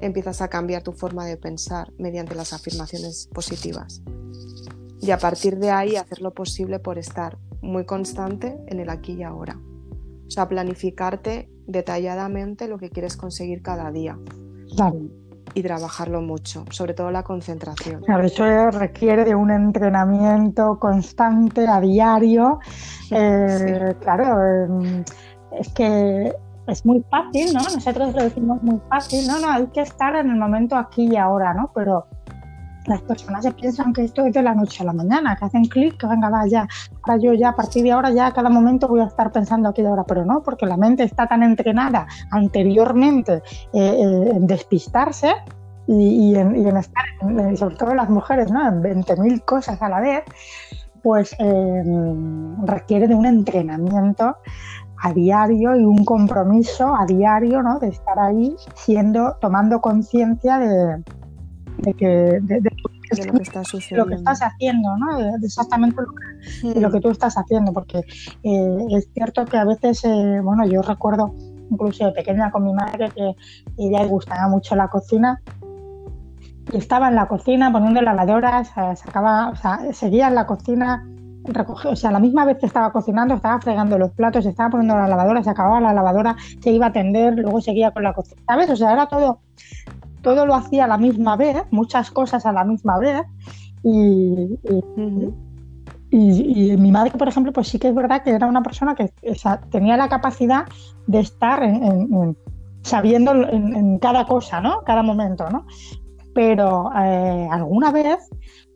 empiezas 0.00 0.40
a 0.40 0.48
cambiar 0.48 0.82
tu 0.82 0.92
forma 0.92 1.26
de 1.26 1.36
pensar 1.36 1.92
mediante 1.98 2.34
las 2.34 2.54
afirmaciones 2.54 3.28
positivas. 3.34 4.02
Y 5.00 5.10
a 5.10 5.18
partir 5.18 5.58
de 5.58 5.70
ahí, 5.70 5.96
hacer 5.96 6.22
lo 6.22 6.32
posible 6.32 6.78
por 6.78 6.96
estar 6.98 7.36
muy 7.60 7.84
constante 7.84 8.58
en 8.66 8.80
el 8.80 8.88
aquí 8.88 9.12
y 9.12 9.22
ahora. 9.24 9.60
O 10.26 10.30
sea, 10.30 10.48
planificarte 10.48 11.50
detalladamente 11.66 12.66
lo 12.66 12.78
que 12.78 12.88
quieres 12.88 13.16
conseguir 13.16 13.60
cada 13.60 13.92
día 13.92 14.18
y 15.58 15.62
trabajarlo 15.62 16.20
mucho, 16.20 16.64
sobre 16.70 16.94
todo 16.94 17.10
la 17.10 17.22
concentración. 17.22 18.02
Claro, 18.02 18.24
eso 18.24 18.70
requiere 18.70 19.24
de 19.24 19.34
un 19.34 19.50
entrenamiento 19.50 20.78
constante 20.78 21.66
a 21.66 21.80
diario. 21.80 22.60
Eh, 23.10 23.94
claro, 24.00 24.64
em, 24.64 25.04
es 25.52 25.68
que 25.70 26.32
es 26.66 26.84
muy 26.84 27.02
fácil, 27.10 27.52
¿no? 27.54 27.60
Nosotros 27.60 28.14
lo 28.14 28.22
decimos 28.22 28.62
muy 28.62 28.78
fácil, 28.88 29.26
no, 29.26 29.38
no, 29.38 29.50
hay 29.50 29.66
que 29.68 29.80
estar 29.80 30.14
en 30.16 30.30
el 30.30 30.36
momento 30.36 30.76
aquí 30.76 31.08
y 31.10 31.16
ahora, 31.16 31.54
¿no? 31.54 31.70
Pero 31.74 32.06
las 32.88 33.02
personas 33.02 33.44
se 33.44 33.52
piensan 33.52 33.92
que 33.92 34.04
esto 34.04 34.24
es 34.24 34.32
de 34.32 34.42
la 34.42 34.54
noche 34.54 34.82
a 34.82 34.86
la 34.86 34.92
mañana, 34.92 35.36
que 35.36 35.44
hacen 35.44 35.64
clic, 35.66 35.98
que 35.98 36.06
venga, 36.06 36.30
vaya, 36.30 36.66
ahora 37.02 37.20
yo 37.20 37.34
ya 37.34 37.50
a 37.50 37.56
partir 37.56 37.82
de 37.84 37.92
ahora 37.92 38.10
ya 38.10 38.26
a 38.26 38.32
cada 38.32 38.48
momento 38.48 38.88
voy 38.88 39.00
a 39.00 39.04
estar 39.04 39.30
pensando 39.30 39.72
y 39.76 39.84
ahora, 39.84 40.04
pero 40.04 40.24
no, 40.24 40.42
porque 40.42 40.66
la 40.66 40.76
mente 40.76 41.04
está 41.04 41.26
tan 41.26 41.42
entrenada 41.42 42.06
anteriormente 42.30 43.42
eh, 43.72 43.80
eh, 43.80 44.30
en 44.34 44.46
despistarse 44.46 45.34
y, 45.86 46.34
en, 46.34 46.76
estar, 46.76 47.04
sobre 47.56 47.76
todo 47.76 47.94
las 47.94 48.10
mujeres, 48.10 48.50
¿no? 48.50 48.66
en 48.66 48.82
20.000 48.82 49.44
cosas 49.44 49.80
a 49.80 49.88
la 49.88 50.00
vez, 50.00 50.24
pues 51.02 51.34
em, 51.38 52.66
requiere 52.66 53.08
de 53.08 53.14
un 53.14 53.24
entrenamiento 53.24 54.36
a 55.02 55.12
diario 55.12 55.76
y 55.76 55.84
un 55.84 56.04
compromiso 56.04 56.94
a 56.94 57.06
diario 57.06 57.62
¿no? 57.62 57.78
de 57.78 57.88
estar 57.88 58.18
ahí 58.18 58.54
siendo, 58.74 59.36
tomando 59.40 59.80
conciencia 59.80 60.58
de, 60.58 61.02
de 61.78 61.94
que 61.94 62.06
de, 62.42 62.60
lo 62.60 63.32
que 63.32 63.42
está 63.42 63.62
lo 63.92 64.06
que 64.06 64.14
estás 64.14 64.42
haciendo, 64.42 64.96
¿no? 64.96 65.18
De 65.38 65.46
exactamente 65.46 66.00
lo 66.02 66.72
que, 66.72 66.80
lo 66.80 66.90
que 66.90 67.00
tú 67.00 67.10
estás 67.10 67.36
haciendo, 67.36 67.72
porque 67.72 68.00
eh, 68.42 68.86
es 68.90 69.08
cierto 69.14 69.44
que 69.44 69.56
a 69.56 69.64
veces, 69.64 70.04
eh, 70.04 70.40
bueno, 70.42 70.66
yo 70.66 70.82
recuerdo 70.82 71.34
incluso 71.70 72.06
de 72.06 72.12
pequeña 72.12 72.50
con 72.50 72.64
mi 72.64 72.72
madre 72.72 73.10
que 73.10 73.34
ella 73.76 74.02
le 74.02 74.08
gustaba 74.08 74.48
mucho 74.48 74.74
la 74.74 74.88
cocina 74.88 75.40
y 76.72 76.76
estaba 76.76 77.08
en 77.08 77.14
la 77.14 77.28
cocina 77.28 77.72
poniendo 77.72 78.02
lavadoras, 78.02 78.68
sacaba, 78.68 79.50
o 79.50 79.56
sea, 79.56 79.80
seguía 79.92 80.28
en 80.28 80.34
la 80.34 80.46
cocina, 80.46 81.06
recogía, 81.44 81.90
o 81.90 81.96
sea, 81.96 82.10
la 82.10 82.18
misma 82.18 82.44
vez 82.44 82.58
que 82.58 82.66
estaba 82.66 82.92
cocinando, 82.92 83.34
estaba 83.34 83.60
fregando 83.60 83.98
los 83.98 84.10
platos, 84.10 84.44
estaba 84.44 84.70
poniendo 84.70 84.96
la 84.96 85.08
lavadora, 85.08 85.42
se 85.42 85.50
acababa 85.50 85.80
la 85.80 85.92
lavadora, 85.92 86.36
se 86.60 86.70
iba 86.70 86.86
a 86.86 86.88
atender, 86.90 87.38
luego 87.38 87.60
seguía 87.60 87.90
con 87.90 88.02
la 88.02 88.12
cocina, 88.12 88.42
¿sabes? 88.46 88.68
O 88.70 88.76
sea, 88.76 88.92
era 88.92 89.06
todo 89.06 89.40
todo 90.22 90.46
lo 90.46 90.54
hacía 90.54 90.84
a 90.84 90.88
la 90.88 90.98
misma 90.98 91.36
vez, 91.36 91.62
muchas 91.70 92.10
cosas 92.10 92.46
a 92.46 92.52
la 92.52 92.64
misma 92.64 92.98
vez. 92.98 93.22
Y, 93.82 94.58
y, 96.10 96.76
mi 96.76 96.90
madre, 96.90 97.12
por 97.12 97.28
ejemplo, 97.28 97.52
pues 97.52 97.68
sí 97.68 97.78
que 97.78 97.88
es 97.88 97.94
verdad 97.94 98.22
que 98.22 98.30
era 98.30 98.46
una 98.46 98.62
persona 98.62 98.94
que 98.94 99.12
tenía 99.70 99.96
la 99.96 100.08
capacidad 100.08 100.64
de 101.06 101.20
estar 101.20 101.62
sabiendo 102.82 103.32
en, 103.32 103.98
cada 103.98 104.26
cosa, 104.26 104.60
¿no? 104.60 104.82
Cada 104.84 105.02
momento, 105.02 105.48
¿no? 105.50 105.66
Pero 106.34 106.90
eh, 106.96 107.48
alguna 107.50 107.90
vez, 107.90 108.18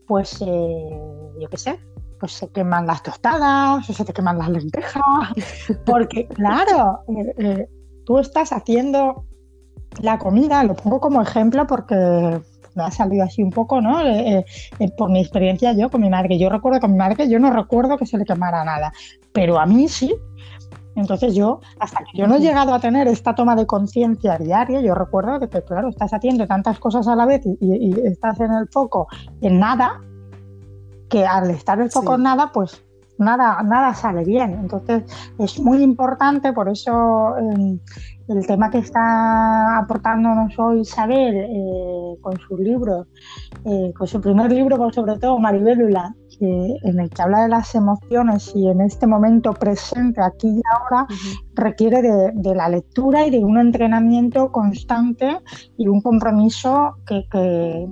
pues, 0.07 0.41
eh, 0.41 0.99
yo 1.39 1.49
qué 1.49 1.57
sé, 1.57 1.79
pues 2.19 2.33
se 2.33 2.49
queman 2.49 2.85
las 2.85 3.03
tostadas 3.03 3.89
o 3.89 3.93
se 3.93 4.05
te 4.05 4.13
queman 4.13 4.37
las 4.37 4.49
lentejas, 4.49 5.03
porque 5.85 6.27
claro, 6.27 6.99
eh, 7.37 7.67
tú 8.05 8.19
estás 8.19 8.53
haciendo 8.53 9.25
la 10.01 10.17
comida, 10.17 10.63
lo 10.63 10.75
pongo 10.75 10.99
como 10.99 11.21
ejemplo 11.21 11.67
porque 11.67 12.41
me 12.75 12.83
ha 12.83 12.91
salido 12.91 13.23
así 13.23 13.43
un 13.43 13.51
poco, 13.51 13.81
¿no? 13.81 14.01
Eh, 14.01 14.37
eh, 14.37 14.45
eh, 14.79 14.91
por 14.97 15.09
mi 15.09 15.21
experiencia 15.21 15.73
yo 15.73 15.89
con 15.89 16.01
mi 16.01 16.09
madre. 16.09 16.37
Yo 16.37 16.49
recuerdo 16.49 16.79
con 16.79 16.91
mi 16.91 16.97
madre 16.97 17.29
yo 17.29 17.39
no 17.39 17.51
recuerdo 17.51 17.97
que 17.97 18.05
se 18.05 18.17
le 18.17 18.25
quemara 18.25 18.63
nada, 18.63 18.91
pero 19.31 19.59
a 19.59 19.65
mí 19.65 19.87
sí. 19.87 20.13
Entonces 20.95 21.33
yo, 21.33 21.59
hasta 21.79 21.99
que 22.03 22.17
yo 22.17 22.27
no 22.27 22.35
he 22.35 22.39
llegado 22.39 22.71
a 22.71 22.79
tener 22.79 23.07
esta 23.07 23.33
toma 23.33 23.55
de 23.55 23.65
conciencia 23.65 24.37
diaria, 24.37 24.79
yo 24.81 24.93
recuerdo 24.93 25.39
que, 25.39 25.61
claro, 25.63 25.89
estás 25.89 26.13
haciendo 26.13 26.45
tantas 26.45 26.77
cosas 26.77 27.07
a 27.07 27.15
la 27.15 27.25
vez 27.25 27.41
y, 27.59 27.99
estás 28.05 28.39
en 28.39 28.51
el 28.51 28.67
foco 28.67 29.07
en 29.41 29.57
nada, 29.59 30.01
que 31.09 31.25
al 31.25 31.49
estar 31.49 31.81
el 31.81 31.89
foco 31.89 32.13
en 32.13 32.21
nada, 32.21 32.51
pues 32.53 32.83
nada, 33.17 33.63
nada 33.63 33.93
sale 33.93 34.23
bien. 34.23 34.51
Entonces 34.53 35.03
es 35.39 35.59
muy 35.59 35.81
importante, 35.81 36.53
por 36.53 36.69
eso 36.69 37.37
em, 37.37 37.79
el 38.27 38.47
tema 38.47 38.69
que 38.69 38.77
está 38.77 39.79
aportándonos 39.79 40.57
hoy 40.57 40.81
Isabel 40.81 41.35
eh, 41.35 42.17
con 42.21 42.39
sus 42.39 42.59
libros, 42.59 43.07
eh, 43.65 43.91
con 43.97 44.07
su 44.07 44.21
primer 44.21 44.51
libro, 44.51 44.77
por 44.77 44.93
sobre 44.93 45.17
todo 45.19 45.39
Maribélula, 45.39 46.15
en 46.39 46.99
el 46.99 47.09
que 47.09 47.21
habla 47.21 47.43
de 47.43 47.49
las 47.49 47.73
emociones 47.75 48.51
y 48.55 48.67
en 48.67 48.81
este 48.81 49.07
momento 49.07 49.53
presente, 49.53 50.21
aquí 50.21 50.47
y 50.49 50.61
ahora, 50.73 51.07
requiere 51.53 52.01
de, 52.01 52.55
la 52.55 52.69
lectura 52.69 53.25
y 53.25 53.29
de 53.29 53.43
un 53.43 53.57
entrenamiento 53.57 54.51
constante 54.51 55.39
y 55.77 55.87
un 55.87 56.01
compromiso 56.01 56.95
que, 57.07 57.87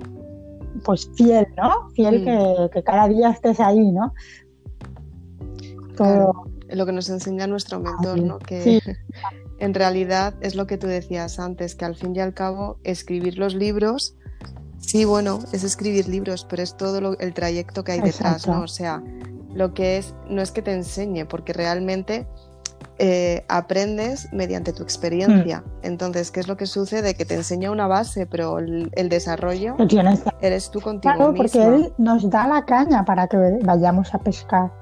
pues 0.84 1.10
fiel, 1.14 1.46
¿no? 1.56 1.88
Fiel 1.94 2.22
mm. 2.22 2.70
que, 2.70 2.82
cada 2.82 3.08
día 3.08 3.30
estés 3.30 3.58
ahí, 3.60 3.90
¿no? 3.90 4.12
Todo... 5.96 6.32
Lo 6.68 6.86
que 6.86 6.92
nos 6.92 7.08
enseña 7.10 7.46
nuestro 7.46 7.80
mentor, 7.80 8.20
¿no? 8.22 8.38
Que 8.38 8.80
en 9.62 9.74
realidad 9.74 10.34
es 10.40 10.56
lo 10.56 10.66
que 10.66 10.76
tú 10.76 10.88
decías 10.88 11.38
antes, 11.38 11.76
que 11.76 11.84
al 11.84 11.94
fin 11.94 12.16
y 12.16 12.18
al 12.18 12.34
cabo 12.34 12.78
escribir 12.82 13.38
los 13.38 13.54
libros, 13.54 14.16
sí, 14.78 15.04
bueno, 15.04 15.38
es 15.52 15.62
escribir 15.62 16.08
libros, 16.08 16.44
pero 16.50 16.64
es 16.64 16.76
todo 16.76 17.16
el 17.16 17.32
trayecto 17.32 17.84
que 17.84 17.92
hay 17.92 18.00
detrás, 18.00 18.48
¿no? 18.48 18.62
O 18.62 18.66
sea, 18.66 19.00
lo 19.54 19.72
que 19.72 19.98
es, 19.98 20.16
no 20.28 20.42
es 20.42 20.50
que 20.50 20.62
te 20.62 20.72
enseñe, 20.72 21.26
porque 21.26 21.52
realmente 21.52 22.26
eh, 22.98 23.44
aprendes 23.48 24.32
mediante 24.32 24.72
tu 24.72 24.82
experiencia. 24.82 25.60
Hmm. 25.60 25.84
Entonces, 25.84 26.32
¿qué 26.32 26.40
es 26.40 26.48
lo 26.48 26.56
que 26.56 26.66
sucede? 26.66 27.14
Que 27.14 27.24
te 27.24 27.36
enseña 27.36 27.70
una 27.70 27.86
base, 27.86 28.26
pero 28.26 28.58
el, 28.58 29.08
desarrollo 29.08 29.76
eres 30.40 30.72
tú 30.72 30.80
contigo 30.80 31.14
Claro, 31.14 31.34
porque 31.34 31.62
él 31.62 31.92
nos 31.98 32.28
da 32.28 32.48
la 32.48 32.64
caña 32.64 33.04
para 33.04 33.28
que 33.28 33.36
vayamos 33.62 34.12
a 34.12 34.18
pescar. 34.18 34.72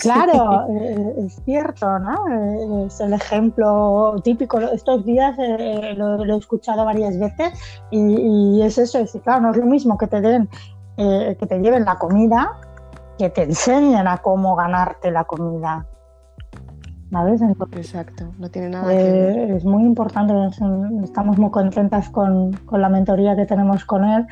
Claro, 0.00 0.66
eh, 0.70 1.14
es 1.26 1.42
cierto, 1.44 1.98
¿no? 1.98 2.28
Eh, 2.28 2.86
es 2.86 3.00
el 3.00 3.12
ejemplo 3.12 4.16
típico. 4.22 4.60
Estos 4.60 5.04
días 5.04 5.36
lo, 5.96 6.24
he 6.24 6.38
escuchado 6.38 6.84
varias 6.84 7.18
veces 7.18 7.52
y, 7.90 8.60
es 8.62 8.78
eso, 8.78 8.98
es 8.98 9.18
claro, 9.22 9.42
no 9.42 9.50
es 9.50 9.56
lo 9.56 9.66
mismo 9.66 9.96
que 9.98 10.06
te 10.06 10.20
den, 10.20 10.48
que 10.96 11.46
te 11.48 11.58
lleven 11.58 11.84
la 11.84 11.96
comida, 11.96 12.52
que 13.18 13.30
te 13.30 13.42
enseñen 13.42 14.06
a 14.08 14.18
cómo 14.18 14.56
ganarte 14.56 15.10
la 15.10 15.24
comida. 15.24 15.86
Exacto, 17.78 18.24
no 18.38 18.50
tiene 18.50 18.70
nada 18.70 18.88
que 18.88 18.96
ver. 18.96 19.38
Eh, 19.38 19.56
es 19.56 19.64
muy 19.64 19.84
importante, 19.84 20.34
estamos 21.04 21.38
muy 21.38 21.50
contentas 21.50 22.08
con, 22.10 22.52
con 22.66 22.80
la 22.82 22.88
mentoría 22.88 23.36
que 23.36 23.46
tenemos 23.46 23.84
con 23.84 24.04
él 24.04 24.26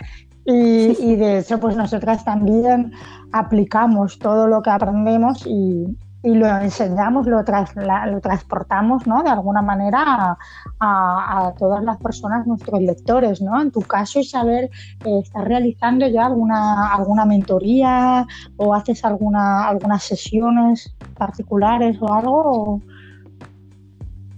y, 0.44 1.16
de 1.16 1.38
hecho 1.38 1.60
pues 1.60 1.76
nosotras 1.76 2.24
también 2.24 2.92
aplicamos 3.32 4.18
todo 4.18 4.46
lo 4.48 4.62
que 4.62 4.70
aprendemos 4.70 5.46
y, 5.46 5.96
y 6.22 6.34
lo 6.34 6.46
enseñamos, 6.46 7.26
lo, 7.26 7.42
lo 7.42 8.20
transportamos 8.20 9.06
¿no? 9.06 9.22
de 9.22 9.30
alguna 9.30 9.60
manera 9.60 10.38
a, 10.78 11.52
todas 11.58 11.82
las 11.82 11.98
personas, 11.98 12.46
nuestros 12.46 12.80
lectores. 12.80 13.42
¿no? 13.42 13.60
En 13.60 13.70
tu 13.70 13.80
caso, 13.80 14.20
Isabel, 14.20 14.70
eh, 15.04 15.20
¿estás 15.22 15.44
realizando 15.44 16.06
ya 16.06 16.26
alguna, 16.26 16.94
alguna 16.94 17.24
mentoría 17.24 18.26
o 18.56 18.72
haces 18.72 19.04
alguna, 19.04 19.68
algunas 19.68 20.04
sesiones 20.04 20.94
particulares 21.16 21.98
o 22.00 22.12
algo? 22.12 22.80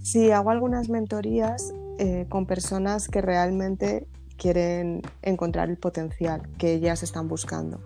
Sí, 0.01 0.31
hago 0.31 0.49
algunas 0.49 0.89
mentorías 0.89 1.73
eh, 1.99 2.25
con 2.29 2.45
personas 2.45 3.07
que 3.07 3.21
realmente 3.21 4.07
quieren 4.37 5.01
encontrar 5.21 5.69
el 5.69 5.77
potencial 5.77 6.41
que 6.57 6.73
ellas 6.73 7.03
están 7.03 7.27
buscando. 7.27 7.79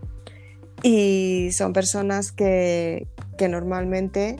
Y 0.83 1.49
son 1.51 1.73
personas 1.73 2.31
que, 2.31 3.07
normalmente 3.49 4.37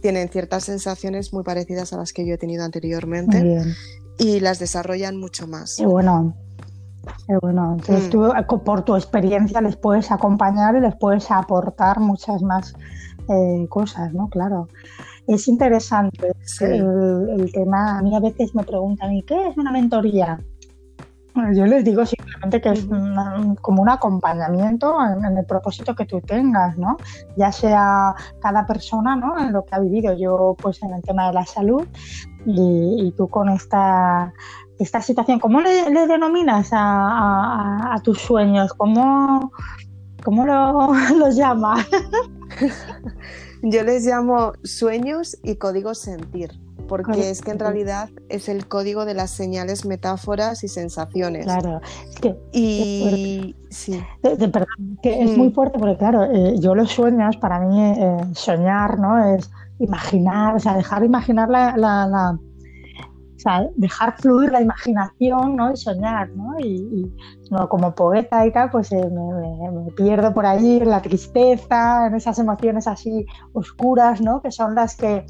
tienen 0.00 0.28
ciertas 0.30 0.64
sensaciones 0.64 1.32
muy 1.32 1.44
parecidas 1.44 1.92
a 1.92 1.98
las 1.98 2.12
que 2.12 2.26
yo 2.26 2.34
he 2.34 2.38
tenido 2.38 2.64
anteriormente 2.64 3.62
y 4.18 4.40
las 4.40 4.58
desarrollan 4.58 5.18
mucho 5.18 5.46
más. 5.46 5.76
Qué 5.76 5.86
bueno. 5.86 6.34
Bueno. 7.40 7.76
Entonces 7.78 8.08
mm. 8.08 8.10
tú 8.10 8.26
eh, 8.26 8.60
por 8.64 8.82
tu 8.82 8.96
experiencia 8.96 9.60
les 9.60 9.76
puedes 9.76 10.10
acompañar 10.10 10.76
y 10.76 10.80
les 10.80 10.94
puedes 10.96 11.30
aportar 11.30 12.00
muchas 12.00 12.42
más 12.42 12.74
eh, 13.28 13.66
cosas, 13.68 14.12
¿no? 14.12 14.28
Claro. 14.28 14.68
Es 15.26 15.46
interesante 15.48 16.32
el, 16.60 17.40
el, 17.40 17.52
tema. 17.52 17.98
A 17.98 18.02
mí 18.02 18.14
a 18.16 18.20
veces 18.20 18.54
me 18.54 18.64
preguntan, 18.64 19.12
¿y 19.12 19.22
qué 19.22 19.48
es 19.48 19.56
una 19.56 19.70
mentoría? 19.70 20.40
Yo 21.54 21.66
les 21.66 21.84
digo 21.84 22.04
simplemente 22.04 22.60
que 22.60 22.70
es 22.70 22.86
como 23.60 23.82
un 23.82 23.88
acompañamiento 23.88 24.96
en, 25.04 25.36
el 25.36 25.44
propósito 25.44 25.94
que 25.94 26.04
tú 26.04 26.20
tengas, 26.20 26.76
¿no? 26.76 26.96
Ya 27.36 27.52
sea 27.52 28.14
cada 28.40 28.66
persona, 28.66 29.16
¿no? 29.16 29.38
En 29.38 29.52
lo 29.52 29.64
que 29.64 29.74
ha 29.74 29.78
vivido. 29.78 30.16
Yo, 30.16 30.56
pues, 30.60 30.82
en 30.82 30.92
el 30.92 31.02
tema 31.02 31.28
de 31.28 31.34
la 31.34 31.46
salud 31.46 31.86
y, 32.46 33.12
tú 33.16 33.28
con 33.28 33.48
esta, 33.48 34.32
esta 34.78 35.00
situación. 35.00 35.38
¿Cómo 35.38 35.60
le, 35.60 36.06
denominas 36.06 36.70
a, 36.72 37.94
tus 38.02 38.20
sueños? 38.20 38.72
¿Cómo, 38.74 39.52
cómo 40.24 40.46
lo, 40.46 40.92
los 41.16 41.36
llamas? 41.36 41.86
Yo 43.62 43.84
les 43.84 44.06
llamo 44.06 44.52
sueños 44.64 45.36
y 45.42 45.56
código 45.56 45.94
sentir 45.94 46.50
porque 46.90 47.30
es 47.30 47.40
que 47.40 47.52
en 47.52 47.60
realidad 47.60 48.08
es 48.28 48.48
el 48.48 48.66
código 48.66 49.04
de 49.04 49.14
las 49.14 49.30
señales, 49.30 49.86
metáforas 49.86 50.64
y 50.64 50.68
sensaciones. 50.68 51.44
Claro, 51.44 51.80
es 52.08 52.16
que 52.16 52.36
y 52.52 53.54
sí. 53.70 54.02
perdón, 54.20 54.98
que 55.00 55.22
es 55.22 55.36
muy 55.36 55.50
mm. 55.50 55.52
fuerte 55.52 55.78
porque 55.78 55.96
claro, 55.96 56.24
eh, 56.24 56.56
yo 56.58 56.74
los 56.74 56.90
sueños, 56.90 57.36
para 57.36 57.60
mí 57.60 57.80
eh, 57.80 58.24
soñar, 58.32 58.98
¿no? 58.98 59.24
Es 59.36 59.48
imaginar, 59.78 60.56
o 60.56 60.58
sea, 60.58 60.74
dejar 60.74 61.04
imaginar 61.04 61.48
la, 61.48 61.76
la, 61.76 62.32
o 62.32 63.38
sea, 63.38 63.68
dejar 63.76 64.16
fluir 64.20 64.50
la 64.50 64.60
imaginación, 64.60 65.54
¿no? 65.54 65.72
Y 65.72 65.76
soñar, 65.76 66.30
¿no? 66.30 66.58
Y, 66.58 67.08
no, 67.52 67.68
como 67.68 67.94
poeta 67.94 68.44
y 68.44 68.52
tal, 68.52 68.68
pues 68.70 68.90
eh, 68.90 69.08
me, 69.08 69.70
me, 69.70 69.92
pierdo 69.92 70.34
por 70.34 70.44
ahí 70.44 70.78
en 70.78 70.90
la 70.90 71.02
tristeza, 71.02 72.08
en 72.08 72.16
esas 72.16 72.36
emociones 72.40 72.88
así 72.88 73.24
oscuras, 73.52 74.20
¿no? 74.20 74.42
Que 74.42 74.50
son 74.50 74.74
las 74.74 74.96
que 74.96 75.24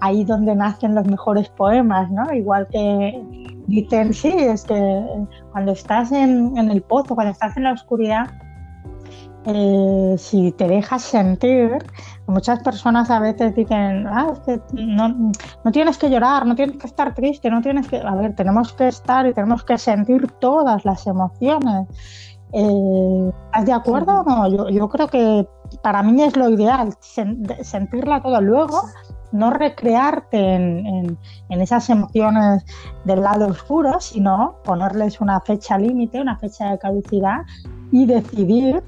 ahí 0.00 0.24
donde 0.24 0.54
nacen 0.54 0.94
los 0.94 1.06
mejores 1.06 1.48
poemas, 1.50 2.10
¿no? 2.10 2.32
Igual 2.32 2.66
que 2.68 3.22
dicen, 3.66 4.12
sí, 4.14 4.28
es 4.28 4.64
que 4.64 5.04
cuando 5.52 5.72
estás 5.72 6.12
en, 6.12 6.56
el 6.56 6.82
pozo, 6.82 7.14
cuando 7.14 7.32
estás 7.32 7.56
en 7.56 7.64
la 7.64 7.72
oscuridad, 7.72 8.30
eh, 9.44 10.16
si 10.18 10.50
te 10.52 10.66
dejas 10.66 11.02
sentir, 11.02 11.78
muchas 12.26 12.60
personas 12.62 13.10
a 13.10 13.20
veces 13.20 13.54
dicen, 13.54 14.06
ah, 14.08 14.32
es 14.32 14.40
que 14.40 14.60
no, 14.74 15.30
tienes 15.72 15.98
que 15.98 16.10
llorar, 16.10 16.46
no 16.46 16.56
tienes 16.56 16.76
que 16.78 16.86
estar 16.86 17.14
triste, 17.14 17.50
no 17.50 17.60
tienes 17.60 17.86
que... 17.86 17.98
A 17.98 18.14
ver, 18.16 18.34
tenemos 18.34 18.72
que 18.72 18.88
estar 18.88 19.26
y 19.26 19.32
tenemos 19.32 19.64
que 19.64 19.78
sentir 19.78 20.30
todas 20.40 20.84
las 20.84 21.06
emociones. 21.06 21.86
Eh, 22.52 23.32
¿Estás 23.46 23.66
de 23.66 23.72
acuerdo 23.72 24.20
o 24.20 24.24
no? 24.24 24.48
Yo, 24.48 24.68
yo, 24.68 24.88
creo 24.88 25.08
que 25.08 25.48
para 25.82 26.02
mí 26.02 26.22
es 26.22 26.36
lo 26.36 26.48
ideal, 26.48 26.94
sentirla 27.00 28.22
todo. 28.22 28.40
Luego, 28.40 28.80
no 29.36 29.50
recrearte 29.50 30.38
en, 30.38 31.18
esas 31.48 31.88
emociones 31.90 32.64
del 33.04 33.22
lado 33.22 33.46
oscuro, 33.48 34.00
sino 34.00 34.56
ponerles 34.64 35.20
una 35.20 35.40
fecha 35.40 35.78
límite, 35.78 36.20
una 36.20 36.36
fecha 36.38 36.70
de 36.70 36.78
caducidad 36.78 37.42
y 37.92 38.06
decidir 38.06 38.82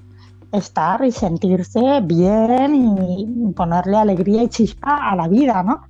estar 0.52 1.04
y 1.04 1.12
sentirse 1.12 2.00
bien 2.02 2.74
y 2.74 3.52
ponerle 3.52 3.96
alegría 3.96 4.42
y 4.42 4.48
chispa 4.48 5.10
a 5.10 5.16
la 5.16 5.28
vida, 5.28 5.62
¿no? 5.62 5.82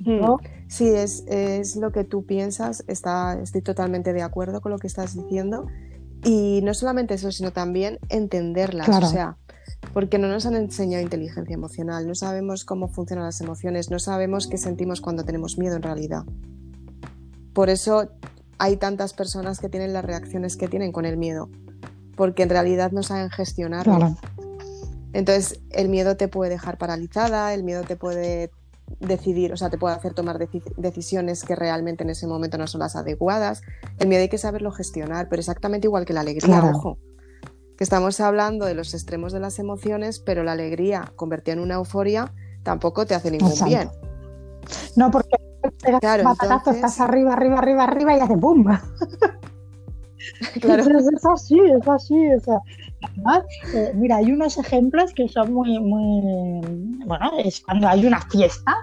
Hmm. 0.00 0.36
Sí, 0.68 0.88
es, 0.88 1.76
lo 1.76 1.92
que 1.92 2.04
tú 2.04 2.24
piensas, 2.24 2.84
está, 2.88 3.38
estoy 3.40 3.62
totalmente 3.62 4.12
de 4.12 4.22
acuerdo 4.22 4.60
con 4.60 4.72
lo 4.72 4.78
que 4.78 4.86
estás 4.86 5.14
diciendo. 5.14 5.66
Y 6.24 6.60
no 6.62 6.74
solamente 6.74 7.14
eso, 7.14 7.30
sino 7.30 7.52
también 7.52 7.98
entenderlas. 8.08 8.88
O 8.88 9.06
sea, 9.06 9.36
porque 9.92 10.18
no 10.18 10.28
nos 10.28 10.46
han 10.46 10.56
enseñado 10.56 11.02
inteligencia 11.02 11.54
emocional, 11.54 12.06
no 12.06 12.14
sabemos 12.14 12.64
cómo 12.64 12.88
funcionan 12.88 13.24
las 13.24 13.40
emociones, 13.40 13.90
no 13.90 13.98
sabemos 13.98 14.46
qué 14.46 14.58
sentimos 14.58 15.00
cuando 15.00 15.24
tenemos 15.24 15.58
miedo 15.58 15.76
en 15.76 15.82
realidad. 15.82 16.24
Por 17.52 17.70
eso 17.70 18.10
hay 18.58 18.76
tantas 18.76 19.12
personas 19.12 19.60
que 19.60 19.68
tienen 19.68 19.92
las 19.92 20.04
reacciones 20.04 20.56
que 20.56 20.68
tienen 20.68 20.92
con 20.92 21.04
el 21.04 21.16
miedo, 21.16 21.48
porque 22.16 22.42
en 22.42 22.50
realidad 22.50 22.92
no 22.92 23.02
saben 23.02 23.30
gestionarlo. 23.30 24.16
Entonces, 25.12 25.60
el 25.70 25.88
miedo 25.88 26.16
te 26.16 26.26
puede 26.26 26.50
dejar 26.50 26.76
paralizada, 26.76 27.54
el 27.54 27.62
miedo 27.62 27.84
te 27.84 27.94
puede 27.94 28.50
decidir, 28.98 29.52
o 29.52 29.56
sea, 29.56 29.70
te 29.70 29.78
puede 29.78 29.94
hacer 29.94 30.12
tomar 30.12 30.38
decisiones 30.76 31.44
que 31.44 31.54
realmente 31.54 32.02
en 32.02 32.10
ese 32.10 32.26
momento 32.26 32.58
no 32.58 32.66
son 32.66 32.80
las 32.80 32.96
adecuadas. 32.96 33.62
El 33.98 34.08
miedo 34.08 34.22
hay 34.22 34.28
que 34.28 34.38
saberlo 34.38 34.72
gestionar, 34.72 35.28
pero 35.28 35.40
exactamente 35.40 35.86
igual 35.86 36.04
que 36.04 36.12
la 36.12 36.20
alegría, 36.20 36.72
ojo 36.74 36.98
que 37.76 37.84
estamos 37.84 38.20
hablando 38.20 38.66
de 38.66 38.74
los 38.74 38.94
extremos 38.94 39.32
de 39.32 39.40
las 39.40 39.58
emociones, 39.58 40.20
pero 40.20 40.44
la 40.44 40.52
alegría 40.52 41.12
convertida 41.16 41.54
en 41.54 41.60
una 41.60 41.74
euforia 41.74 42.32
tampoco 42.62 43.06
te 43.06 43.14
hace 43.14 43.30
ningún 43.30 43.52
bien. 43.64 43.90
No, 44.96 45.10
porque 45.10 45.36
claro, 46.00 46.32
estás 46.66 47.00
arriba, 47.00 47.32
arriba, 47.32 47.58
arriba, 47.58 47.84
arriba 47.84 48.16
y 48.16 48.20
hace 48.20 48.36
¡pum! 48.36 48.64
Claro. 50.60 50.84
Es, 50.98 51.24
así, 51.26 51.58
es 51.60 51.88
así. 51.88 52.14
Eh, 53.74 53.92
mira, 53.94 54.16
hay 54.16 54.32
unos 54.32 54.58
ejemplos 54.58 55.12
que 55.14 55.28
son 55.28 55.52
muy, 55.52 55.78
muy. 55.78 56.60
Bueno, 57.06 57.32
es 57.38 57.60
cuando 57.60 57.88
hay 57.88 58.06
una 58.06 58.20
fiesta. 58.20 58.74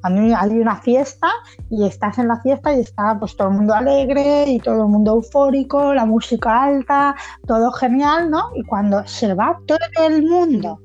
Cuando 0.00 0.36
hay 0.36 0.58
una 0.58 0.76
fiesta 0.76 1.28
y 1.68 1.84
estás 1.86 2.18
en 2.18 2.28
la 2.28 2.40
fiesta 2.40 2.74
y 2.74 2.80
está 2.80 3.18
pues 3.18 3.36
todo 3.36 3.48
el 3.48 3.54
mundo 3.54 3.74
alegre 3.74 4.50
y 4.50 4.58
todo 4.58 4.84
el 4.84 4.88
mundo 4.88 5.16
eufórico, 5.16 5.92
la 5.92 6.06
música 6.06 6.62
alta, 6.64 7.14
todo 7.46 7.70
genial, 7.72 8.30
¿no? 8.30 8.50
Y 8.54 8.62
cuando 8.64 9.06
se 9.06 9.34
va 9.34 9.58
todo 9.66 9.78
el 10.06 10.22
mundo, 10.22 10.80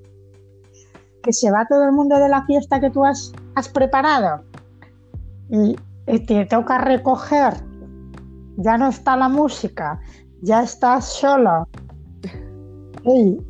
que 1.23 1.31
se 1.31 1.49
va 1.49 1.65
todo 1.69 1.85
el 1.85 1.93
mundo 1.93 2.17
de 2.19 2.27
la 2.27 2.45
fiesta 2.45 2.81
que 2.81 2.89
tú 2.89 3.05
has 3.05 3.31
preparado 3.73 4.43
y 5.49 5.75
te 6.25 6.45
toca 6.45 6.77
recoger 6.79 7.53
ya 8.57 8.77
no 8.77 8.87
está 8.87 9.15
la 9.15 9.29
música, 9.29 9.99
ya 10.41 10.63
estás 10.63 11.05
solo. 11.05 11.67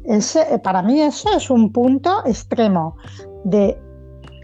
Ese, 0.04 0.60
para 0.60 0.82
mí 0.82 1.02
eso 1.02 1.30
es 1.36 1.50
un 1.50 1.72
punto 1.72 2.26
extremo 2.26 2.98
de 3.46 3.80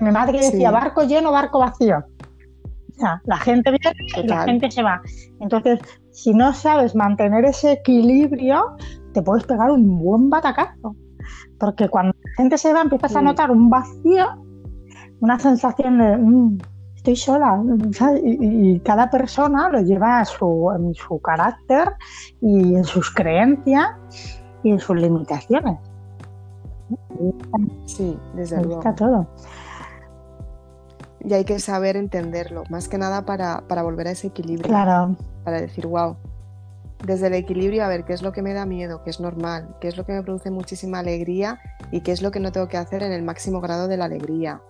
mi 0.01 0.11
madre 0.11 0.39
decía 0.39 0.71
barco 0.71 1.03
lleno, 1.03 1.31
barco 1.31 1.59
vacío. 1.59 1.99
O 1.99 2.93
sea, 2.99 3.21
la 3.25 3.37
gente 3.37 3.69
viene 3.71 3.95
y 4.23 4.27
la 4.27 4.43
gente 4.43 4.71
se 4.71 4.81
va. 4.81 5.01
Entonces, 5.39 5.79
si 6.11 6.33
no 6.33 6.53
sabes 6.53 6.95
mantener 6.95 7.45
ese 7.45 7.73
equilibrio, 7.73 8.77
te 9.13 9.21
puedes 9.21 9.45
pegar 9.45 9.69
un 9.69 9.99
buen 9.99 10.29
batacazo. 10.29 10.95
Porque 11.59 11.87
cuando 11.87 12.13
la 12.23 12.31
gente 12.35 12.57
se 12.57 12.73
va, 12.73 12.81
empiezas 12.81 13.15
a 13.15 13.21
notar 13.21 13.51
un 13.51 13.69
vacío, 13.69 14.25
una 15.19 15.37
sensación 15.37 15.99
de 15.99 16.17
mm, 16.17 16.57
estoy 16.95 17.15
sola. 17.15 17.61
Y, 18.23 18.79
cada 18.79 19.09
persona 19.11 19.69
lo 19.69 19.81
lleva 19.81 20.25
su, 20.25 20.71
en 20.75 20.95
su 20.95 21.19
carácter 21.21 21.93
y 22.41 22.75
en 22.75 22.83
sus 22.83 23.11
creencias 23.11 23.89
y 24.63 24.71
en 24.71 24.79
sus 24.79 24.95
limitaciones. 24.95 25.77
Sí, 27.85 28.17
desde 28.35 28.57
luego. 28.63 28.79
Está 28.79 28.95
todo. 28.95 29.27
Y 31.19 31.33
hay 31.33 31.45
que 31.45 31.59
saber 31.59 31.97
entenderlo, 31.97 32.63
más 32.69 32.87
que 32.87 32.97
nada 32.97 33.25
para, 33.25 33.61
para 33.67 33.83
volver 33.83 34.07
a 34.07 34.11
ese 34.11 34.27
equilibrio. 34.27 34.67
Claro. 34.67 35.15
Para 35.43 35.61
decir, 35.61 35.85
wow, 35.85 36.15
desde 37.05 37.27
el 37.27 37.33
equilibrio 37.33 37.83
a 37.83 37.87
ver 37.87 38.05
qué 38.05 38.13
es 38.13 38.21
lo 38.21 38.31
que 38.31 38.41
me 38.41 38.53
da 38.53 38.65
miedo, 38.65 39.03
qué 39.03 39.09
es 39.09 39.19
normal, 39.19 39.75
qué 39.79 39.87
es 39.87 39.97
lo 39.97 40.05
que 40.05 40.13
me 40.13 40.23
produce 40.23 40.51
muchísima 40.51 40.99
alegría 40.99 41.59
y 41.91 42.01
qué 42.01 42.11
es 42.11 42.21
lo 42.21 42.31
que 42.31 42.39
no 42.39 42.51
tengo 42.51 42.67
que 42.67 42.77
hacer 42.77 43.03
en 43.03 43.11
el 43.11 43.23
máximo 43.23 43.61
grado 43.61 43.87
de 43.87 43.97
la 43.97 44.05
alegría. 44.05 44.61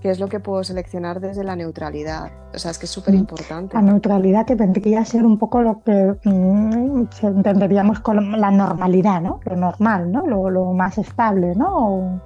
¿Qué 0.00 0.10
es 0.10 0.20
lo 0.20 0.28
que 0.28 0.38
puedo 0.38 0.62
seleccionar 0.62 1.20
desde 1.20 1.42
la 1.42 1.56
neutralidad? 1.56 2.30
O 2.54 2.58
sea, 2.58 2.70
es 2.70 2.78
que 2.78 2.86
es 2.86 2.90
súper 2.90 3.14
importante. 3.14 3.74
La 3.74 3.82
neutralidad 3.82 4.46
que 4.46 4.54
vendría 4.54 5.00
a 5.00 5.04
ser 5.04 5.24
un 5.24 5.38
poco 5.38 5.60
lo 5.60 5.82
que 5.82 6.16
mm, 6.24 7.06
entenderíamos 7.22 7.98
con 8.00 8.40
la 8.40 8.50
normalidad, 8.52 9.20
¿no? 9.20 9.40
Lo 9.44 9.56
normal, 9.56 10.12
¿no? 10.12 10.26
Lo, 10.26 10.72
más 10.72 10.98
estable, 10.98 11.54
¿no? 11.56 12.22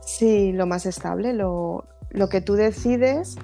Sí, 0.00 0.52
lo 0.52 0.66
más 0.66 0.86
estable, 0.86 1.32
lo, 1.32 1.84
lo 2.10 2.28
que 2.28 2.40
tú 2.40 2.54
decides 2.54 3.36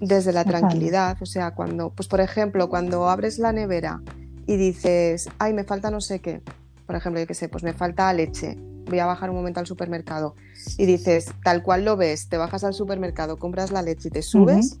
desde 0.00 0.32
la 0.32 0.44
tranquilidad. 0.44 1.16
O 1.20 1.26
sea, 1.26 1.54
cuando, 1.54 1.90
pues 1.90 2.08
por 2.08 2.20
ejemplo, 2.20 2.68
cuando 2.68 3.08
abres 3.08 3.38
la 3.38 3.52
nevera 3.52 4.00
y 4.46 4.56
dices, 4.56 5.28
ay, 5.38 5.52
me 5.52 5.64
falta 5.64 5.90
no 5.90 6.00
sé 6.00 6.20
qué, 6.20 6.42
por 6.86 6.96
ejemplo, 6.96 7.20
yo 7.20 7.26
qué 7.26 7.34
sé, 7.34 7.48
pues 7.48 7.62
me 7.62 7.74
falta 7.74 8.12
leche, 8.12 8.56
voy 8.88 8.98
a 8.98 9.06
bajar 9.06 9.30
un 9.30 9.36
momento 9.36 9.60
al 9.60 9.66
supermercado 9.66 10.34
y 10.76 10.86
dices, 10.86 11.32
tal 11.44 11.62
cual 11.62 11.84
lo 11.84 11.96
ves, 11.96 12.28
te 12.28 12.36
bajas 12.36 12.64
al 12.64 12.74
supermercado, 12.74 13.36
compras 13.36 13.70
la 13.70 13.82
leche 13.82 14.08
y 14.08 14.10
te 14.10 14.22
subes, 14.22 14.80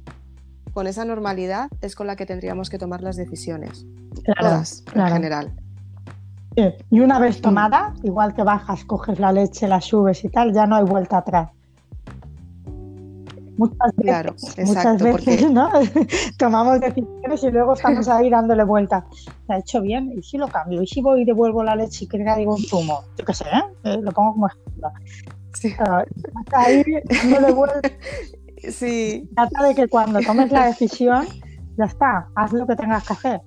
con 0.72 0.86
esa 0.86 1.04
normalidad 1.04 1.68
es 1.80 1.94
con 1.94 2.06
la 2.06 2.16
que 2.16 2.26
tendríamos 2.26 2.70
que 2.70 2.78
tomar 2.78 3.02
las 3.02 3.16
decisiones. 3.16 3.86
todas, 4.40 4.84
en 4.94 5.06
general. 5.08 5.52
Y 6.90 7.00
una 7.00 7.20
vez 7.20 7.40
tomada, 7.40 7.94
igual 8.02 8.34
que 8.34 8.42
bajas, 8.42 8.84
coges 8.84 9.20
la 9.20 9.30
leche, 9.32 9.68
la 9.68 9.80
subes 9.80 10.24
y 10.24 10.28
tal, 10.28 10.52
ya 10.52 10.66
no 10.66 10.76
hay 10.76 10.84
vuelta 10.84 11.18
atrás. 11.18 11.50
Muchas 13.58 13.96
veces, 13.96 14.04
claro, 14.04 14.34
muchas 14.56 15.02
veces 15.02 15.50
¿no? 15.50 15.68
tomamos 16.38 16.80
decisiones 16.80 17.42
y 17.42 17.50
luego 17.50 17.74
estamos 17.74 18.08
ahí 18.08 18.30
dándole 18.30 18.62
vuelta. 18.62 19.04
¿Se 19.46 19.52
ha 19.52 19.58
hecho 19.58 19.82
bien? 19.82 20.12
¿Y 20.16 20.22
si 20.22 20.38
lo 20.38 20.46
cambio? 20.46 20.80
¿Y 20.80 20.86
si 20.86 21.02
voy 21.02 21.22
y 21.22 21.24
devuelvo 21.24 21.64
la 21.64 21.74
leche 21.74 22.04
y 22.04 22.08
que 22.08 22.18
digo 22.18 22.54
un 22.54 22.62
zumo? 22.62 23.02
Yo 23.18 23.24
qué 23.24 23.34
sé, 23.34 23.44
¿eh? 23.44 23.62
Eh, 23.82 23.98
lo 24.00 24.12
pongo 24.12 24.34
como 24.34 24.46
ejemplo. 24.46 24.92
Sí. 25.54 25.74
ahí 26.52 26.84
dándole 27.04 27.52
vuelta. 27.52 27.80
Sí. 28.70 29.28
Trata 29.36 29.68
de 29.68 29.74
que 29.76 29.86
cuando 29.86 30.18
tomes 30.18 30.50
la 30.50 30.66
decisión, 30.66 31.28
ya 31.76 31.84
está, 31.84 32.28
haz 32.34 32.52
lo 32.52 32.66
que 32.66 32.74
tengas 32.74 33.06
que 33.06 33.12
hacer. 33.12 33.40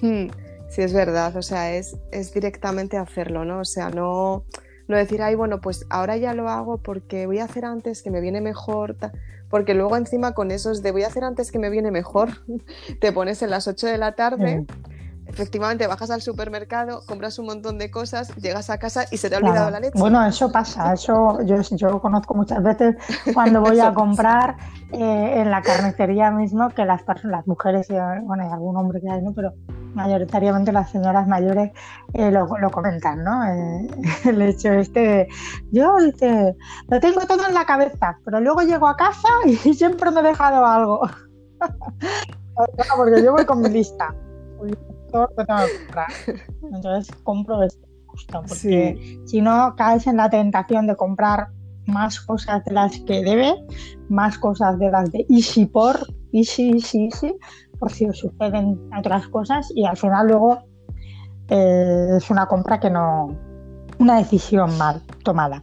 Hmm, 0.00 0.28
sí, 0.70 0.80
es 0.80 0.94
verdad, 0.94 1.36
o 1.36 1.42
sea, 1.42 1.74
es, 1.74 1.94
es 2.10 2.32
directamente 2.32 2.96
hacerlo, 2.96 3.44
¿no? 3.44 3.60
O 3.60 3.64
sea, 3.66 3.90
no 3.90 4.46
no 4.90 4.96
decir, 4.96 5.22
ay, 5.22 5.36
bueno, 5.36 5.60
pues 5.60 5.86
ahora 5.88 6.16
ya 6.16 6.34
lo 6.34 6.48
hago 6.48 6.78
porque 6.78 7.26
voy 7.26 7.38
a 7.38 7.44
hacer 7.44 7.64
antes 7.64 8.02
que 8.02 8.10
me 8.10 8.20
viene 8.20 8.40
mejor, 8.40 8.96
porque 9.48 9.74
luego 9.74 9.96
encima 9.96 10.32
con 10.32 10.50
esos 10.50 10.82
de 10.82 10.90
voy 10.90 11.04
a 11.04 11.06
hacer 11.06 11.24
antes 11.24 11.50
que 11.52 11.58
me 11.58 11.70
viene 11.70 11.90
mejor, 11.90 12.28
te 13.00 13.12
pones 13.12 13.40
en 13.42 13.50
las 13.50 13.68
8 13.68 13.86
de 13.86 13.98
la 13.98 14.12
tarde. 14.12 14.66
Efectivamente, 15.30 15.86
bajas 15.86 16.10
al 16.10 16.22
supermercado, 16.22 17.02
compras 17.06 17.38
un 17.38 17.46
montón 17.46 17.78
de 17.78 17.90
cosas, 17.90 18.34
llegas 18.36 18.68
a 18.68 18.78
casa 18.78 19.04
y 19.10 19.16
se 19.16 19.30
te 19.30 19.36
ha 19.36 19.38
olvidado 19.38 19.70
la 19.70 19.78
leche. 19.78 19.98
Bueno, 19.98 20.24
eso 20.26 20.50
pasa, 20.50 20.92
eso 20.92 21.40
yo, 21.44 21.60
yo 21.76 22.00
conozco 22.00 22.34
muchas 22.34 22.62
veces 22.62 22.96
cuando 23.32 23.60
voy 23.60 23.78
a 23.78 23.94
comprar 23.94 24.56
eh, 24.92 25.34
en 25.40 25.50
la 25.50 25.62
carnicería 25.62 26.32
mismo 26.32 26.68
que 26.70 26.84
las 26.84 27.02
personas, 27.04 27.38
las 27.38 27.46
mujeres, 27.46 27.86
bueno, 28.24 28.42
hay 28.42 28.50
algún 28.50 28.76
hombre 28.76 29.00
que 29.00 29.08
hay, 29.08 29.22
¿no? 29.22 29.32
Pero 29.32 29.52
mayoritariamente 29.94 30.72
las 30.72 30.90
señoras 30.90 31.28
mayores 31.28 31.70
eh, 32.14 32.30
lo, 32.30 32.70
comentan, 32.70 33.22
¿no? 33.22 33.44
Eh, 33.44 33.88
el 34.24 34.42
hecho 34.42 34.72
este, 34.72 35.28
yo 35.70 35.96
lo 35.96 37.00
tengo 37.00 37.20
todo 37.26 37.46
en 37.46 37.54
la 37.54 37.64
cabeza, 37.66 38.18
pero 38.24 38.40
luego 38.40 38.62
llego 38.62 38.88
a 38.88 38.96
casa 38.96 39.28
y 39.44 39.54
siempre 39.74 40.10
me 40.10 40.20
he 40.20 40.24
dejado 40.24 40.66
algo. 40.66 41.02
Porque 42.96 43.22
yo 43.22 43.32
voy 43.32 43.46
con 43.46 43.62
mi 43.62 43.68
lista. 43.68 44.12
Entonces 46.72 47.14
compro 47.22 47.62
esto 47.62 47.90
porque 48.48 49.20
si 49.24 49.40
no 49.40 49.74
caes 49.76 50.06
en 50.06 50.16
la 50.16 50.30
tentación 50.30 50.86
de 50.86 50.96
comprar 50.96 51.48
más 51.86 52.20
cosas 52.20 52.64
de 52.64 52.72
las 52.72 52.98
que 53.00 53.22
debe, 53.22 53.54
más 54.08 54.38
cosas 54.38 54.78
de 54.78 54.90
las 54.90 55.10
de 55.12 55.26
easy 55.28 55.66
por, 55.66 55.96
easy, 56.32 56.72
easy, 56.72 57.06
easy, 57.06 57.34
por 57.78 57.90
si 57.90 58.06
os 58.06 58.18
suceden 58.18 58.80
otras 58.96 59.26
cosas 59.28 59.70
y 59.74 59.84
al 59.84 59.96
final 59.96 60.28
luego 60.28 60.58
eh, 61.48 62.08
es 62.16 62.30
una 62.30 62.46
compra 62.46 62.78
que 62.78 62.90
no, 62.90 63.36
una 63.98 64.18
decisión 64.18 64.76
mal 64.78 65.00
tomada. 65.24 65.62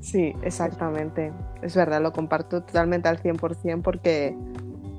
Sí, 0.00 0.32
exactamente. 0.42 1.32
Es 1.62 1.74
verdad, 1.74 2.00
lo 2.00 2.12
comparto 2.12 2.62
totalmente 2.62 3.08
al 3.08 3.20
100% 3.20 3.82
porque, 3.82 4.38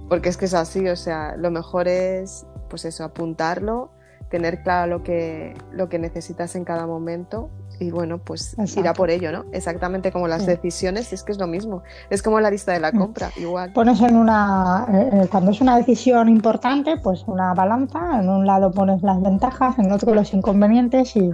porque 0.09 0.29
es 0.29 0.37
que 0.37 0.45
es 0.45 0.53
así, 0.53 0.87
o 0.87 0.95
sea, 0.95 1.35
lo 1.37 1.51
mejor 1.51 1.87
es, 1.87 2.45
pues 2.69 2.85
eso, 2.85 3.03
apuntarlo, 3.03 3.91
tener 4.29 4.61
claro 4.63 4.97
lo 4.97 5.03
que, 5.03 5.53
lo 5.71 5.89
que 5.89 5.99
necesitas 5.99 6.55
en 6.55 6.65
cada 6.65 6.85
momento 6.85 7.49
y 7.79 7.91
bueno, 7.91 8.17
pues 8.17 8.55
irá 8.75 8.93
por 8.93 9.11
ello, 9.11 9.31
¿no? 9.31 9.45
Exactamente 9.51 10.11
como 10.11 10.27
las 10.27 10.45
decisiones, 10.45 11.13
es 11.13 11.23
que 11.23 11.31
es 11.31 11.37
lo 11.37 11.45
mismo, 11.45 11.83
es 12.09 12.23
como 12.23 12.39
la 12.39 12.49
lista 12.49 12.73
de 12.73 12.79
la 12.79 12.91
compra, 12.91 13.29
igual. 13.37 13.71
Pones 13.73 14.01
en 14.01 14.15
una, 14.15 14.87
eh, 14.91 15.09
eh, 15.13 15.27
cuando 15.29 15.51
es 15.51 15.61
una 15.61 15.77
decisión 15.77 16.27
importante, 16.27 16.97
pues 16.97 17.23
una 17.27 17.53
balanza, 17.53 18.19
en 18.19 18.29
un 18.29 18.47
lado 18.47 18.71
pones 18.71 19.03
las 19.03 19.21
ventajas, 19.21 19.77
en 19.77 19.91
otro 19.91 20.15
los 20.15 20.33
inconvenientes 20.33 21.15
y, 21.15 21.29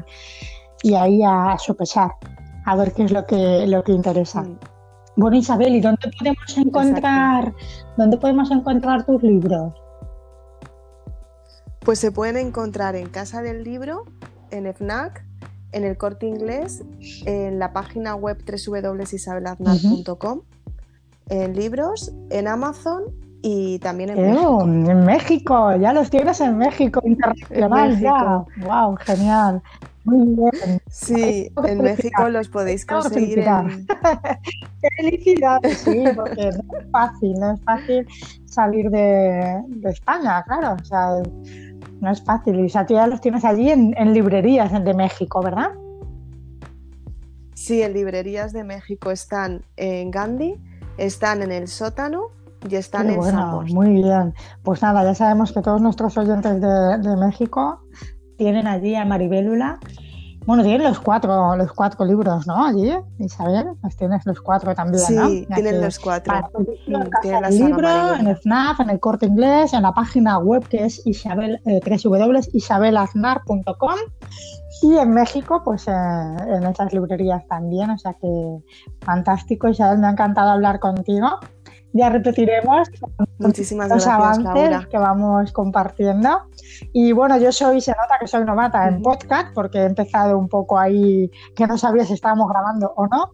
y 0.81 0.95
ahí 0.95 1.21
a 1.25 1.55
sopesar, 1.57 2.11
a 2.65 2.75
ver 2.75 2.91
qué 2.91 3.05
es 3.05 3.11
lo 3.11 3.25
que, 3.25 3.65
lo 3.65 3.83
que 3.83 3.93
interesa. 3.93 4.41
Mm. 4.41 4.72
Bueno, 5.15 5.37
Isabel, 5.37 5.75
¿y 5.75 5.81
dónde 5.81 6.11
podemos 6.17 6.57
encontrar, 6.57 7.53
dónde 7.97 8.17
podemos 8.17 8.49
encontrar 8.51 9.05
tus 9.05 9.21
libros? 9.21 9.73
Pues 11.81 11.99
se 11.99 12.11
pueden 12.11 12.37
encontrar 12.37 12.95
en 12.95 13.09
Casa 13.09 13.41
del 13.41 13.63
Libro, 13.63 14.05
en 14.51 14.65
FNAC, 14.73 15.25
en 15.71 15.83
el 15.83 15.97
corte 15.97 16.25
inglés, 16.25 16.83
en 17.25 17.59
la 17.59 17.73
página 17.73 18.15
web 18.15 18.43
www.isabelaznar.com, 18.45 20.41
en 21.29 21.55
libros, 21.55 22.11
en 22.29 22.47
Amazon 22.47 23.22
y 23.45 23.77
también 23.79 24.11
en 24.11 24.21
México. 24.21 24.63
En 24.63 25.05
México, 25.05 25.75
ya 25.75 25.91
los 25.91 26.09
tienes 26.09 26.39
en 26.39 26.57
México, 26.57 27.01
internacional, 27.05 27.99
ya. 27.99 28.45
¡Wow! 28.65 28.95
Genial. 29.01 29.61
Muy 30.05 30.35
bien. 30.35 30.81
Sí, 30.89 31.51
en 31.65 31.81
México 31.81 32.29
los 32.29 32.47
podéis 32.47 32.85
conseguir. 32.85 33.39
En... 33.39 33.85
Felicidades, 34.97 35.77
sí, 35.77 36.03
porque 36.15 36.51
no 36.51 36.79
es 36.79 36.91
fácil, 36.91 37.33
no 37.39 37.53
es 37.53 37.61
fácil 37.63 38.07
salir 38.45 38.89
de, 38.89 39.61
de 39.67 39.89
España, 39.89 40.41
claro. 40.43 40.77
O 40.81 40.85
sea, 40.85 41.21
no 41.99 42.11
es 42.11 42.23
fácil. 42.23 42.65
Y 42.65 42.69
tú 42.69 42.93
ya 42.93 43.07
los 43.07 43.19
tienes 43.19 43.43
allí 43.43 43.71
en, 43.71 44.13
librerías 44.13 44.71
de 44.71 44.93
México, 44.93 45.41
¿verdad? 45.41 45.71
Sí, 47.55 47.81
en 47.81 47.93
librerías 47.93 48.53
de 48.53 48.63
México 48.63 49.11
están 49.11 49.63
en 49.75 50.11
Gandhi, 50.11 50.55
están 50.97 51.41
en 51.41 51.51
el 51.51 51.67
sótano 51.67 52.42
y 52.69 52.75
están 52.75 53.09
en 53.09 53.17
bueno, 53.17 53.63
Muy 53.67 53.93
bien. 53.93 54.33
Pues 54.63 54.81
nada, 54.81 55.03
ya 55.03 55.15
sabemos 55.15 55.51
que 55.51 55.61
todos 55.61 55.81
nuestros 55.81 56.17
oyentes 56.17 56.61
de, 56.61 56.97
de 56.97 57.15
México 57.17 57.81
tienen 58.37 58.67
allí 58.67 58.95
a 58.95 59.05
Maribélula 59.05 59.79
bueno, 60.45 60.63
tienen 60.63 60.83
los 60.83 60.99
cuatro, 60.99 61.55
los 61.55 61.71
cuatro 61.71 62.05
libros, 62.05 62.45
¿no? 62.45 62.65
Allí, 62.65 62.91
Isabel, 63.17 63.67
los 63.81 63.95
tienes 63.95 64.25
los 64.25 64.41
cuatro 64.41 64.75
también, 64.75 65.01
¿no? 65.15 65.29
Sí, 65.29 65.47
tienen 65.53 65.79
los 65.79 65.97
cuatro. 65.99 66.33
en 67.23 67.45
el 67.45 67.57
libro, 67.57 68.15
en 68.15 68.27
el 68.27 68.35
FNAF, 68.35 68.81
en 68.81 68.89
el 68.89 68.99
corte 68.99 69.25
inglés, 69.25 69.71
en 69.73 69.83
la 69.83 69.93
página 69.93 70.39
web 70.39 70.67
que 70.67 70.83
es 70.83 71.01
isabel, 71.05 71.61
eh, 71.65 71.79
www.isabelaznar.com 71.85 73.95
y 74.81 74.97
en 74.97 75.11
México, 75.11 75.61
pues 75.63 75.87
eh, 75.87 75.91
en 75.91 76.63
esas 76.63 76.91
librerías 76.91 77.47
también, 77.47 77.91
o 77.91 77.97
sea 77.97 78.13
que 78.15 78.57
fantástico, 78.99 79.69
Isabel, 79.69 79.99
me 79.99 80.07
ha 80.07 80.11
encantado 80.11 80.49
hablar 80.49 80.81
contigo 80.81 81.39
ya 81.93 82.09
repetiremos 82.09 82.89
Muchísimas 83.37 83.89
los 83.89 84.05
gracias, 84.05 84.45
avances 84.45 84.87
que 84.87 84.97
vamos 84.97 85.51
compartiendo. 85.51 86.29
Y 86.91 87.11
bueno, 87.11 87.37
yo 87.37 87.51
soy, 87.51 87.81
se 87.81 87.91
nota 87.91 88.17
que 88.19 88.27
soy 88.27 88.43
novata 88.45 88.87
en 88.87 89.01
podcast 89.01 89.53
porque 89.53 89.79
he 89.79 89.85
empezado 89.85 90.37
un 90.37 90.47
poco 90.47 90.77
ahí 90.79 91.29
que 91.55 91.67
no 91.67 91.77
sabía 91.77 92.05
si 92.05 92.13
estábamos 92.13 92.49
grabando 92.49 92.93
o 92.95 93.07
no, 93.07 93.31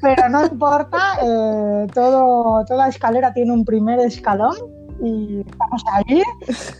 pero 0.00 0.28
no 0.28 0.44
importa, 0.46 1.18
eh, 1.22 1.86
todo, 1.92 2.64
toda 2.64 2.88
escalera 2.88 3.32
tiene 3.32 3.52
un 3.52 3.64
primer 3.64 4.00
escalón 4.00 4.56
y 5.02 5.42
vamos 5.56 5.84
a 5.92 6.02
ir 6.12 6.24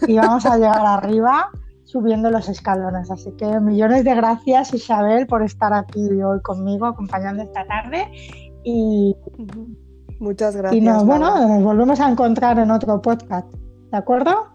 y 0.07 0.17
vamos 0.17 0.47
a 0.47 0.57
llegar 0.57 0.85
arriba 0.85 1.51
subiendo 1.85 2.31
los 2.31 2.49
escalones. 2.49 3.11
Así 3.11 3.33
que 3.33 3.61
millones 3.61 4.05
de 4.05 4.15
gracias 4.15 4.73
Isabel 4.75 5.27
por 5.27 5.43
estar 5.43 5.73
aquí 5.73 6.01
hoy 6.23 6.41
conmigo 6.43 6.87
acompañando 6.87 7.43
esta 7.43 7.67
tarde. 7.67 8.11
Y 8.63 9.17
Muchas 10.21 10.55
gracias. 10.55 10.81
Y 10.81 10.85
nos, 10.85 11.05
bueno, 11.05 11.49
nos 11.49 11.63
volvemos 11.65 11.99
a 11.99 12.11
encontrar 12.11 12.59
en 12.59 12.71
otro 12.71 13.01
podcast. 13.01 13.53
¿De 13.91 13.97
acuerdo? 13.97 14.49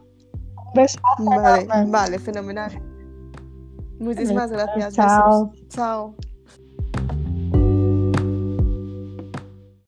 Vale, 1.19 1.67
vale, 1.87 2.19
fenomenal. 2.19 2.71
Muchísimas 3.99 4.51
gracias. 4.51 4.93
Chao. 4.93 5.51
Chao. 5.69 6.15